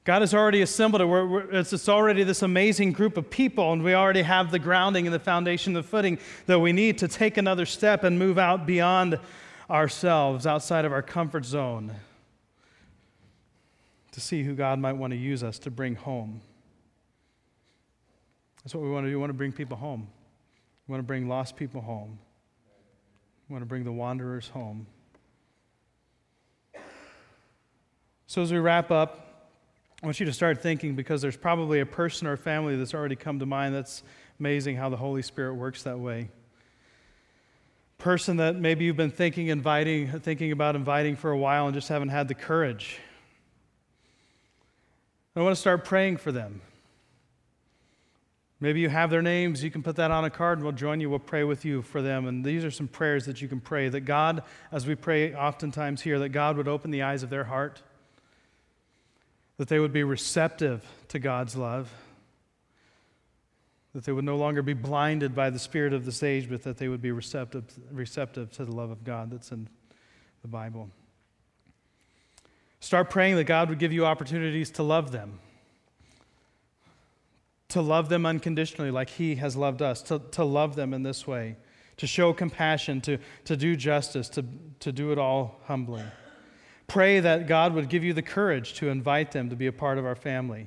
God 0.04 0.22
has 0.22 0.32
already 0.32 0.62
assembled 0.62 1.02
it. 1.02 1.04
We're, 1.04 1.26
we're, 1.26 1.50
it's, 1.50 1.72
it's, 1.72 1.88
already 1.88 2.24
this 2.24 2.42
amazing 2.42 2.92
group 2.92 3.16
of 3.16 3.28
people, 3.28 3.72
and 3.72 3.84
we 3.84 3.94
already 3.94 4.22
have 4.22 4.50
the 4.50 4.58
grounding 4.58 5.06
and 5.06 5.14
the 5.14 5.20
foundation, 5.20 5.74
the 5.74 5.82
footing 5.82 6.18
that 6.46 6.58
we 6.58 6.72
need 6.72 6.98
to 6.98 7.08
take 7.08 7.36
another 7.36 7.66
step 7.66 8.02
and 8.02 8.18
move 8.18 8.38
out 8.38 8.66
beyond 8.66 9.18
ourselves, 9.68 10.46
outside 10.46 10.84
of 10.84 10.92
our 10.92 11.02
comfort 11.02 11.44
zone, 11.44 11.94
to 14.12 14.20
see 14.20 14.42
who 14.42 14.54
God 14.54 14.78
might 14.78 14.94
want 14.94 15.12
to 15.12 15.18
use 15.18 15.44
us 15.44 15.58
to 15.60 15.70
bring 15.70 15.94
home. 15.94 16.40
That's 18.64 18.74
what 18.74 18.82
we 18.82 18.90
want 18.90 19.04
to 19.04 19.10
do. 19.10 19.16
We 19.16 19.20
want 19.20 19.30
to 19.30 19.34
bring 19.34 19.52
people 19.52 19.76
home. 19.76 20.08
We 20.88 20.92
want 20.92 21.00
to 21.00 21.06
bring 21.06 21.28
lost 21.28 21.56
people 21.56 21.82
home. 21.82 22.18
We 23.48 23.52
want 23.52 23.62
to 23.62 23.66
bring 23.66 23.84
the 23.84 23.92
wanderers 23.92 24.48
home. 24.48 24.86
So, 28.30 28.42
as 28.42 28.52
we 28.52 28.60
wrap 28.60 28.92
up, 28.92 29.48
I 30.00 30.06
want 30.06 30.20
you 30.20 30.26
to 30.26 30.32
start 30.32 30.62
thinking 30.62 30.94
because 30.94 31.20
there's 31.20 31.36
probably 31.36 31.80
a 31.80 31.84
person 31.84 32.28
or 32.28 32.36
family 32.36 32.76
that's 32.76 32.94
already 32.94 33.16
come 33.16 33.40
to 33.40 33.44
mind. 33.44 33.74
That's 33.74 34.04
amazing 34.38 34.76
how 34.76 34.88
the 34.88 34.96
Holy 34.96 35.22
Spirit 35.22 35.54
works 35.54 35.82
that 35.82 35.98
way. 35.98 36.28
Person 37.98 38.36
that 38.36 38.54
maybe 38.54 38.84
you've 38.84 38.96
been 38.96 39.10
thinking, 39.10 39.48
inviting, 39.48 40.20
thinking 40.20 40.52
about 40.52 40.76
inviting 40.76 41.16
for 41.16 41.32
a 41.32 41.36
while 41.36 41.66
and 41.66 41.74
just 41.74 41.88
haven't 41.88 42.10
had 42.10 42.28
the 42.28 42.34
courage. 42.34 43.00
I 45.34 45.40
want 45.40 45.56
to 45.56 45.60
start 45.60 45.84
praying 45.84 46.18
for 46.18 46.30
them. 46.30 46.60
Maybe 48.60 48.78
you 48.78 48.90
have 48.90 49.10
their 49.10 49.22
names. 49.22 49.64
You 49.64 49.72
can 49.72 49.82
put 49.82 49.96
that 49.96 50.12
on 50.12 50.24
a 50.24 50.30
card 50.30 50.58
and 50.58 50.64
we'll 50.64 50.72
join 50.72 51.00
you. 51.00 51.10
We'll 51.10 51.18
pray 51.18 51.42
with 51.42 51.64
you 51.64 51.82
for 51.82 52.00
them. 52.00 52.28
And 52.28 52.44
these 52.44 52.64
are 52.64 52.70
some 52.70 52.86
prayers 52.86 53.26
that 53.26 53.42
you 53.42 53.48
can 53.48 53.58
pray 53.58 53.88
that 53.88 54.02
God, 54.02 54.44
as 54.70 54.86
we 54.86 54.94
pray 54.94 55.34
oftentimes 55.34 56.02
here, 56.02 56.20
that 56.20 56.28
God 56.28 56.56
would 56.56 56.68
open 56.68 56.92
the 56.92 57.02
eyes 57.02 57.24
of 57.24 57.30
their 57.30 57.42
heart, 57.42 57.82
that 59.60 59.68
they 59.68 59.78
would 59.78 59.92
be 59.92 60.04
receptive 60.04 60.82
to 61.08 61.18
God's 61.18 61.54
love, 61.54 61.92
that 63.92 64.06
they 64.06 64.12
would 64.12 64.24
no 64.24 64.38
longer 64.38 64.62
be 64.62 64.72
blinded 64.72 65.34
by 65.34 65.50
the 65.50 65.58
spirit 65.58 65.92
of 65.92 66.06
this 66.06 66.22
age, 66.22 66.48
but 66.48 66.62
that 66.62 66.78
they 66.78 66.88
would 66.88 67.02
be 67.02 67.12
receptive, 67.12 67.64
receptive 67.92 68.50
to 68.52 68.64
the 68.64 68.72
love 68.72 68.90
of 68.90 69.04
God 69.04 69.30
that's 69.30 69.52
in 69.52 69.68
the 70.40 70.48
Bible. 70.48 70.88
Start 72.80 73.10
praying 73.10 73.36
that 73.36 73.44
God 73.44 73.68
would 73.68 73.78
give 73.78 73.92
you 73.92 74.06
opportunities 74.06 74.70
to 74.70 74.82
love 74.82 75.12
them 75.12 75.40
to 77.68 77.82
love 77.82 78.08
them 78.08 78.24
unconditionally 78.24 78.90
like 78.90 79.10
He 79.10 79.34
has 79.34 79.58
loved 79.58 79.82
us, 79.82 80.00
to, 80.04 80.22
to 80.30 80.42
love 80.42 80.74
them 80.74 80.94
in 80.94 81.02
this 81.02 81.26
way, 81.26 81.56
to 81.98 82.06
show 82.06 82.32
compassion, 82.32 83.02
to, 83.02 83.18
to 83.44 83.58
do 83.58 83.76
justice, 83.76 84.30
to, 84.30 84.44
to 84.78 84.90
do 84.90 85.12
it 85.12 85.18
all 85.18 85.60
humbly. 85.66 86.02
Pray 86.90 87.20
that 87.20 87.46
God 87.46 87.72
would 87.74 87.88
give 87.88 88.02
you 88.02 88.12
the 88.12 88.20
courage 88.20 88.74
to 88.74 88.88
invite 88.88 89.30
them 89.30 89.48
to 89.50 89.54
be 89.54 89.68
a 89.68 89.72
part 89.72 89.96
of 89.96 90.04
our 90.04 90.16
family. 90.16 90.66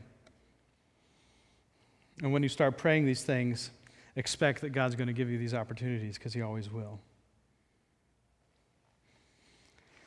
And 2.21 2.31
when 2.31 2.41
you 2.41 2.47
start 2.47 2.77
praying 2.77 3.05
these 3.05 3.23
things, 3.23 3.71
expect 4.15 4.61
that 4.61 4.69
God's 4.69 4.95
going 4.95 5.07
to 5.07 5.13
give 5.13 5.29
you 5.29 5.37
these 5.37 5.53
opportunities 5.53 6.17
because 6.17 6.33
He 6.33 6.41
always 6.41 6.71
will. 6.71 7.01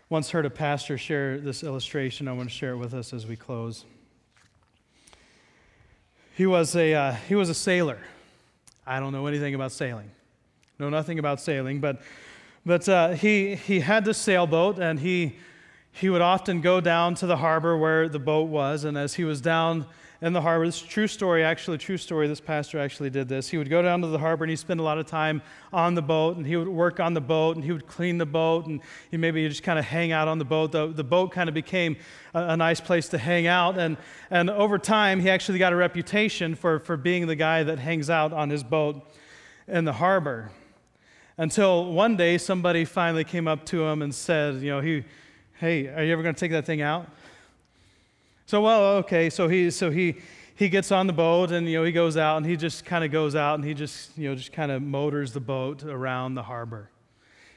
Once 0.08 0.30
heard 0.30 0.46
a 0.46 0.50
pastor 0.50 0.96
share 0.96 1.38
this 1.38 1.62
illustration. 1.62 2.28
I 2.28 2.32
want 2.32 2.48
to 2.48 2.54
share 2.54 2.70
it 2.70 2.78
with 2.78 2.94
us 2.94 3.12
as 3.12 3.26
we 3.26 3.36
close. 3.36 3.84
He 6.34 6.46
was 6.46 6.74
a, 6.76 6.94
uh, 6.94 7.12
he 7.28 7.34
was 7.34 7.50
a 7.50 7.54
sailor. 7.54 7.98
I 8.86 9.00
don't 9.00 9.12
know 9.12 9.26
anything 9.26 9.54
about 9.54 9.70
sailing. 9.70 10.10
Know 10.78 10.88
nothing 10.88 11.18
about 11.18 11.42
sailing, 11.42 11.78
but, 11.78 12.00
but 12.64 12.88
uh, 12.88 13.10
he, 13.10 13.56
he 13.56 13.80
had 13.80 14.06
this 14.06 14.16
sailboat, 14.16 14.78
and 14.78 14.98
he, 14.98 15.36
he 15.98 16.10
would 16.10 16.20
often 16.20 16.60
go 16.60 16.80
down 16.80 17.14
to 17.16 17.26
the 17.26 17.38
harbor 17.38 17.76
where 17.76 18.08
the 18.08 18.18
boat 18.18 18.48
was. 18.48 18.84
And 18.84 18.98
as 18.98 19.14
he 19.14 19.24
was 19.24 19.40
down 19.40 19.86
in 20.20 20.32
the 20.32 20.40
harbor. 20.40 20.66
This 20.66 20.80
true 20.80 21.06
story, 21.06 21.44
actually, 21.44 21.78
true 21.78 21.96
story. 21.96 22.26
This 22.26 22.40
pastor 22.40 22.78
actually 22.78 23.10
did 23.10 23.28
this. 23.28 23.48
He 23.48 23.58
would 23.58 23.68
go 23.68 23.82
down 23.82 24.00
to 24.02 24.06
the 24.08 24.18
harbor 24.18 24.44
and 24.44 24.50
he'd 24.50 24.56
spend 24.56 24.80
a 24.80 24.82
lot 24.82 24.98
of 24.98 25.06
time 25.06 25.42
on 25.72 25.94
the 25.94 26.02
boat 26.02 26.36
and 26.36 26.46
he 26.46 26.56
would 26.56 26.68
work 26.68 27.00
on 27.00 27.14
the 27.14 27.20
boat 27.20 27.56
and 27.56 27.64
he 27.64 27.72
would 27.72 27.86
clean 27.86 28.18
the 28.18 28.26
boat 28.26 28.66
and 28.66 28.80
he 29.10 29.16
maybe 29.16 29.46
just 29.48 29.62
kind 29.62 29.78
of 29.78 29.84
hang 29.84 30.12
out 30.12 30.28
on 30.28 30.38
the 30.38 30.44
boat. 30.44 30.72
The, 30.72 30.88
the 30.88 31.04
boat 31.04 31.32
kind 31.32 31.48
of 31.48 31.54
became 31.54 31.96
a, 32.34 32.48
a, 32.48 32.56
nice 32.56 32.80
place 32.80 33.08
to 33.10 33.18
hang 33.18 33.46
out. 33.46 33.78
And, 33.78 33.96
and 34.30 34.48
over 34.48 34.78
time, 34.78 35.20
he 35.20 35.28
actually 35.28 35.58
got 35.58 35.72
a 35.72 35.76
reputation 35.76 36.54
for, 36.54 36.78
for 36.78 36.96
being 36.96 37.26
the 37.26 37.36
guy 37.36 37.62
that 37.62 37.78
hangs 37.78 38.08
out 38.10 38.32
on 38.32 38.50
his 38.50 38.64
boat 38.64 39.06
in 39.68 39.84
the 39.84 39.94
harbor. 39.94 40.50
Until 41.38 41.92
one 41.92 42.16
day, 42.16 42.38
somebody 42.38 42.86
finally 42.86 43.24
came 43.24 43.46
up 43.46 43.66
to 43.66 43.84
him 43.84 44.00
and 44.00 44.14
said, 44.14 44.62
You 44.62 44.70
know, 44.70 44.80
he, 44.80 45.04
hey, 45.58 45.88
are 45.88 46.04
you 46.04 46.12
ever 46.12 46.22
going 46.22 46.34
to 46.34 46.38
take 46.38 46.52
that 46.52 46.66
thing 46.66 46.82
out? 46.82 47.08
So, 48.46 48.60
well, 48.60 48.96
okay, 48.98 49.30
so 49.30 49.48
he, 49.48 49.70
so 49.70 49.90
he, 49.90 50.16
he 50.54 50.68
gets 50.68 50.92
on 50.92 51.06
the 51.06 51.12
boat 51.12 51.50
and, 51.50 51.68
you 51.68 51.78
know, 51.78 51.84
he 51.84 51.92
goes 51.92 52.16
out 52.16 52.36
and 52.36 52.46
he 52.46 52.56
just 52.56 52.84
kind 52.84 53.04
of 53.04 53.10
goes 53.10 53.34
out 53.34 53.56
and 53.56 53.64
he 53.64 53.74
just, 53.74 54.16
you 54.16 54.28
know, 54.28 54.34
just 54.34 54.52
kind 54.52 54.70
of 54.70 54.82
motors 54.82 55.32
the 55.32 55.40
boat 55.40 55.82
around 55.82 56.34
the 56.34 56.42
harbor. 56.42 56.90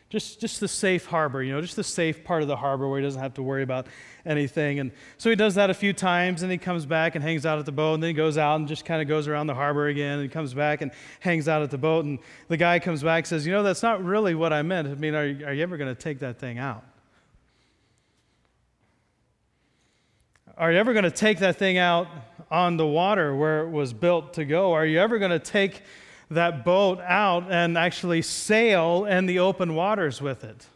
Just, 0.09 0.39
just 0.39 0.59
the 0.59 0.67
safe 0.67 1.05
harbor, 1.05 1.43
you 1.43 1.53
know, 1.53 1.61
just 1.61 1.75
the 1.75 1.83
safe 1.83 2.23
part 2.23 2.41
of 2.41 2.47
the 2.47 2.55
harbor 2.55 2.89
where 2.89 2.99
he 2.99 3.05
doesn't 3.05 3.21
have 3.21 3.35
to 3.35 3.43
worry 3.43 3.61
about 3.61 3.85
anything. 4.25 4.79
And 4.79 4.91
so 5.19 5.29
he 5.29 5.35
does 5.35 5.53
that 5.53 5.69
a 5.69 5.73
few 5.75 5.93
times 5.93 6.41
and 6.41 6.51
he 6.51 6.57
comes 6.57 6.87
back 6.87 7.13
and 7.13 7.23
hangs 7.23 7.45
out 7.45 7.59
at 7.59 7.67
the 7.67 7.71
boat 7.71 7.93
and 7.93 8.01
then 8.01 8.07
he 8.07 8.15
goes 8.15 8.35
out 8.35 8.55
and 8.55 8.67
just 8.67 8.85
kind 8.85 9.03
of 9.03 9.07
goes 9.07 9.27
around 9.27 9.45
the 9.45 9.53
harbor 9.53 9.87
again 9.87 10.17
and 10.17 10.31
comes 10.31 10.55
back 10.55 10.81
and 10.81 10.91
hangs 11.19 11.47
out 11.47 11.61
at 11.61 11.69
the 11.69 11.77
boat. 11.77 12.05
And 12.05 12.17
the 12.47 12.57
guy 12.57 12.79
comes 12.79 13.03
back 13.03 13.25
and 13.25 13.27
says, 13.27 13.45
You 13.45 13.51
know, 13.51 13.61
that's 13.61 13.83
not 13.83 14.03
really 14.03 14.33
what 14.33 14.51
I 14.51 14.63
meant. 14.63 14.87
I 14.87 14.95
mean, 14.95 15.13
are, 15.13 15.21
are 15.21 15.53
you 15.53 15.61
ever 15.61 15.77
going 15.77 15.93
to 15.93 16.01
take 16.01 16.19
that 16.19 16.39
thing 16.39 16.57
out? 16.57 16.83
Are 20.59 20.73
you 20.73 20.77
ever 20.77 20.91
going 20.91 21.05
to 21.05 21.11
take 21.11 21.39
that 21.39 21.55
thing 21.55 21.77
out 21.77 22.09
on 22.51 22.75
the 22.75 22.85
water 22.85 23.33
where 23.33 23.61
it 23.61 23.69
was 23.69 23.93
built 23.93 24.33
to 24.33 24.43
go? 24.43 24.73
Are 24.73 24.85
you 24.85 24.99
ever 24.99 25.17
going 25.17 25.31
to 25.31 25.39
take 25.39 25.83
that 26.29 26.65
boat 26.65 26.99
out 26.99 27.49
and 27.49 27.77
actually 27.77 28.21
sail 28.21 29.05
in 29.05 29.25
the 29.25 29.39
open 29.39 29.73
waters 29.73 30.21
with 30.21 30.43
it? 30.43 30.67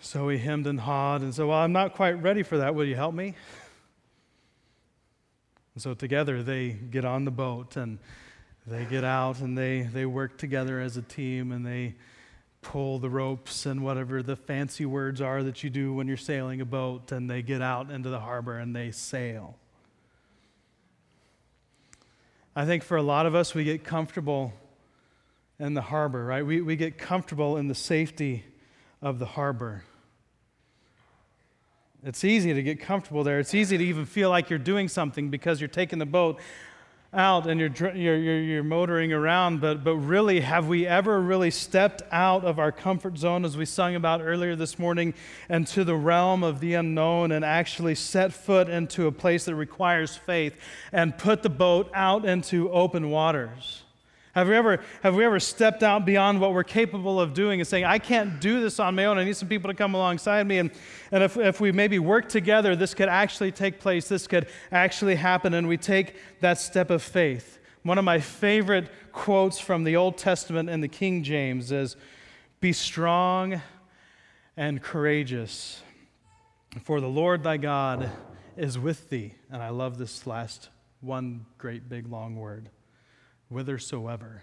So 0.00 0.30
he 0.30 0.38
hemmed 0.38 0.66
and 0.66 0.80
hawed 0.80 1.20
and 1.20 1.34
said, 1.34 1.44
Well, 1.44 1.58
I'm 1.58 1.72
not 1.72 1.92
quite 1.94 2.22
ready 2.22 2.42
for 2.42 2.56
that. 2.58 2.74
Will 2.74 2.86
you 2.86 2.94
help 2.94 3.14
me? 3.14 3.34
And 5.74 5.82
so 5.82 5.92
together 5.92 6.42
they 6.42 6.70
get 6.70 7.04
on 7.04 7.26
the 7.26 7.30
boat 7.30 7.76
and 7.76 7.98
they 8.66 8.86
get 8.86 9.04
out 9.04 9.40
and 9.40 9.58
they, 9.58 9.82
they 9.82 10.06
work 10.06 10.38
together 10.38 10.80
as 10.80 10.96
a 10.96 11.02
team 11.02 11.52
and 11.52 11.66
they 11.66 11.94
pull 12.66 12.98
the 12.98 13.08
ropes 13.08 13.64
and 13.64 13.84
whatever 13.84 14.24
the 14.24 14.34
fancy 14.34 14.84
words 14.84 15.20
are 15.20 15.44
that 15.44 15.62
you 15.62 15.70
do 15.70 15.94
when 15.94 16.08
you're 16.08 16.16
sailing 16.16 16.60
a 16.60 16.64
boat, 16.64 17.12
and 17.12 17.30
they 17.30 17.40
get 17.40 17.62
out 17.62 17.92
into 17.92 18.08
the 18.08 18.18
harbor 18.18 18.58
and 18.58 18.74
they 18.74 18.90
sail. 18.90 19.54
I 22.56 22.64
think 22.64 22.82
for 22.82 22.96
a 22.96 23.02
lot 23.02 23.24
of 23.24 23.36
us, 23.36 23.54
we 23.54 23.62
get 23.62 23.84
comfortable 23.84 24.52
in 25.60 25.74
the 25.74 25.82
harbor, 25.82 26.24
right? 26.24 26.44
We, 26.44 26.60
we 26.60 26.74
get 26.74 26.98
comfortable 26.98 27.56
in 27.56 27.68
the 27.68 27.74
safety 27.74 28.44
of 29.00 29.20
the 29.20 29.26
harbor. 29.26 29.84
It's 32.02 32.24
easy 32.24 32.52
to 32.52 32.62
get 32.62 32.80
comfortable 32.80 33.22
there. 33.22 33.38
It's 33.38 33.54
easy 33.54 33.78
to 33.78 33.84
even 33.84 34.06
feel 34.06 34.28
like 34.28 34.50
you're 34.50 34.58
doing 34.58 34.88
something 34.88 35.30
because 35.30 35.60
you're 35.60 35.68
taking 35.68 36.00
the 36.00 36.06
boat 36.06 36.40
out 37.16 37.46
and 37.46 37.58
you're, 37.58 37.70
you're, 37.94 38.16
you're, 38.16 38.40
you're, 38.40 38.62
motoring 38.62 39.12
around, 39.12 39.60
but, 39.60 39.82
but 39.82 39.96
really, 39.96 40.40
have 40.40 40.68
we 40.68 40.86
ever 40.86 41.20
really 41.20 41.50
stepped 41.50 42.02
out 42.12 42.44
of 42.44 42.58
our 42.58 42.70
comfort 42.70 43.16
zone, 43.16 43.44
as 43.44 43.56
we 43.56 43.64
sung 43.64 43.94
about 43.94 44.20
earlier 44.20 44.54
this 44.54 44.78
morning, 44.78 45.14
and 45.48 45.66
to 45.68 45.82
the 45.82 45.96
realm 45.96 46.44
of 46.44 46.60
the 46.60 46.74
unknown 46.74 47.32
and 47.32 47.44
actually 47.44 47.94
set 47.94 48.32
foot 48.32 48.68
into 48.68 49.06
a 49.06 49.12
place 49.12 49.46
that 49.46 49.54
requires 49.54 50.16
faith 50.16 50.54
and 50.92 51.16
put 51.16 51.42
the 51.42 51.48
boat 51.48 51.90
out 51.94 52.24
into 52.26 52.70
open 52.70 53.10
waters? 53.10 53.85
Have 54.36 54.48
we, 54.48 54.54
ever, 54.54 54.80
have 55.02 55.14
we 55.14 55.24
ever 55.24 55.40
stepped 55.40 55.82
out 55.82 56.04
beyond 56.04 56.42
what 56.42 56.52
we're 56.52 56.62
capable 56.62 57.18
of 57.18 57.32
doing 57.32 57.58
and 57.58 57.66
saying, 57.66 57.86
I 57.86 57.98
can't 57.98 58.38
do 58.38 58.60
this 58.60 58.78
on 58.78 58.94
my 58.94 59.06
own. 59.06 59.16
I 59.16 59.24
need 59.24 59.34
some 59.34 59.48
people 59.48 59.70
to 59.70 59.74
come 59.74 59.94
alongside 59.94 60.46
me. 60.46 60.58
And, 60.58 60.70
and 61.10 61.24
if, 61.24 61.38
if 61.38 61.58
we 61.58 61.72
maybe 61.72 61.98
work 61.98 62.28
together, 62.28 62.76
this 62.76 62.92
could 62.92 63.08
actually 63.08 63.50
take 63.50 63.80
place, 63.80 64.08
this 64.08 64.26
could 64.26 64.48
actually 64.70 65.14
happen, 65.14 65.54
and 65.54 65.66
we 65.66 65.78
take 65.78 66.16
that 66.40 66.58
step 66.58 66.90
of 66.90 67.02
faith. 67.02 67.60
One 67.82 67.96
of 67.96 68.04
my 68.04 68.20
favorite 68.20 68.90
quotes 69.10 69.58
from 69.58 69.84
the 69.84 69.96
Old 69.96 70.18
Testament 70.18 70.68
in 70.68 70.82
the 70.82 70.88
King 70.88 71.22
James 71.22 71.72
is 71.72 71.96
Be 72.60 72.74
strong 72.74 73.62
and 74.54 74.82
courageous, 74.82 75.80
for 76.82 77.00
the 77.00 77.08
Lord 77.08 77.42
thy 77.42 77.56
God 77.56 78.10
is 78.54 78.78
with 78.78 79.08
thee. 79.08 79.32
And 79.50 79.62
I 79.62 79.70
love 79.70 79.96
this 79.96 80.26
last 80.26 80.68
one 81.00 81.46
great 81.56 81.88
big 81.88 82.06
long 82.06 82.36
word 82.36 82.68
whithersoever, 83.48 84.42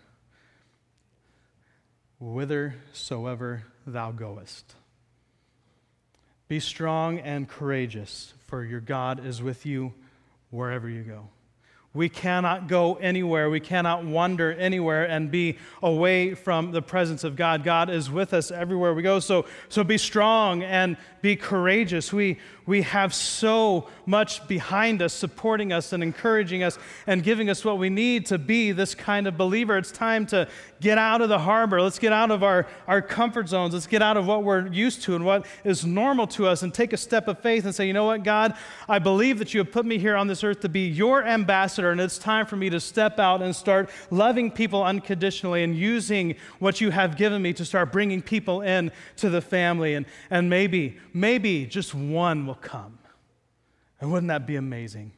whithersoever 2.20 3.64
thou 3.86 4.12
goest. 4.12 4.76
Be 6.48 6.60
strong 6.60 7.20
and 7.20 7.48
courageous, 7.48 8.34
for 8.48 8.64
your 8.64 8.82
God 8.82 9.26
is 9.26 9.42
with 9.42 9.66
you 9.66 9.94
wherever 10.50 10.88
you 10.88 11.04
go. 11.04 11.30
We 11.96 12.10
cannot 12.10 12.68
go 12.68 12.96
anywhere. 12.96 13.52
We 13.52 13.60
cannot 13.60 14.04
wander 14.04 14.52
anywhere 14.52 15.06
and 15.06 15.30
be 15.30 15.60
away 15.84 16.34
from 16.34 16.72
the 16.72 16.82
presence 16.82 17.24
of 17.24 17.36
God. 17.36 17.64
God 17.64 17.92
is 17.92 18.10
with 18.10 18.34
us 18.34 18.50
everywhere 18.50 18.96
we 18.96 19.04
go. 19.04 19.20
So, 19.20 19.46
so 19.70 19.84
be 19.84 20.00
strong 20.00 20.64
and 20.64 20.98
be 21.22 21.36
courageous. 21.36 22.12
We, 22.12 22.40
we 22.66 22.82
have 22.82 23.14
so 23.14 23.90
much 24.06 24.46
behind 24.48 25.02
us, 25.02 25.14
supporting 25.14 25.72
us 25.72 25.94
and 25.94 26.02
encouraging 26.02 26.64
us 26.64 26.78
and 27.08 27.24
giving 27.24 27.50
us 27.50 27.64
what 27.64 27.78
we 27.78 27.90
need 27.90 28.26
to 28.28 28.38
be 28.38 28.72
this 28.72 28.96
kind 28.96 29.28
of 29.28 29.38
believer. 29.38 29.78
It's 29.78 29.92
time 29.92 30.26
to 30.28 30.48
get 30.82 30.98
out 30.98 31.22
of 31.22 31.30
the 31.30 31.40
harbor. 31.40 31.82
Let's 31.82 32.00
get 32.00 32.12
out 32.12 32.32
of 32.32 32.44
our, 32.44 32.68
our 32.88 33.02
comfort 33.02 33.48
zones. 33.48 33.74
Let's 33.74 33.88
get 33.88 34.02
out 34.02 34.18
of 34.18 34.26
what 34.28 34.44
we're 34.44 34.68
used 34.68 35.04
to 35.04 35.16
and 35.16 35.26
what 35.26 35.46
is 35.64 35.86
normal 35.86 36.28
to 36.28 36.48
us 36.48 36.62
and 36.64 36.74
take 36.74 36.92
a 36.92 36.98
step 36.98 37.28
of 37.28 37.40
faith 37.40 37.66
and 37.66 37.74
say, 37.74 37.86
you 37.86 37.94
know 37.94 38.06
what, 38.06 38.24
God, 38.24 38.56
I 38.90 39.00
believe 39.00 39.40
that 39.40 39.54
you 39.54 39.60
have 39.60 39.72
put 39.72 39.86
me 39.86 39.98
here 39.98 40.18
on 40.18 40.28
this 40.28 40.44
earth 40.44 40.62
to 40.62 40.70
be 40.70 40.88
your 40.88 41.24
ambassador, 41.26 41.83
and 41.92 42.02
it's 42.02 42.18
time 42.18 42.46
for 42.46 42.56
me 42.56 42.70
to 42.70 42.80
step 42.80 43.20
out 43.20 43.42
and 43.42 43.56
start 43.56 43.90
loving 44.10 44.52
people 44.52 44.84
unconditionally 44.84 45.64
and 45.64 45.76
using 45.76 46.36
what 46.60 46.82
you 46.82 46.90
have 46.92 47.18
given 47.18 47.42
me 47.42 47.54
to 47.54 47.66
start 47.66 47.92
bringing 47.92 48.22
people 48.22 48.62
in 48.62 48.92
to 49.18 49.30
the 49.30 49.42
family. 49.42 49.96
And, 49.96 50.06
and 50.30 50.50
maybe, 50.50 50.98
maybe 51.14 51.66
just 51.66 51.94
one 51.94 52.46
will 52.46 52.56
come. 52.56 52.98
And 54.00 54.12
wouldn't 54.12 54.30
that 54.30 54.46
be 54.46 54.56
amazing? 54.56 55.14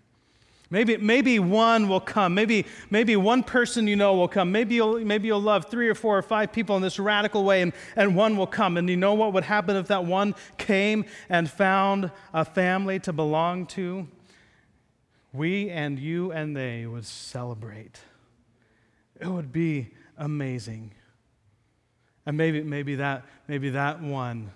Maybe, 0.71 0.97
maybe 0.97 1.37
one 1.39 1.87
will 1.87 1.99
come. 1.99 2.33
Maybe, 2.33 2.65
maybe 2.89 3.15
one 3.15 3.43
person 3.43 3.87
you 3.87 3.95
know 3.95 4.15
will 4.15 4.27
come. 4.27 4.51
Maybe 4.51 4.75
you'll, 4.75 4.99
maybe 4.99 5.27
you'll 5.27 5.41
love 5.41 5.69
three 5.69 5.87
or 5.87 5.95
four 5.95 6.17
or 6.17 6.21
five 6.21 6.51
people 6.51 6.75
in 6.75 6.81
this 6.81 6.97
radical 6.97 7.43
way, 7.43 7.61
and, 7.61 7.71
and 7.95 8.15
one 8.15 8.35
will 8.35 8.47
come. 8.47 8.77
And 8.77 8.89
you 8.89 8.97
know 8.97 9.13
what 9.13 9.33
would 9.33 9.43
happen 9.43 9.75
if 9.75 9.87
that 9.87 10.05
one 10.05 10.33
came 10.57 11.05
and 11.29 11.49
found 11.49 12.11
a 12.33 12.43
family 12.43 12.99
to 12.99 13.13
belong 13.13 13.67
to? 13.67 14.07
We 15.35 15.69
and 15.69 15.99
you 15.99 16.31
and 16.31 16.55
they 16.55 16.85
would 16.85 17.05
celebrate. 17.05 17.99
It 19.19 19.27
would 19.27 19.51
be 19.51 19.89
amazing. 20.17 20.91
And 22.25 22.37
maybe, 22.37 22.63
maybe, 22.63 22.95
that, 22.95 23.25
maybe 23.47 23.69
that 23.71 24.01
one 24.01 24.51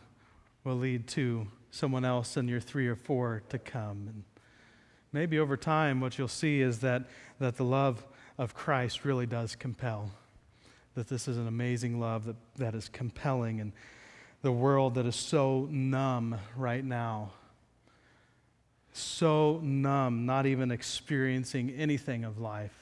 will 0.63 0.77
lead 0.77 1.07
to 1.09 1.47
someone 1.71 2.05
else 2.05 2.37
in 2.37 2.47
your 2.47 2.59
three 2.59 2.87
or 2.87 2.95
four 2.95 3.43
to 3.49 3.59
come. 3.59 4.07
And 4.07 4.23
maybe 5.11 5.37
over 5.39 5.55
time, 5.55 6.01
what 6.01 6.17
you'll 6.17 6.27
see 6.27 6.61
is 6.61 6.79
that, 6.79 7.03
that 7.39 7.57
the 7.57 7.63
love 7.63 8.05
of 8.37 8.53
Christ 8.53 9.05
really 9.05 9.25
does 9.25 9.55
compel. 9.55 10.11
That 10.95 11.07
this 11.07 11.27
is 11.27 11.37
an 11.37 11.47
amazing 11.47 11.99
love 11.99 12.25
that, 12.25 12.35
that 12.57 12.73
is 12.73 12.89
compelling. 12.89 13.59
And 13.59 13.71
the 14.41 14.51
world 14.51 14.95
that 14.95 15.05
is 15.05 15.15
so 15.15 15.67
numb 15.69 16.37
right 16.55 16.83
now, 16.83 17.31
so 18.99 19.59
numb, 19.63 20.25
not 20.25 20.45
even 20.45 20.71
experiencing 20.71 21.71
anything 21.71 22.23
of 22.23 22.39
life. 22.39 22.75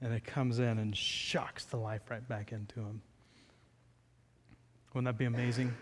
And 0.00 0.12
it 0.12 0.24
comes 0.24 0.58
in 0.58 0.78
and 0.78 0.96
shocks 0.96 1.64
the 1.64 1.76
life 1.76 2.02
right 2.10 2.26
back 2.26 2.52
into 2.52 2.76
them. 2.76 3.02
Wouldn't 4.92 5.06
that 5.06 5.18
be 5.18 5.24
amazing? 5.24 5.72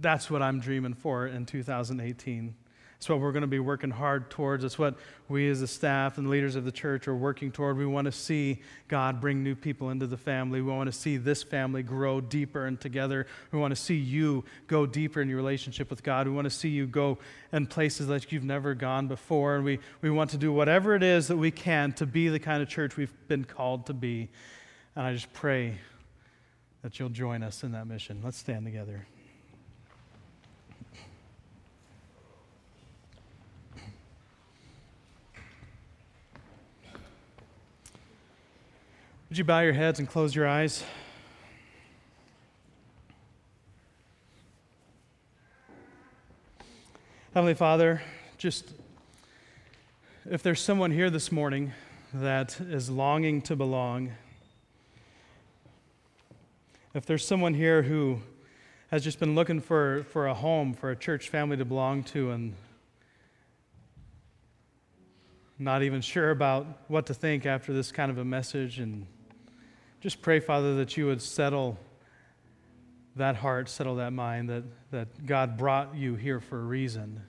That's 0.00 0.30
what 0.30 0.40
I'm 0.40 0.60
dreaming 0.60 0.94
for 0.94 1.26
in 1.26 1.44
2018. 1.44 2.54
It's 2.98 3.08
what 3.08 3.20
we're 3.20 3.30
going 3.30 3.42
to 3.42 3.46
be 3.46 3.60
working 3.60 3.90
hard 3.90 4.28
towards. 4.28 4.64
It's 4.64 4.76
what 4.76 4.96
we 5.28 5.48
as 5.48 5.60
the 5.60 5.68
staff 5.68 6.18
and 6.18 6.28
leaders 6.28 6.56
of 6.56 6.64
the 6.64 6.72
church 6.72 7.06
are 7.06 7.14
working 7.14 7.52
toward. 7.52 7.78
We 7.78 7.86
want 7.86 8.06
to 8.06 8.12
see 8.12 8.60
God 8.88 9.20
bring 9.20 9.44
new 9.44 9.54
people 9.54 9.90
into 9.90 10.08
the 10.08 10.16
family. 10.16 10.60
We 10.60 10.72
want 10.72 10.88
to 10.92 10.98
see 10.98 11.16
this 11.16 11.44
family 11.44 11.84
grow 11.84 12.20
deeper 12.20 12.66
and 12.66 12.80
together. 12.80 13.28
We 13.52 13.60
want 13.60 13.70
to 13.70 13.80
see 13.80 13.94
you 13.94 14.44
go 14.66 14.84
deeper 14.84 15.22
in 15.22 15.28
your 15.28 15.36
relationship 15.36 15.90
with 15.90 16.02
God. 16.02 16.26
We 16.26 16.34
want 16.34 16.46
to 16.46 16.50
see 16.50 16.70
you 16.70 16.88
go 16.88 17.18
in 17.52 17.68
places 17.68 18.08
that 18.08 18.32
you've 18.32 18.42
never 18.42 18.74
gone 18.74 19.06
before. 19.06 19.54
And 19.54 19.64
we, 19.64 19.78
we 20.02 20.10
want 20.10 20.30
to 20.30 20.36
do 20.36 20.52
whatever 20.52 20.96
it 20.96 21.04
is 21.04 21.28
that 21.28 21.36
we 21.36 21.52
can 21.52 21.92
to 21.92 22.06
be 22.06 22.28
the 22.28 22.40
kind 22.40 22.62
of 22.64 22.68
church 22.68 22.96
we've 22.96 23.14
been 23.28 23.44
called 23.44 23.86
to 23.86 23.94
be. 23.94 24.28
And 24.96 25.06
I 25.06 25.12
just 25.12 25.32
pray 25.32 25.78
that 26.82 26.98
you'll 26.98 27.10
join 27.10 27.44
us 27.44 27.62
in 27.62 27.70
that 27.72 27.86
mission. 27.86 28.22
Let's 28.24 28.38
stand 28.38 28.64
together. 28.64 29.06
Would 39.28 39.36
you 39.36 39.44
bow 39.44 39.60
your 39.60 39.74
heads 39.74 39.98
and 39.98 40.08
close 40.08 40.34
your 40.34 40.48
eyes? 40.48 40.82
Heavenly 47.34 47.52
Father, 47.52 48.00
just 48.38 48.72
if 50.30 50.42
there's 50.42 50.62
someone 50.62 50.90
here 50.90 51.10
this 51.10 51.30
morning 51.30 51.74
that 52.14 52.58
is 52.58 52.88
longing 52.88 53.42
to 53.42 53.54
belong, 53.54 54.12
if 56.94 57.04
there's 57.04 57.26
someone 57.26 57.52
here 57.52 57.82
who 57.82 58.22
has 58.90 59.04
just 59.04 59.20
been 59.20 59.34
looking 59.34 59.60
for, 59.60 60.06
for 60.10 60.28
a 60.28 60.34
home, 60.34 60.72
for 60.72 60.90
a 60.90 60.96
church 60.96 61.28
family 61.28 61.58
to 61.58 61.66
belong 61.66 62.02
to, 62.04 62.30
and 62.30 62.54
not 65.58 65.82
even 65.82 66.00
sure 66.00 66.30
about 66.30 66.66
what 66.88 67.04
to 67.04 67.12
think 67.12 67.44
after 67.44 67.74
this 67.74 67.92
kind 67.92 68.10
of 68.10 68.16
a 68.16 68.24
message, 68.24 68.78
and 68.78 69.06
just 70.00 70.22
pray, 70.22 70.38
Father, 70.38 70.76
that 70.76 70.96
you 70.96 71.06
would 71.06 71.20
settle 71.20 71.78
that 73.16 73.36
heart, 73.36 73.68
settle 73.68 73.96
that 73.96 74.12
mind, 74.12 74.48
that, 74.48 74.62
that 74.92 75.26
God 75.26 75.56
brought 75.56 75.96
you 75.96 76.14
here 76.14 76.38
for 76.38 76.58
a 76.58 76.62
reason. 76.62 77.20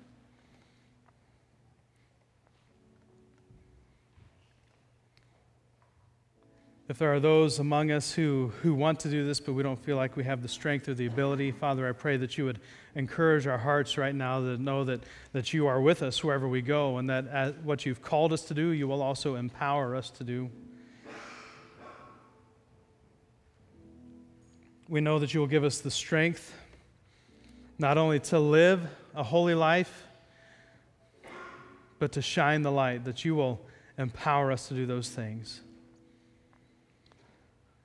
If 6.87 6.97
there 6.97 7.13
are 7.13 7.19
those 7.19 7.59
among 7.59 7.91
us 7.91 8.11
who, 8.11 8.51
who 8.61 8.73
want 8.73 8.99
to 9.01 9.09
do 9.09 9.25
this, 9.25 9.39
but 9.39 9.53
we 9.53 9.61
don't 9.61 9.83
feel 9.83 9.95
like 9.95 10.15
we 10.15 10.23
have 10.23 10.41
the 10.41 10.47
strength 10.47 10.87
or 10.89 10.95
the 10.95 11.05
ability, 11.05 11.51
Father, 11.51 11.87
I 11.87 11.91
pray 11.91 12.17
that 12.17 12.37
you 12.37 12.45
would 12.45 12.59
encourage 12.95 13.45
our 13.45 13.59
hearts 13.59 13.97
right 13.97 14.13
now 14.13 14.39
to 14.39 14.57
know 14.57 14.83
that, 14.85 15.03
that 15.33 15.53
you 15.53 15.67
are 15.67 15.79
with 15.81 16.01
us 16.01 16.23
wherever 16.23 16.47
we 16.47 16.63
go, 16.63 16.97
and 16.97 17.09
that 17.09 17.63
what 17.63 17.85
you've 17.85 18.01
called 18.01 18.33
us 18.33 18.43
to 18.43 18.53
do, 18.55 18.69
you 18.69 18.87
will 18.87 19.03
also 19.03 19.35
empower 19.35 19.95
us 19.95 20.09
to 20.11 20.23
do. 20.23 20.49
We 24.89 25.01
know 25.01 25.19
that 25.19 25.33
you 25.33 25.39
will 25.39 25.47
give 25.47 25.63
us 25.63 25.79
the 25.79 25.91
strength 25.91 26.53
not 27.77 27.97
only 27.97 28.19
to 28.19 28.39
live 28.39 28.81
a 29.15 29.23
holy 29.23 29.53
life, 29.53 30.05
but 31.99 32.13
to 32.13 32.21
shine 32.21 32.63
the 32.63 32.71
light, 32.71 33.05
that 33.05 33.23
you 33.23 33.35
will 33.35 33.61
empower 33.97 34.51
us 34.51 34.67
to 34.67 34.73
do 34.73 34.85
those 34.85 35.09
things. 35.09 35.61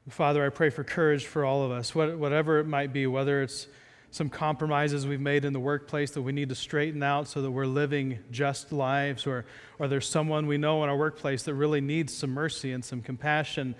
Father, 0.09 0.45
I 0.45 0.49
pray 0.49 0.71
for 0.71 0.83
courage 0.83 1.27
for 1.27 1.45
all 1.45 1.63
of 1.63 1.71
us, 1.71 1.95
whatever 1.95 2.59
it 2.59 2.67
might 2.67 2.93
be, 2.93 3.07
whether 3.07 3.43
it's 3.43 3.67
some 4.11 4.29
compromises 4.29 5.07
we've 5.07 5.21
made 5.21 5.45
in 5.45 5.53
the 5.53 5.61
workplace 5.61 6.13
that 6.13 6.23
we 6.23 6.33
need 6.33 6.49
to 6.49 6.55
straighten 6.55 7.03
out 7.03 7.27
so 7.27 7.43
that 7.43 7.51
we're 7.51 7.67
living 7.67 8.19
just 8.31 8.73
lives, 8.73 9.27
or, 9.27 9.45
or 9.79 9.89
there's 9.89 10.09
someone 10.09 10.47
we 10.47 10.59
know 10.59 10.83
in 10.85 10.91
our 10.91 10.97
workplace 10.97 11.43
that 11.45 11.55
really 11.55 11.81
needs 11.81 12.15
some 12.15 12.31
mercy 12.31 12.73
and 12.73 12.85
some 12.85 13.01
compassion 13.01 13.75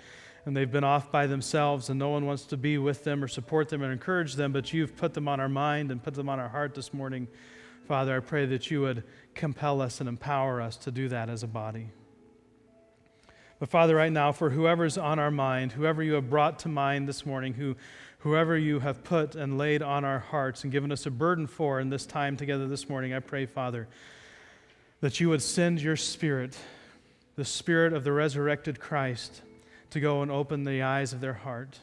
and 0.45 0.55
they've 0.55 0.71
been 0.71 0.83
off 0.83 1.11
by 1.11 1.25
themselves 1.25 1.89
and 1.89 1.97
no 1.97 2.09
one 2.09 2.25
wants 2.25 2.43
to 2.45 2.57
be 2.57 2.77
with 2.77 3.03
them 3.03 3.23
or 3.23 3.27
support 3.27 3.69
them 3.69 3.81
and 3.81 3.91
encourage 3.91 4.35
them, 4.35 4.51
but 4.51 4.71
you've 4.71 4.95
put 4.95 5.15
them 5.15 5.27
on 5.27 5.39
our 5.39 5.49
mind 5.49 5.91
and 5.91 6.03
put 6.03 6.13
them 6.13 6.29
on 6.29 6.39
our 6.39 6.49
heart 6.49 6.75
this 6.75 6.93
morning. 6.93 7.27
Father, 7.87 8.15
I 8.15 8.19
pray 8.19 8.45
that 8.45 8.69
you 8.69 8.81
would 8.81 9.03
compel 9.33 9.81
us 9.81 9.99
and 9.99 10.07
empower 10.07 10.61
us 10.61 10.77
to 10.77 10.91
do 10.91 11.09
that 11.09 11.29
as 11.29 11.41
a 11.41 11.47
body. 11.47 11.89
But 13.57 13.69
Father, 13.69 13.95
right 13.95 14.11
now, 14.11 14.31
for 14.31 14.51
whoever's 14.51 14.97
on 14.97 15.17
our 15.17 15.31
mind, 15.31 15.71
whoever 15.71 16.03
you 16.03 16.13
have 16.13 16.29
brought 16.29 16.59
to 16.59 16.69
mind 16.69 17.07
this 17.07 17.25
morning, 17.25 17.53
who, 17.53 17.75
whoever 18.19 18.57
you 18.57 18.81
have 18.81 19.03
put 19.03 19.35
and 19.35 19.57
laid 19.57 19.81
on 19.81 20.03
our 20.03 20.19
hearts 20.19 20.63
and 20.63 20.71
given 20.71 20.91
us 20.91 21.05
a 21.05 21.11
burden 21.11 21.47
for 21.47 21.79
in 21.79 21.89
this 21.89 22.05
time 22.05 22.37
together 22.37 22.67
this 22.67 22.89
morning, 22.89 23.13
I 23.13 23.19
pray, 23.19 23.45
Father, 23.45 23.87
that 24.99 25.19
you 25.19 25.29
would 25.29 25.41
send 25.41 25.81
your 25.81 25.95
Spirit 25.95 26.57
the 27.35 27.45
Spirit 27.45 27.91
of 27.91 28.05
the 28.05 28.13
resurrected 28.13 28.79
Christ 28.79 29.41
to 29.95 30.01
go 30.01 30.21
and 30.21 30.29
open 30.29 30.65
the 30.65 30.81
eyes 30.81 31.13
of 31.13 31.21
their 31.21 31.33
heart. 31.33 31.79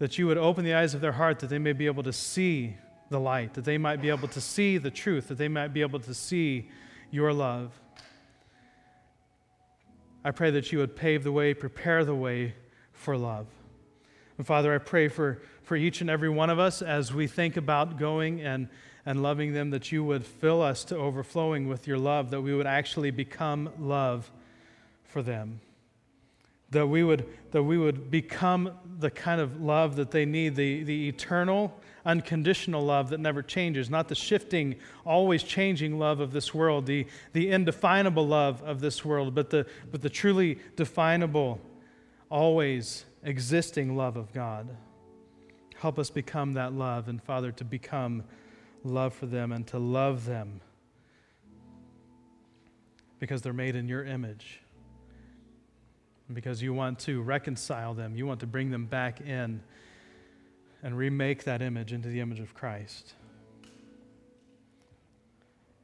That 0.00 0.18
you 0.18 0.26
would 0.26 0.38
open 0.38 0.64
the 0.64 0.74
eyes 0.74 0.92
of 0.92 1.00
their 1.00 1.12
heart 1.12 1.38
that 1.38 1.46
they 1.46 1.58
may 1.58 1.72
be 1.72 1.86
able 1.86 2.02
to 2.02 2.12
see 2.12 2.76
the 3.10 3.20
light, 3.20 3.54
that 3.54 3.64
they 3.64 3.78
might 3.78 4.02
be 4.02 4.08
able 4.08 4.26
to 4.26 4.40
see 4.40 4.76
the 4.76 4.90
truth, 4.90 5.28
that 5.28 5.38
they 5.38 5.46
might 5.46 5.68
be 5.68 5.82
able 5.82 6.00
to 6.00 6.12
see 6.12 6.68
your 7.12 7.32
love. 7.32 7.70
I 10.24 10.32
pray 10.32 10.50
that 10.50 10.72
you 10.72 10.80
would 10.80 10.96
pave 10.96 11.22
the 11.22 11.30
way, 11.30 11.54
prepare 11.54 12.04
the 12.04 12.12
way 12.12 12.54
for 12.92 13.16
love. 13.16 13.46
And 14.36 14.44
Father, 14.44 14.74
I 14.74 14.78
pray 14.78 15.06
for, 15.06 15.40
for 15.62 15.76
each 15.76 16.00
and 16.00 16.10
every 16.10 16.28
one 16.28 16.50
of 16.50 16.58
us 16.58 16.82
as 16.82 17.14
we 17.14 17.28
think 17.28 17.56
about 17.56 18.00
going 18.00 18.40
and, 18.40 18.68
and 19.06 19.22
loving 19.22 19.52
them, 19.52 19.70
that 19.70 19.92
you 19.92 20.02
would 20.02 20.26
fill 20.26 20.60
us 20.60 20.82
to 20.86 20.96
overflowing 20.96 21.68
with 21.68 21.86
your 21.86 21.98
love, 21.98 22.30
that 22.30 22.40
we 22.40 22.52
would 22.52 22.66
actually 22.66 23.12
become 23.12 23.70
love 23.78 24.32
for 25.04 25.22
them. 25.22 25.60
That 26.70 26.86
we 26.86 27.04
would, 27.04 27.26
that 27.52 27.62
we 27.62 27.78
would 27.78 28.10
become 28.10 28.72
the 28.98 29.10
kind 29.10 29.40
of 29.40 29.60
love 29.60 29.96
that 29.96 30.10
they 30.10 30.24
need, 30.24 30.56
the, 30.56 30.82
the 30.82 31.08
eternal 31.08 31.80
unconditional 32.06 32.84
love 32.84 33.10
that 33.10 33.18
never 33.18 33.42
changes, 33.42 33.90
not 33.90 34.08
the 34.08 34.14
shifting, 34.14 34.76
always 35.04 35.42
changing 35.42 35.98
love 35.98 36.20
of 36.20 36.32
this 36.32 36.54
world, 36.54 36.86
the, 36.86 37.04
the 37.32 37.50
indefinable 37.50 38.26
love 38.26 38.62
of 38.62 38.80
this 38.80 39.04
world, 39.04 39.34
but 39.34 39.50
the, 39.50 39.66
but 39.90 40.00
the 40.00 40.08
truly 40.08 40.58
definable, 40.76 41.60
always 42.30 43.04
existing 43.24 43.96
love 43.96 44.16
of 44.16 44.32
God. 44.32 44.68
Help 45.74 45.98
us 45.98 46.08
become 46.08 46.54
that 46.54 46.72
love, 46.72 47.08
and 47.08 47.22
Father, 47.22 47.50
to 47.52 47.64
become 47.64 48.22
love 48.84 49.12
for 49.12 49.26
them 49.26 49.50
and 49.50 49.66
to 49.66 49.78
love 49.78 50.24
them 50.24 50.60
because 53.18 53.42
they're 53.42 53.52
made 53.52 53.74
in 53.74 53.88
your 53.88 54.04
image. 54.04 54.60
Because 56.32 56.60
you 56.60 56.74
want 56.74 56.98
to 57.00 57.22
reconcile 57.22 57.94
them, 57.94 58.16
you 58.16 58.26
want 58.26 58.40
to 58.40 58.46
bring 58.46 58.70
them 58.70 58.86
back 58.86 59.20
in 59.20 59.60
and 60.82 60.96
remake 60.96 61.44
that 61.44 61.62
image 61.62 61.92
into 61.92 62.08
the 62.08 62.20
image 62.20 62.40
of 62.40 62.54
Christ. 62.54 63.14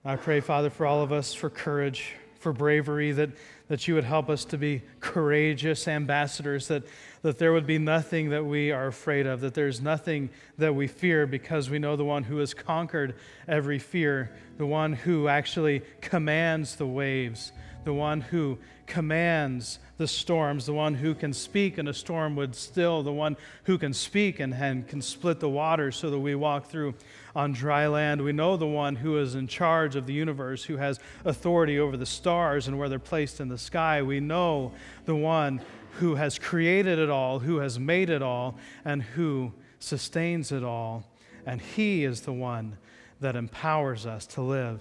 I 0.05 0.17
pray, 0.17 0.41
Father, 0.41 0.69
for 0.69 0.85
all 0.85 1.01
of 1.01 1.13
us 1.13 1.33
for 1.33 1.49
courage, 1.49 2.15
for 2.41 2.53
bravery, 2.53 3.13
that, 3.13 3.31
that 3.69 3.87
you 3.87 3.95
would 3.95 4.03
help 4.03 4.29
us 4.29 4.45
to 4.47 4.59
be 4.59 4.83
courageous 4.99 5.87
ambassadors, 5.87 6.67
that, 6.69 6.83
that 7.23 7.39
there 7.39 7.53
would 7.53 7.67
be 7.67 7.79
nothing 7.79 8.31
that 8.31 8.45
we 8.45 8.73
are 8.73 8.89
afraid 8.89 9.27
of, 9.29 9.41
that 9.43 9.55
there's 9.55 9.81
nothing 9.81 10.29
that 10.59 10.75
we 10.75 10.89
fear 10.89 11.25
because 11.25 11.71
we 11.71 11.79
know 11.79 11.95
the 11.95 12.05
one 12.05 12.25
who 12.25 12.39
has 12.39 12.53
conquered 12.53 13.15
every 13.47 13.79
fear, 13.79 14.33
the 14.59 14.67
one 14.67 14.93
who 14.93 15.29
actually 15.29 15.83
commands 16.01 16.75
the 16.75 16.87
waves, 16.87 17.53
the 17.85 17.95
one 17.95 18.21
who 18.21 18.59
commands 18.87 19.79
the 19.97 20.07
storms, 20.07 20.67
the 20.67 20.73
one 20.73 20.95
who 20.95 21.15
can 21.15 21.33
speak 21.33 21.79
and 21.79 21.89
a 21.89 21.95
storm 21.95 22.37
would 22.37 22.55
still, 22.55 23.03
the 23.03 23.13
one 23.13 23.37
who 23.65 23.79
can 23.79 23.93
speak 23.93 24.41
and, 24.41 24.53
and 24.55 24.87
can 24.89 25.01
split 25.01 25.41
the 25.41 25.49
waters 25.49 25.97
so 25.97 26.11
that 26.11 26.19
we 26.19 26.35
walk 26.35 26.67
through 26.67 26.95
on 27.35 27.53
dry 27.53 27.87
land. 27.87 28.23
We 28.23 28.33
know 28.33 28.57
the 28.57 28.67
one 28.67 28.97
who 28.97 29.19
is 29.19 29.35
in 29.35 29.47
charge 29.47 29.97
of 29.97 30.07
the 30.07 30.13
universe, 30.13 30.65
who 30.65 30.77
has 30.77 31.01
authority 31.25 31.79
over 31.79 31.97
the 31.97 32.07
stars 32.07 32.69
and 32.69 32.79
where 32.79 32.89
they're 32.89 32.99
placed 32.99 33.41
in 33.41 33.49
the 33.49 33.59
sky. 33.59 34.03
We 34.03 34.21
know 34.21 34.73
the 35.05 35.17
one 35.17 35.61
who 35.99 36.15
has 36.17 36.39
created 36.39 36.99
it 36.99 37.11
all, 37.11 37.39
who 37.39 37.59
has 37.59 37.79
made 37.79 38.11
it 38.11 38.23
all, 38.23 38.59
and 38.85 39.03
who 39.03 39.53
sustains 39.79 40.53
it 40.53 40.65
all. 40.65 41.05
And 41.47 41.61
he 41.61 42.05
is 42.05 42.23
the 42.23 42.33
one 42.33 42.77
that 43.21 43.37
empowers 43.37 44.07
us 44.07 44.27
to 44.27 44.43
live 44.43 44.81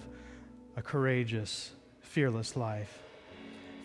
a 0.76 0.82
courageous, 0.82 1.72
fearless 2.12 2.56
life. 2.56 2.98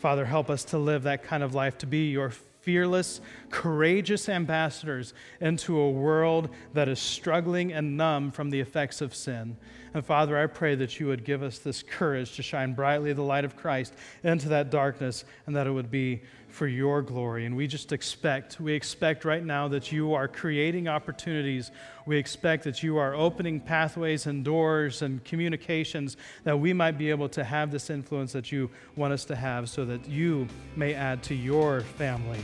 Father, 0.01 0.25
help 0.25 0.49
us 0.49 0.65
to 0.65 0.77
live 0.77 1.03
that 1.03 1.23
kind 1.23 1.41
of 1.43 1.55
life, 1.55 1.77
to 1.77 1.87
be 1.87 2.09
your 2.09 2.33
fearless, 2.59 3.21
courageous 3.51 4.27
ambassadors 4.27 5.13
into 5.39 5.79
a 5.79 5.89
world 5.89 6.49
that 6.73 6.89
is 6.89 6.99
struggling 6.99 7.71
and 7.71 7.95
numb 7.95 8.29
from 8.29 8.49
the 8.49 8.59
effects 8.59 8.99
of 8.99 9.15
sin. 9.15 9.55
And 9.93 10.05
Father, 10.05 10.37
I 10.37 10.47
pray 10.47 10.75
that 10.75 10.99
you 10.99 11.07
would 11.07 11.23
give 11.23 11.41
us 11.41 11.59
this 11.59 11.81
courage 11.81 12.35
to 12.35 12.43
shine 12.43 12.73
brightly 12.73 13.13
the 13.13 13.21
light 13.21 13.45
of 13.45 13.55
Christ 13.55 13.93
into 14.25 14.49
that 14.49 14.71
darkness 14.71 15.23
and 15.45 15.55
that 15.55 15.65
it 15.65 15.71
would 15.71 15.89
be 15.89 16.21
for 16.49 16.67
your 16.67 17.01
glory. 17.01 17.45
And 17.45 17.55
we 17.55 17.67
just 17.67 17.91
expect, 17.91 18.59
we 18.59 18.73
expect 18.73 19.25
right 19.25 19.43
now 19.43 19.67
that 19.67 19.91
you 19.91 20.13
are 20.13 20.27
creating 20.27 20.87
opportunities. 20.87 21.71
We 22.05 22.17
expect 22.17 22.63
that 22.63 22.81
you 22.81 22.97
are 22.97 23.13
opening 23.13 23.59
pathways 23.59 24.25
and 24.25 24.43
doors 24.43 25.01
and 25.01 25.23
communications 25.23 26.17
that 26.43 26.57
we 26.57 26.73
might 26.73 26.97
be 26.97 27.09
able 27.09 27.29
to 27.29 27.43
have 27.43 27.71
this 27.71 27.89
influence 27.89 28.31
that 28.33 28.51
you 28.51 28.69
want 28.95 29.13
us 29.13 29.25
to 29.25 29.35
have 29.35 29.69
so 29.69 29.85
that 29.85 30.07
you 30.07 30.47
may 30.75 30.93
add 30.93 31.21
to 31.23 31.35
your 31.35 31.81
family 31.81 32.39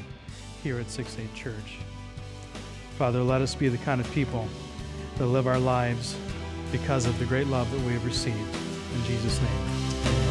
here 0.63 0.79
at 0.79 0.89
6 0.89 1.17
8 1.19 1.33
Church. 1.33 1.77
Father, 2.97 3.23
let 3.23 3.41
us 3.41 3.55
be 3.55 3.69
the 3.69 3.77
kind 3.79 3.99
of 3.99 4.09
people 4.11 4.47
that 5.17 5.25
live 5.25 5.47
our 5.47 5.59
lives 5.59 6.15
because 6.71 7.05
of 7.05 7.17
the 7.19 7.25
great 7.25 7.47
love 7.47 7.69
that 7.71 7.81
we 7.81 7.93
have 7.93 8.05
received. 8.05 8.37
In 8.95 9.03
Jesus' 9.05 9.39
name. 9.41 10.22